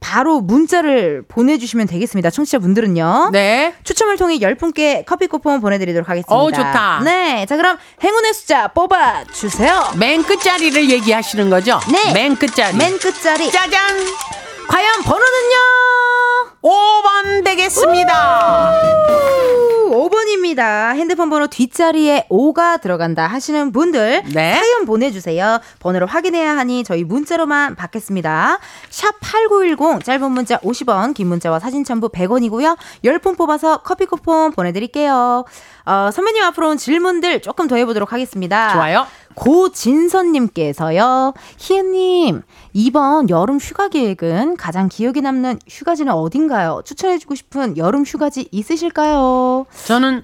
바로 0.00 0.40
문자를 0.40 1.22
보내주시면 1.28 1.86
되겠습니다. 1.86 2.30
청취자분들은요. 2.30 3.30
네. 3.32 3.74
추첨을 3.84 4.16
통해 4.16 4.38
10분께 4.38 5.04
커피 5.04 5.26
쿠폰 5.26 5.60
보내드리도록 5.60 6.08
하겠습니다. 6.08 6.34
어우, 6.34 6.52
좋다. 6.52 7.00
네. 7.04 7.46
자, 7.46 7.56
그럼 7.56 7.76
행운의 8.02 8.32
숫자 8.34 8.68
뽑아주세요. 8.68 9.92
맨 9.98 10.22
끝자리를 10.22 10.90
얘기하시는 10.90 11.50
거죠? 11.50 11.80
네. 11.90 12.12
맨 12.12 12.36
끝자리. 12.36 12.76
맨 12.76 12.98
끝자리. 12.98 13.50
짜잔. 13.50 13.80
과연 14.68 15.02
번호는요? 15.02 15.56
5번 16.62 17.44
되겠습니다. 17.44 18.72
5번입니다. 20.28 20.94
핸드폰 20.94 21.30
번호 21.30 21.46
뒷자리에 21.46 22.26
5가 22.30 22.80
들어간다 22.80 23.26
하시는 23.26 23.72
분들 23.72 24.22
네. 24.34 24.54
사연 24.54 24.84
보내주세요. 24.84 25.60
번호를 25.80 26.06
확인해야 26.06 26.56
하니 26.56 26.84
저희 26.84 27.04
문자로만 27.04 27.74
받겠습니다. 27.74 28.58
샵 28.90 29.14
8910 29.20 30.04
짧은 30.04 30.30
문자 30.30 30.58
50원 30.58 31.14
긴 31.14 31.28
문자와 31.28 31.58
사진 31.58 31.84
첨부 31.84 32.08
100원이고요. 32.10 32.76
10분 33.04 33.36
뽑아서 33.36 33.78
커피 33.78 34.06
쿠폰 34.06 34.52
보내드릴게요. 34.52 35.44
어, 35.86 36.10
선배님 36.12 36.42
앞으로 36.44 36.68
온 36.68 36.76
질문들 36.76 37.40
조금 37.40 37.66
더 37.66 37.76
해보도록 37.76 38.12
하겠습니다. 38.12 38.72
좋아요. 38.74 39.06
고진선님께서요, 39.34 41.32
희은님, 41.58 42.42
이번 42.72 43.30
여름 43.30 43.58
휴가 43.58 43.88
계획은 43.88 44.56
가장 44.56 44.88
기억에 44.88 45.20
남는 45.22 45.60
휴가지는 45.68 46.12
어딘가요? 46.12 46.82
추천해주고 46.84 47.36
싶은 47.36 47.76
여름 47.76 48.02
휴가지 48.02 48.48
있으실까요? 48.50 49.66
저는 49.86 50.17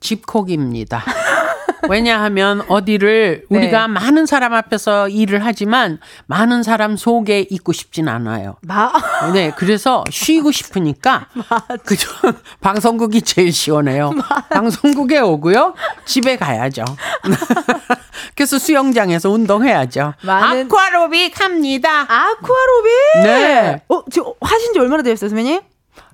집콕입니다. 0.00 1.04
왜냐하면 1.88 2.62
어디를 2.68 3.44
네. 3.50 3.58
우리가 3.58 3.88
많은 3.88 4.26
사람 4.26 4.52
앞에서 4.54 5.08
일을 5.08 5.44
하지만 5.44 5.98
많은 6.26 6.62
사람 6.62 6.96
속에 6.96 7.46
있고 7.50 7.72
싶진 7.72 8.06
않아요. 8.08 8.56
마, 8.62 8.92
네, 9.32 9.50
그래서 9.56 10.04
쉬고 10.10 10.52
싶으니까 10.52 11.26
그죠. 11.86 12.08
방송국이 12.60 13.22
제일 13.22 13.52
시원해요. 13.52 14.10
방송국에 14.50 15.18
오고요. 15.20 15.74
집에 16.04 16.36
가야죠. 16.36 16.84
그래서 18.34 18.58
수영장에서 18.58 19.30
운동해야죠. 19.30 20.14
많은- 20.22 20.66
아쿠아로빅 20.66 21.40
합니다. 21.40 22.02
아쿠아로빅? 22.02 22.92
네. 23.24 23.82
어, 23.88 24.02
지금 24.10 24.32
하신 24.40 24.72
지 24.74 24.78
얼마나 24.78 25.02
되셨어요, 25.02 25.30
선배님? 25.30 25.60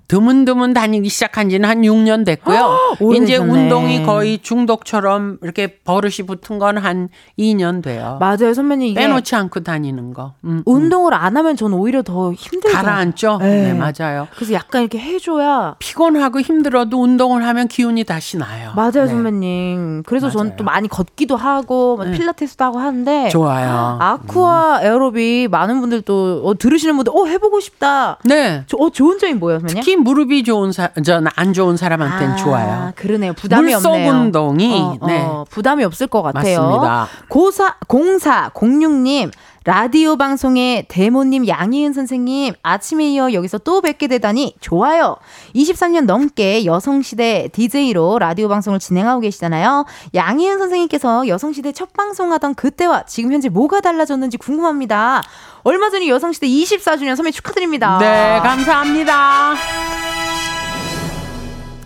드문드문 0.08 0.72
다니기 0.72 1.08
시작한 1.08 1.48
지는 1.50 1.68
한 1.68 1.82
6년 1.82 2.24
됐고요. 2.24 2.78
이제 2.94 3.04
오래되셨네. 3.04 3.52
운동이 3.52 4.02
거의 4.04 4.38
중독처럼 4.38 5.38
이렇게 5.42 5.78
버릇이 5.78 6.26
붙은 6.26 6.58
건 6.58 6.76
한 6.76 7.08
2년 7.38 7.82
돼요. 7.82 8.18
맞아요, 8.20 8.52
선배님. 8.54 8.94
빼놓지 8.94 9.34
않고 9.34 9.60
다니는 9.60 10.12
거. 10.12 10.34
음, 10.44 10.50
음. 10.58 10.62
운동을 10.66 11.14
안 11.14 11.36
하면 11.36 11.56
저는 11.56 11.76
오히려 11.78 12.02
더 12.02 12.32
힘들죠. 12.32 12.76
가라앉죠? 12.76 13.38
네. 13.40 13.72
네, 13.72 13.72
맞아요. 13.72 14.28
그래서 14.34 14.52
약간 14.52 14.82
이렇게 14.82 14.98
해줘야. 14.98 15.76
피곤하고 15.78 16.40
힘들어도 16.40 17.00
운동을 17.02 17.46
하면 17.46 17.66
기운이 17.68 18.04
다시 18.04 18.36
나요. 18.36 18.72
맞아요, 18.76 18.90
네. 19.04 19.06
선배님. 19.08 20.02
그래서 20.06 20.28
저는. 20.30 20.56
또 20.56 20.64
많이 20.64 20.86
걷기도 20.88 21.36
하고, 21.36 21.96
막 21.96 22.10
네. 22.10 22.16
필라테스도 22.18 22.64
하고 22.64 22.78
하는데. 22.78 23.28
좋아요. 23.30 23.96
아쿠아 24.00 24.80
에어로빅 24.82 25.50
많은 25.50 25.80
분들도 25.80 26.42
어, 26.44 26.54
들으시는 26.58 26.94
분들 26.96 27.12
어 27.16 27.24
해보고 27.26 27.60
싶다. 27.60 28.18
네. 28.24 28.64
저, 28.66 28.76
어 28.78 28.90
좋은 28.90 29.18
점이 29.18 29.34
뭐예요, 29.34 29.60
선배님? 29.60 29.82
특히 29.82 29.95
무릎이 30.02 30.44
좋은 30.44 30.72
사, 30.72 30.88
저안 31.04 31.52
좋은 31.52 31.76
사람한테는 31.76 32.34
아, 32.34 32.36
좋아요. 32.36 32.92
그러네요. 32.96 33.32
부담이 33.32 33.72
물속 33.72 33.92
없네요. 33.92 34.10
운동이, 34.12 34.80
어, 34.80 34.98
어, 35.00 35.06
네. 35.06 35.26
부담이 35.50 35.84
없을 35.84 36.06
것 36.06 36.22
같아요. 36.22 36.60
맞습니다. 36.60 37.08
고사 37.28 37.76
0406님 37.88 39.30
라디오 39.66 40.16
방송의 40.16 40.86
대모님 40.86 41.48
양희은 41.48 41.92
선생님 41.92 42.54
아침에 42.62 43.10
이어 43.10 43.32
여기서 43.32 43.58
또 43.58 43.80
뵙게 43.80 44.06
되다니 44.06 44.54
좋아요. 44.60 45.16
23년 45.56 46.04
넘게 46.04 46.64
여성시대 46.64 47.48
DJ로 47.52 48.20
라디오 48.20 48.46
방송을 48.46 48.78
진행하고 48.78 49.22
계시잖아요. 49.22 49.84
양희은 50.14 50.58
선생님께서 50.60 51.26
여성시대 51.26 51.72
첫 51.72 51.92
방송하던 51.94 52.54
그때와 52.54 53.06
지금 53.06 53.32
현재 53.32 53.48
뭐가 53.48 53.80
달라졌는지 53.80 54.36
궁금합니다. 54.36 55.24
얼마 55.66 55.90
전에 55.90 56.06
여성시대 56.06 56.46
24주년 56.46 57.16
선배 57.16 57.32
축하드립니다. 57.32 57.98
네, 57.98 58.38
감사합니다. 58.40 59.56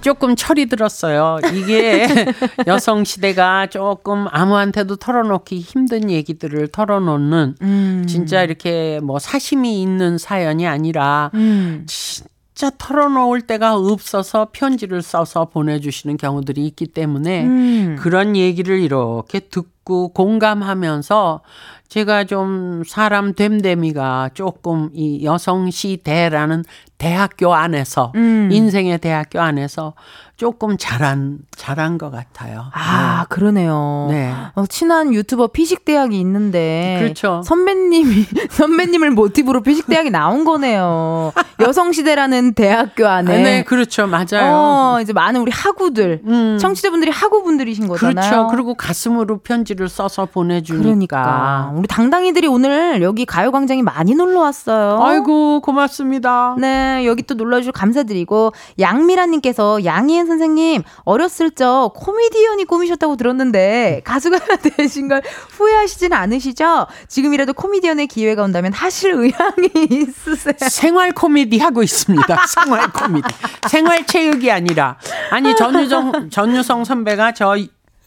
조금 0.03 0.37
철이 0.37 0.67
들었어요. 0.67 1.39
이게 1.55 2.07
여성 2.67 3.05
시대가 3.05 3.69
조금 3.69 4.27
아무한테도 4.31 4.97
털어놓기 4.97 5.61
힘든 5.61 6.11
얘기들을 6.11 6.69
털어놓는 6.69 7.55
음. 7.63 8.05
진짜 8.07 8.43
이렇게 8.43 9.01
뭐 9.03 9.19
사심이 9.19 9.81
있는 9.81 10.19
사연이 10.19 10.67
아니라 10.67 11.31
음. 11.33 11.87
진짜 11.87 12.71
털어놓을 12.77 13.47
데가 13.47 13.77
없어서 13.77 14.49
편지를 14.53 15.01
써서 15.01 15.47
보내주시는 15.47 16.19
경우들이 16.19 16.67
있기 16.67 16.89
때문에 16.89 17.45
음. 17.45 17.97
그런 17.99 18.37
얘기를 18.37 18.79
이렇게 18.79 19.41
듣고 19.41 19.80
공감하면서 20.15 21.41
제가 21.89 22.25
좀 22.25 22.83
사람 22.87 23.35
됨됨이가 23.35 24.31
조금 24.35 24.91
이 24.95 25.25
여성시대라는 25.25 26.65
대학교 26.99 27.55
안에서 27.55 28.13
음. 28.15 28.49
인생의 28.53 28.99
대학교 28.99 29.41
안에서 29.41 29.95
조금 30.41 30.79
잘한 30.79 31.41
잘한 31.55 31.99
것 31.99 32.11
같아요. 32.11 32.65
아, 32.73 33.27
그러네요. 33.29 34.07
네. 34.09 34.33
어, 34.55 34.65
친한 34.65 35.13
유튜버 35.13 35.49
피식 35.49 35.85
대학이 35.85 36.19
있는데. 36.19 36.97
그렇죠. 36.99 37.43
선배님이, 37.45 38.25
선배님을 38.49 39.11
모티브로 39.11 39.61
피식 39.61 39.87
대학이 39.87 40.09
나온 40.09 40.47
거네요. 40.47 41.35
여성 41.61 41.93
시대라는 41.93 42.55
대학교 42.55 43.07
안에. 43.07 43.37
네, 43.37 43.43
네, 43.43 43.65
그렇죠, 43.65 44.07
맞아요. 44.07 44.51
어, 44.51 44.99
이제 45.03 45.13
많은 45.13 45.43
우리 45.43 45.53
학우들, 45.53 46.23
음. 46.27 46.57
청취자분들이 46.59 47.11
학우분들이신 47.11 47.87
거잖아요. 47.87 48.31
그렇죠. 48.31 48.47
그리고 48.51 48.73
가슴으로 48.73 49.41
편지를 49.41 49.91
써서 49.91 50.25
보내주니까. 50.25 50.83
그러니까. 50.83 51.73
우리 51.77 51.87
당당이들이 51.87 52.47
오늘 52.47 53.03
여기 53.03 53.27
가요광장에 53.27 53.83
많이 53.83 54.15
놀러 54.15 54.41
왔어요. 54.41 55.03
아이고 55.03 55.61
고맙습니다. 55.61 56.57
네, 56.59 57.05
여기 57.05 57.25
또 57.25 57.35
놀러주셔서 57.35 57.73
감사드리고, 57.73 58.55
양미라님께서 58.79 59.85
양희은 59.85 60.30
선생님, 60.31 60.83
어렸을 61.05 61.51
적 61.51 61.93
코미디언이 61.95 62.65
꿈이셨다고 62.65 63.17
들었는데, 63.17 64.01
가수가 64.05 64.39
되신 64.77 65.09
걸 65.09 65.23
후회하시진 65.51 66.13
않으시죠? 66.13 66.87
지금이라도 67.09 67.53
코미디언의 67.53 68.07
기회가 68.07 68.43
온다면 68.43 68.73
하실 68.73 69.11
의향이 69.13 69.71
있으세요? 69.91 70.55
생활 70.71 71.13
코미디 71.13 71.59
하고 71.59 71.83
있습니다. 71.83 72.37
생활 72.47 72.91
코미디. 72.93 73.29
생활 73.69 74.07
체육이 74.07 74.51
아니라 74.51 74.97
아니 75.31 75.55
전유정 75.55 76.31
전유성 76.31 76.85
선배가 76.85 77.33
저 77.33 77.57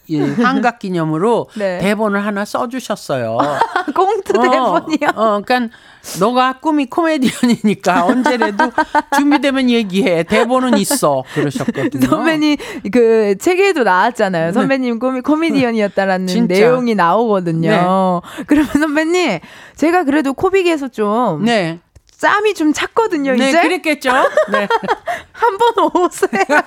이 0.06 0.18
환갑 0.42 0.78
기념으로 0.78 1.48
네. 1.56 1.78
대본을 1.78 2.24
하나 2.24 2.44
써주셨어요. 2.44 3.38
꽁트 3.94 4.32
대본이요? 4.32 5.08
어, 5.16 5.40
그러니까 5.44 5.76
너가 6.20 6.54
꿈이 6.60 6.86
코미디언이니까 6.86 8.04
언제라도 8.06 8.70
준비되면 9.16 9.70
얘기해. 9.70 10.24
대본은 10.24 10.76
있어. 10.78 11.24
그러셨거든요. 11.34 12.06
선배님 12.08 12.56
그 12.92 13.36
책에도 13.38 13.84
나왔잖아요. 13.84 14.52
선배님 14.52 14.98
꿈이 14.98 15.20
코미디언이었다라는 15.22 16.26
네. 16.26 16.32
진짜. 16.32 16.54
내용이 16.54 16.94
나오거든요. 16.94 18.20
그러면 18.46 18.70
선배님 18.72 19.38
제가 19.76 20.04
그래도 20.04 20.34
코빅에서 20.34 20.88
좀 20.88 21.44
네. 21.44 21.78
짬이 22.18 22.54
좀 22.54 22.72
찼거든요. 22.72 23.34
네, 23.34 23.48
이제 23.48 23.60
그랬겠죠. 23.62 24.10
네. 24.52 24.68
한 25.32 25.58
번 25.58 25.90
오세요. 26.04 26.60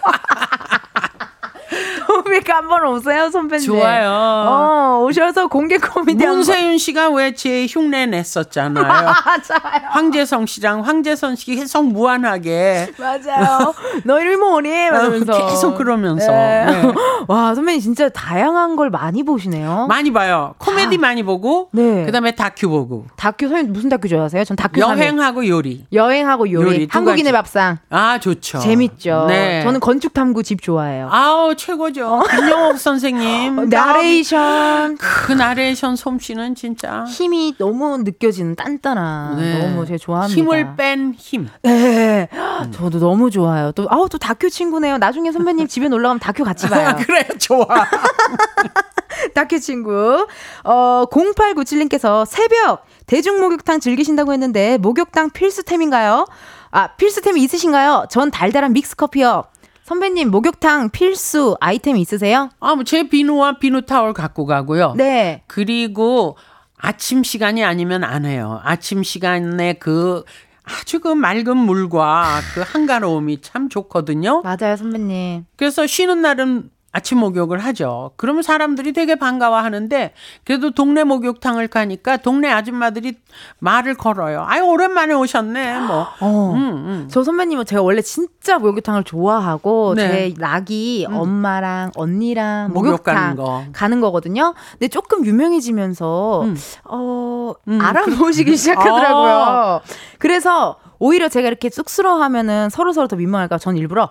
코빅 2.07 2.49
한번 2.49 2.85
오세요, 2.87 3.29
선배님. 3.29 3.65
좋아요. 3.65 4.09
어, 4.11 5.03
오셔서 5.03 5.47
공개 5.47 5.77
코미디. 5.77 6.25
문세윤 6.25 6.77
씨가 6.77 7.09
왜 7.09 7.33
제 7.37 7.65
흉내 7.69 8.05
냈었잖아요. 8.05 8.83
맞아요. 8.87 9.81
황제성 9.91 10.45
씨랑 10.45 10.81
황제성 10.81 11.35
씨 11.35 11.55
계속 11.55 11.85
무한하게 11.87 12.93
맞아요. 12.97 13.73
너 14.05 14.19
이름이 14.19 14.37
뭐니? 14.37 14.69
이러면서. 14.69 15.33
어, 15.33 15.47
계속 15.49 15.75
그러면서. 15.77 16.31
네. 16.31 16.65
네. 16.65 16.93
와, 17.27 17.53
선배님 17.53 17.81
진짜 17.81 18.09
다양한 18.09 18.75
걸 18.75 18.89
많이 18.89 19.23
보시네요. 19.23 19.87
많이 19.87 20.11
봐요. 20.11 20.55
코미디 20.57 20.97
많이 20.97 21.23
보고, 21.23 21.69
네. 21.73 22.05
그 22.05 22.11
다음에 22.11 22.31
다큐 22.31 22.69
보고, 22.69 23.05
다큐 23.17 23.47
선생님 23.49 23.73
무슨 23.73 23.89
다큐 23.89 24.07
좋아하세요? 24.07 24.43
전 24.45 24.55
다큐. 24.57 24.79
여행하고 24.81 25.47
요리. 25.47 25.85
여행하고 25.91 26.51
요리, 26.51 26.65
요리 26.65 26.87
두 26.87 26.97
한국인의. 26.97 27.33
밥상 27.33 27.77
아 27.89 28.19
좋죠. 28.19 28.59
재밌죠. 28.59 29.25
네. 29.27 29.61
저는 29.63 29.79
건축 29.79 30.13
탐구 30.13 30.43
집 30.43 30.61
좋아해요. 30.61 31.09
아우 31.11 31.55
최고죠. 31.67 32.21
김영옥 32.29 32.77
선생님. 32.77 33.59
어, 33.59 33.65
나레이션 33.65 34.97
그 34.97 35.33
나레이션 35.33 35.97
솜씨는 35.97 36.55
진짜 36.55 37.03
힘이 37.03 37.55
너무 37.57 37.97
느껴지는 37.97 38.55
단단한 38.55 39.35
네. 39.35 39.59
너무 39.59 39.85
제가 39.85 39.97
좋아합니다. 39.97 40.41
힘을 40.41 40.77
뺀 40.77 41.13
힘. 41.17 41.49
네, 41.63 42.29
저도 42.71 42.99
너무 42.99 43.29
좋아요. 43.29 43.73
또 43.73 43.85
아우 43.89 44.07
또 44.07 44.17
다큐 44.17 44.49
친구네요. 44.49 44.97
나중에 44.97 45.33
선배님 45.33 45.67
집에 45.67 45.89
놀러 45.89 46.07
가면 46.07 46.19
다큐 46.21 46.45
같이 46.45 46.69
봐요. 46.69 46.95
그래 47.05 47.27
좋아. 47.37 47.67
다큐 49.35 49.59
친구. 49.59 50.25
어, 50.63 51.05
0897님께서 51.11 52.25
새벽 52.25 52.85
대중 53.07 53.41
목욕탕 53.41 53.81
즐기신다고 53.81 54.31
했는데 54.31 54.77
목욕탕 54.77 55.31
필수템인가요? 55.31 56.27
아, 56.71 56.87
필수템이 56.95 57.41
있으신가요? 57.43 58.05
전 58.09 58.31
달달한 58.31 58.71
믹스 58.71 58.95
커피요. 58.95 59.43
선배님, 59.91 60.31
목욕탕 60.31 60.89
필수 60.89 61.55
아이템 61.61 61.95
있으세요? 61.95 62.49
아 62.59 62.73
뭐 62.75 62.83
제 62.83 63.07
비누와 63.07 63.57
비누 63.59 63.83
타월 63.85 64.11
갖고 64.13 64.45
가고요. 64.45 64.93
네. 64.97 65.43
그리고 65.47 66.35
아침 66.77 67.23
시간이 67.23 67.63
아니면 67.63 68.03
안 68.03 68.25
해요. 68.25 68.59
아침 68.65 69.01
시간에 69.01 69.73
그 69.79 70.23
아주 70.65 70.99
그 70.99 71.07
맑은 71.07 71.55
물과 71.55 72.41
그 72.53 72.59
한가로움이 72.61 73.39
참 73.41 73.69
좋거든요. 73.69 74.41
맞아요, 74.41 74.75
선배님. 74.75 75.45
그래서 75.55 75.87
쉬는 75.87 76.21
날은 76.21 76.69
아침 76.93 77.19
목욕을 77.19 77.59
하죠. 77.59 78.11
그러면 78.15 78.41
사람들이 78.41 78.93
되게 78.93 79.15
반가워 79.15 79.57
하는데 79.57 80.13
그래도 80.45 80.71
동네 80.71 81.03
목욕탕을 81.03 81.67
가니까 81.67 82.17
동네 82.17 82.49
아줌마들이 82.51 83.17
말을 83.59 83.93
걸어요. 83.95 84.43
아유 84.47 84.63
오랜만에 84.63 85.13
오셨네. 85.13 85.79
뭐. 85.81 86.07
어. 86.21 86.53
음, 86.55 86.59
음. 86.59 87.07
저 87.11 87.23
선배님은 87.23 87.65
제가 87.65 87.81
원래 87.83 88.01
진짜 88.01 88.57
목욕탕을 88.57 89.03
좋아하고 89.03 89.93
네. 89.95 90.07
제 90.07 90.33
낙이 90.39 91.07
엄마랑 91.11 91.91
언니랑 91.95 92.69
목욕 92.73 92.91
목욕탕 92.91 93.15
가는 93.15 93.35
거. 93.35 93.63
가는 93.73 94.01
거거든요. 94.01 94.53
근데 94.71 94.87
조금 94.87 95.25
유명해지면서 95.25 96.43
음. 96.45 96.57
어 96.85 97.53
음. 97.67 97.79
알아보시기 97.81 98.55
시작하더라고요. 98.57 99.81
그래서 100.19 100.77
오히려 100.99 101.29
제가 101.29 101.47
이렇게 101.47 101.69
쑥스러워하면은 101.69 102.69
서로 102.71 102.91
서로 102.91 103.07
더 103.07 103.15
민망할까 103.17 103.59
전 103.59 103.77
일부러 103.77 104.09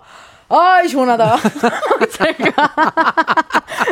아이 0.49 0.87
시원하다. 0.87 1.37
제가 2.11 2.73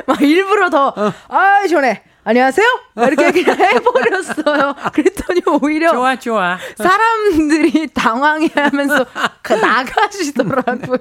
막 0.05 0.21
일부러 0.21 0.69
더 0.69 0.93
아이 1.27 1.67
시원해. 1.67 2.01
안녕하세요. 2.27 2.65
막 2.95 3.07
이렇게 3.07 3.31
그냥 3.43 3.55
해버렸어요. 3.75 4.73
그랬더니 4.93 5.41
오히려 5.61 5.91
좋아 5.91 6.15
좋아. 6.15 6.57
사람들이 6.75 7.89
당황해하면서 7.93 9.05
가- 9.43 9.55
나가시더라고요. 9.61 10.97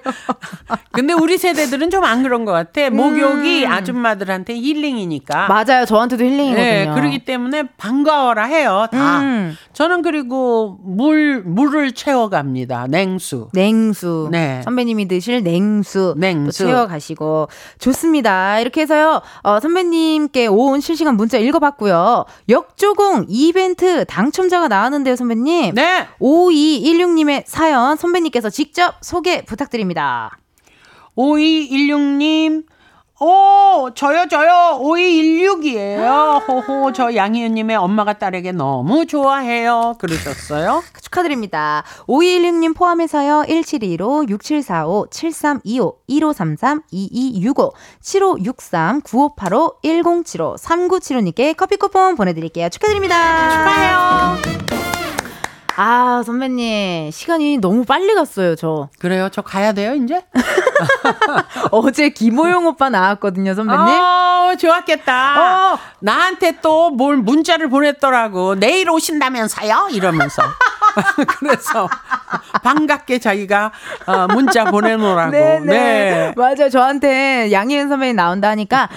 근데 0.93 1.15
우리 1.15 1.39
세대들은 1.39 1.89
좀 1.91 2.05
안 2.05 2.23
그런 2.23 2.45
것 2.45 2.53
같아. 2.53 2.91
목욕이 2.91 3.67
아줌마들한테 3.67 4.55
힐링이니까. 4.55 5.47
음. 5.47 5.49
맞아요. 5.49 5.87
저한테도 5.87 6.23
힐링이거든요. 6.23 6.63
네, 6.63 6.91
그러기 6.95 7.25
때문에 7.25 7.63
반가워라 7.79 8.45
해요. 8.45 8.87
다. 8.93 9.21
음. 9.21 9.57
저는 9.73 10.03
그리고 10.03 10.77
물 10.85 11.43
물을 11.43 11.93
채워갑니다. 11.93 12.89
냉수. 12.91 13.49
냉수. 13.55 14.29
네. 14.31 14.61
선배님이 14.65 15.09
드실 15.09 15.43
냉수. 15.43 16.15
냉수. 16.19 16.65
또 16.65 16.69
채워가시고. 16.71 17.49
좋습니다. 17.79 18.61
이렇게 18.61 18.83
해서요, 18.83 19.23
어, 19.43 19.61
선배님께 19.61 20.49
온 20.49 20.81
실시간 20.81 21.14
문자 21.17 21.39
읽어봤고요. 21.39 22.25
역조공 22.49 23.27
이벤트 23.29 24.05
당첨자가 24.05 24.69
나왔는데요, 24.69 25.17
선배님. 25.17 25.75
네. 25.75 26.09
5216님의 26.21 27.45
사연 27.47 27.97
선배님께서 27.97 28.51
직접 28.51 28.95
소개 29.01 29.45
부탁드립니다. 29.45 30.39
5216님. 31.17 32.65
오, 33.21 33.91
저요, 33.95 34.27
저요. 34.29 34.81
5216이에요. 34.83 36.49
호호, 36.49 36.93
저 36.93 37.15
양희은님의 37.15 37.77
엄마가 37.77 38.15
딸에게 38.15 38.51
너무 38.53 39.07
좋아해요. 39.07 39.95
그러셨어요? 39.99 40.83
축하드립니다. 41.01 41.85
5216님 42.09 42.75
포함해서요. 42.75 43.45
1725, 43.47 44.27
6745, 44.29 45.07
7325, 45.11 45.97
1533, 46.09 46.83
2265, 46.91 47.73
7563, 48.01 49.01
9585, 49.03 49.79
1075, 49.83 50.57
3975님께 50.57 51.57
커피 51.57 51.77
쿠폰 51.77 52.17
보내드릴게요. 52.17 52.69
축하드립니다. 52.69 53.51
축하해요. 53.51 54.64
아, 55.77 56.23
선배님. 56.25 57.11
시간이 57.11 57.59
너무 57.59 57.85
빨리 57.85 58.15
갔어요, 58.15 58.55
저. 58.55 58.89
그래요? 59.01 59.29
저 59.33 59.43
가야 59.43 59.73
돼요, 59.73 59.95
이제? 59.95 60.25
어제 61.73 62.11
김호영 62.11 62.67
오빠 62.67 62.91
나왔거든요, 62.91 63.55
선배님. 63.55 63.83
어, 63.83 64.55
좋았겠다. 64.59 65.73
어. 65.75 65.79
나한테 66.01 66.61
또 66.61 66.91
뭘 66.91 67.17
문자를 67.17 67.69
보냈더라고. 67.71 68.55
내일 68.55 68.89
오신다면서요? 68.91 69.89
이러면서. 69.91 70.43
그래서 71.41 71.89
반갑게 72.63 73.19
자기가 73.19 73.73
어, 74.07 74.27
문자 74.29 74.65
보내놓으라고. 74.65 75.31
네, 75.33 75.59
네. 75.61 75.67
네. 75.67 76.35
맞아요. 76.37 76.71
저한테 76.71 77.51
양희은 77.51 77.89
선배님 77.89 78.15
나온다 78.15 78.49
하니까 78.51 78.89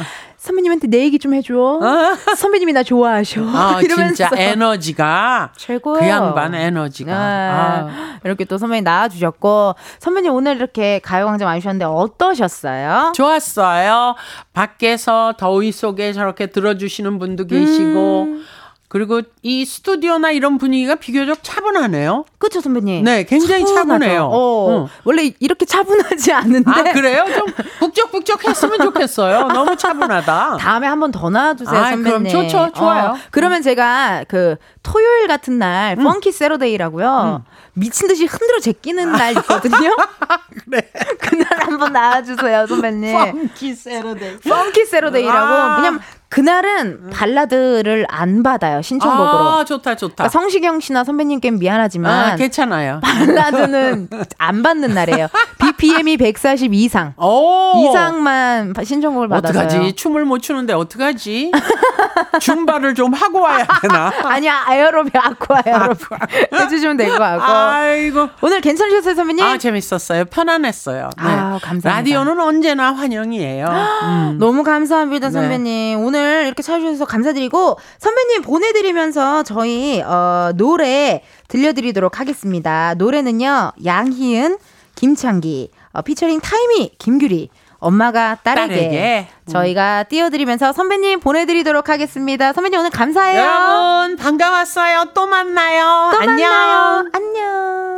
선배님한테 0.48 0.88
내 0.88 0.99
얘기 0.99 1.19
좀 1.19 1.34
해줘. 1.34 1.80
선배님이 2.38 2.74
나 2.74 2.84
좋아하셔. 2.84 3.41
아, 3.45 3.80
이러면서 3.84 4.15
진짜 4.15 4.30
에너지가 4.36 5.52
최고예요. 5.57 5.99
그 5.99 6.07
양반 6.07 6.56
에너지가. 6.56 7.11
네. 7.11 7.49
아. 7.52 8.19
이렇게 8.24 8.45
또 8.45 8.57
선배님 8.57 8.84
나와주셨고 8.84 9.76
선배님 9.99 10.32
오늘 10.34 10.56
이렇게 10.56 10.99
가요광장 10.99 11.48
와주셨는데 11.48 11.86
어떠셨어요? 11.86 13.11
좋았어요. 13.15 14.15
밖에서 14.53 15.34
더위 15.38 15.72
속에 15.72 16.14
저렇게 16.14 16.48
들어주시는 16.48 17.19
분도 17.19 17.45
계시고, 17.45 18.24
음. 18.24 18.45
그리고 18.89 19.22
이 19.41 19.65
스튜디오나 19.65 20.31
이런 20.31 20.57
분위기가 20.57 20.95
비교적 20.95 21.39
차분하네요. 21.43 22.23
그쵸 22.38 22.61
선배님? 22.61 23.03
네, 23.03 23.23
굉장히 23.26 23.65
차분하죠. 23.65 23.89
차분해요. 23.99 24.30
어, 24.31 24.69
응. 24.84 24.88
원래 25.03 25.34
이렇게 25.39 25.65
차분하지 25.65 26.31
않은데 26.31 26.72
아, 26.72 26.84
그래요? 26.93 27.26
좀 27.35 27.47
북적북적 27.80 28.47
했으면 28.47 28.77
좋겠어요. 28.80 29.49
너무 29.49 29.76
차분하다. 29.76 30.57
다음에 30.59 30.88
한 30.88 30.99
번 31.01 31.11
더 31.11 31.30
나와주세요, 31.30 31.77
아이, 31.80 31.91
선배님. 31.95 32.30
그럼 32.30 32.47
좋죠. 32.47 32.72
좋아요. 32.76 33.09
어, 33.09 33.18
그러면 33.31 33.61
제가 33.61 34.23
그 34.30 34.55
토요일 34.84 35.27
같은 35.27 35.59
날 35.59 35.97
음. 35.99 36.03
펑키 36.05 36.31
세러데이라고요. 36.31 37.43
미친 37.73 38.07
듯이 38.07 38.26
흔들어 38.26 38.59
제끼는 38.61 39.11
날 39.11 39.34
있거든요. 39.38 39.95
그래. 40.65 40.81
그날 41.19 41.45
한번 41.59 41.91
나와주세요, 41.93 42.68
선배님. 42.68 43.14
Funky 43.34 43.76
Saturday. 43.76 44.38
Funky 44.39 44.85
Saturday라고. 44.85 45.38
아. 45.53 45.76
왜냐면 45.77 45.99
그날은 46.30 47.10
발라드를 47.12 48.06
안 48.10 48.44
받아요, 48.44 48.82
신청곡으로. 48.82 49.28
아, 49.28 49.64
좋다, 49.66 49.95
좋다. 49.95 50.16
그러니까 50.16 50.30
성시경 50.30 50.80
씨나 50.82 51.04
선배님께 51.06 51.52
미안하지만 51.52 52.32
아, 52.32 52.36
괜찮아요. 52.36 52.99
발라드는 53.02 54.10
안 54.38 54.62
받는 54.64 54.94
날이에요. 54.94 55.28
BPM이 55.60 56.18
140 56.18 56.74
이상. 56.74 57.14
오! 57.18 57.90
이상만 57.90 58.74
신청곡을 58.84 59.30
받아서요. 59.30 59.64
어떡하지? 59.68 59.94
춤을 59.95 60.26
못 60.26 60.40
추는데 60.40 60.74
어떡하지? 60.74 61.52
줌바를 62.41 62.94
좀 62.95 63.14
하고 63.14 63.41
와야 63.41 63.66
되나? 63.82 64.12
아니야 64.26 64.64
에어로빅 64.68 65.15
아쿠아 65.16 65.62
에어로빅 65.66 66.08
해주시면 66.54 66.98
될 66.98 67.10
것 67.10 67.18
같고 67.20 67.44
아이고. 67.44 68.30
오늘 68.41 68.62
괜찮으셨어요 68.62 69.16
선배님? 69.16 69.44
아, 69.45 69.58
재밌었어요. 69.58 70.26
편안했어요. 70.26 71.10
네. 71.18 71.24
아우, 71.24 71.60
감사합니다. 71.62 71.90
라디오는 71.95 72.40
언제나 72.40 72.91
환영이에요. 72.94 73.66
음. 74.04 74.38
너무 74.40 74.64
감사합니다 74.64 75.28
네. 75.28 75.32
선배님 75.34 75.99
오늘 76.04 76.16
이렇게 76.18 76.61
찾아주셔서 76.64 77.06
감사드리고 77.06 77.77
선배님 77.99 78.41
보내드리면서 78.41 79.44
저희 79.44 80.02
어, 80.02 80.52
노래 80.56 81.23
들려드리도록 81.48 82.19
하겠습니다 82.19 82.94
노래는요 82.98 83.72
양희은 83.85 84.57
김창기 84.95 85.72
어, 85.94 86.02
피처링 86.02 86.39
타이미 86.41 86.91
김규리 86.98 87.49
엄마가 87.80 88.39
딸에게, 88.44 88.73
딸에게. 88.76 89.27
음. 89.48 89.52
저희가 89.52 90.03
띄워드리면서 90.03 90.73
선배님 90.73 91.19
보내드리도록 91.19 91.89
하겠습니다 91.89 92.52
선배님 92.53 92.80
오늘 92.80 92.89
감사해요 92.89 93.39
여러분, 93.39 94.15
반가웠어요. 94.18 95.11
또 95.14 95.27
만나요. 95.27 96.10
또 96.11 96.18
안녕. 96.18 96.49
만나요 96.49 97.10
안녕 97.14 97.98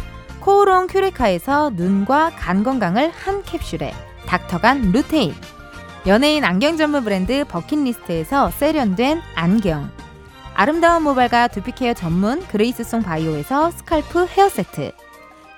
코오롱 0.41 0.87
큐레카에서 0.87 1.71
눈과 1.75 2.31
간 2.31 2.63
건강을 2.63 3.11
한 3.11 3.43
캡슐에 3.43 3.93
닥터간 4.25 4.91
루테인 4.91 5.35
연예인 6.07 6.43
안경 6.43 6.77
전문 6.77 7.03
브랜드 7.03 7.45
버킷리스트에서 7.45 8.49
세련된 8.49 9.21
안경 9.35 9.91
아름다운 10.55 11.03
모발과 11.03 11.47
두피care 11.49 11.93
전문 11.93 12.45
그레이스송 12.47 13.03
바이오에서 13.03 13.69
스칼프 13.69 14.25
헤어세트 14.25 14.91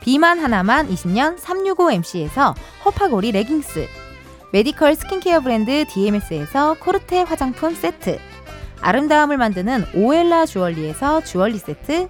비만 0.01 0.39
하나만 0.39 0.89
20년 0.89 1.37
365MC에서 1.37 2.53
허파고리 2.83 3.31
레깅스 3.31 3.87
medical 4.51 4.95
skincare 4.95 5.39
브랜드 5.39 5.85
DMS에서 5.85 6.73
코르테 6.73 7.21
화장품 7.21 7.73
세트 7.73 8.19
아름다움을 8.81 9.37
만드는 9.37 9.85
오엘라 9.95 10.45
주얼리에서 10.45 11.23
주얼리 11.23 11.57
세트 11.57 12.09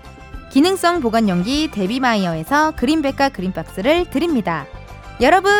기능성 0.51 0.99
보관용기 0.99 1.71
데비마이어에서 1.71 2.71
그린백과 2.71 3.29
그린박스를 3.29 4.09
드립니다. 4.09 4.65
여러분, 5.21 5.51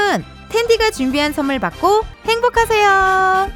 텐디가 0.50 0.92
준비한 0.92 1.32
선물 1.32 1.60
받고 1.60 2.02
행복하세요. 2.26 3.50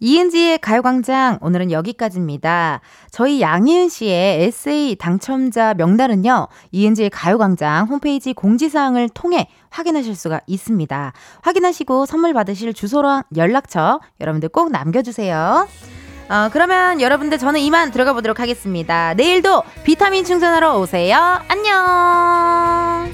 이은지의 0.00 0.58
가요광장 0.58 1.38
오늘은 1.40 1.70
여기까지입니다. 1.70 2.80
저희 3.10 3.40
양희은 3.40 3.88
씨의 3.88 4.42
에세이 4.44 4.96
당첨자 4.96 5.74
명단은요. 5.74 6.48
이은지의 6.72 7.10
가요광장 7.10 7.86
홈페이지 7.86 8.32
공지사항을 8.32 9.08
통해 9.08 9.48
확인하실 9.70 10.14
수가 10.14 10.40
있습니다. 10.46 11.12
확인하시고 11.42 12.06
선물 12.06 12.32
받으실 12.32 12.72
주소랑 12.74 13.24
연락처 13.36 14.00
여러분들 14.20 14.48
꼭 14.50 14.70
남겨주세요. 14.70 15.66
어, 16.28 16.50
그러면 16.52 17.00
여러분들 17.00 17.38
저는 17.38 17.60
이만 17.60 17.90
들어가 17.90 18.12
보도록 18.12 18.40
하겠습니다. 18.40 19.14
내일도 19.14 19.62
비타민 19.84 20.24
충전하러 20.24 20.78
오세요. 20.78 21.40
안녕! 21.48 23.12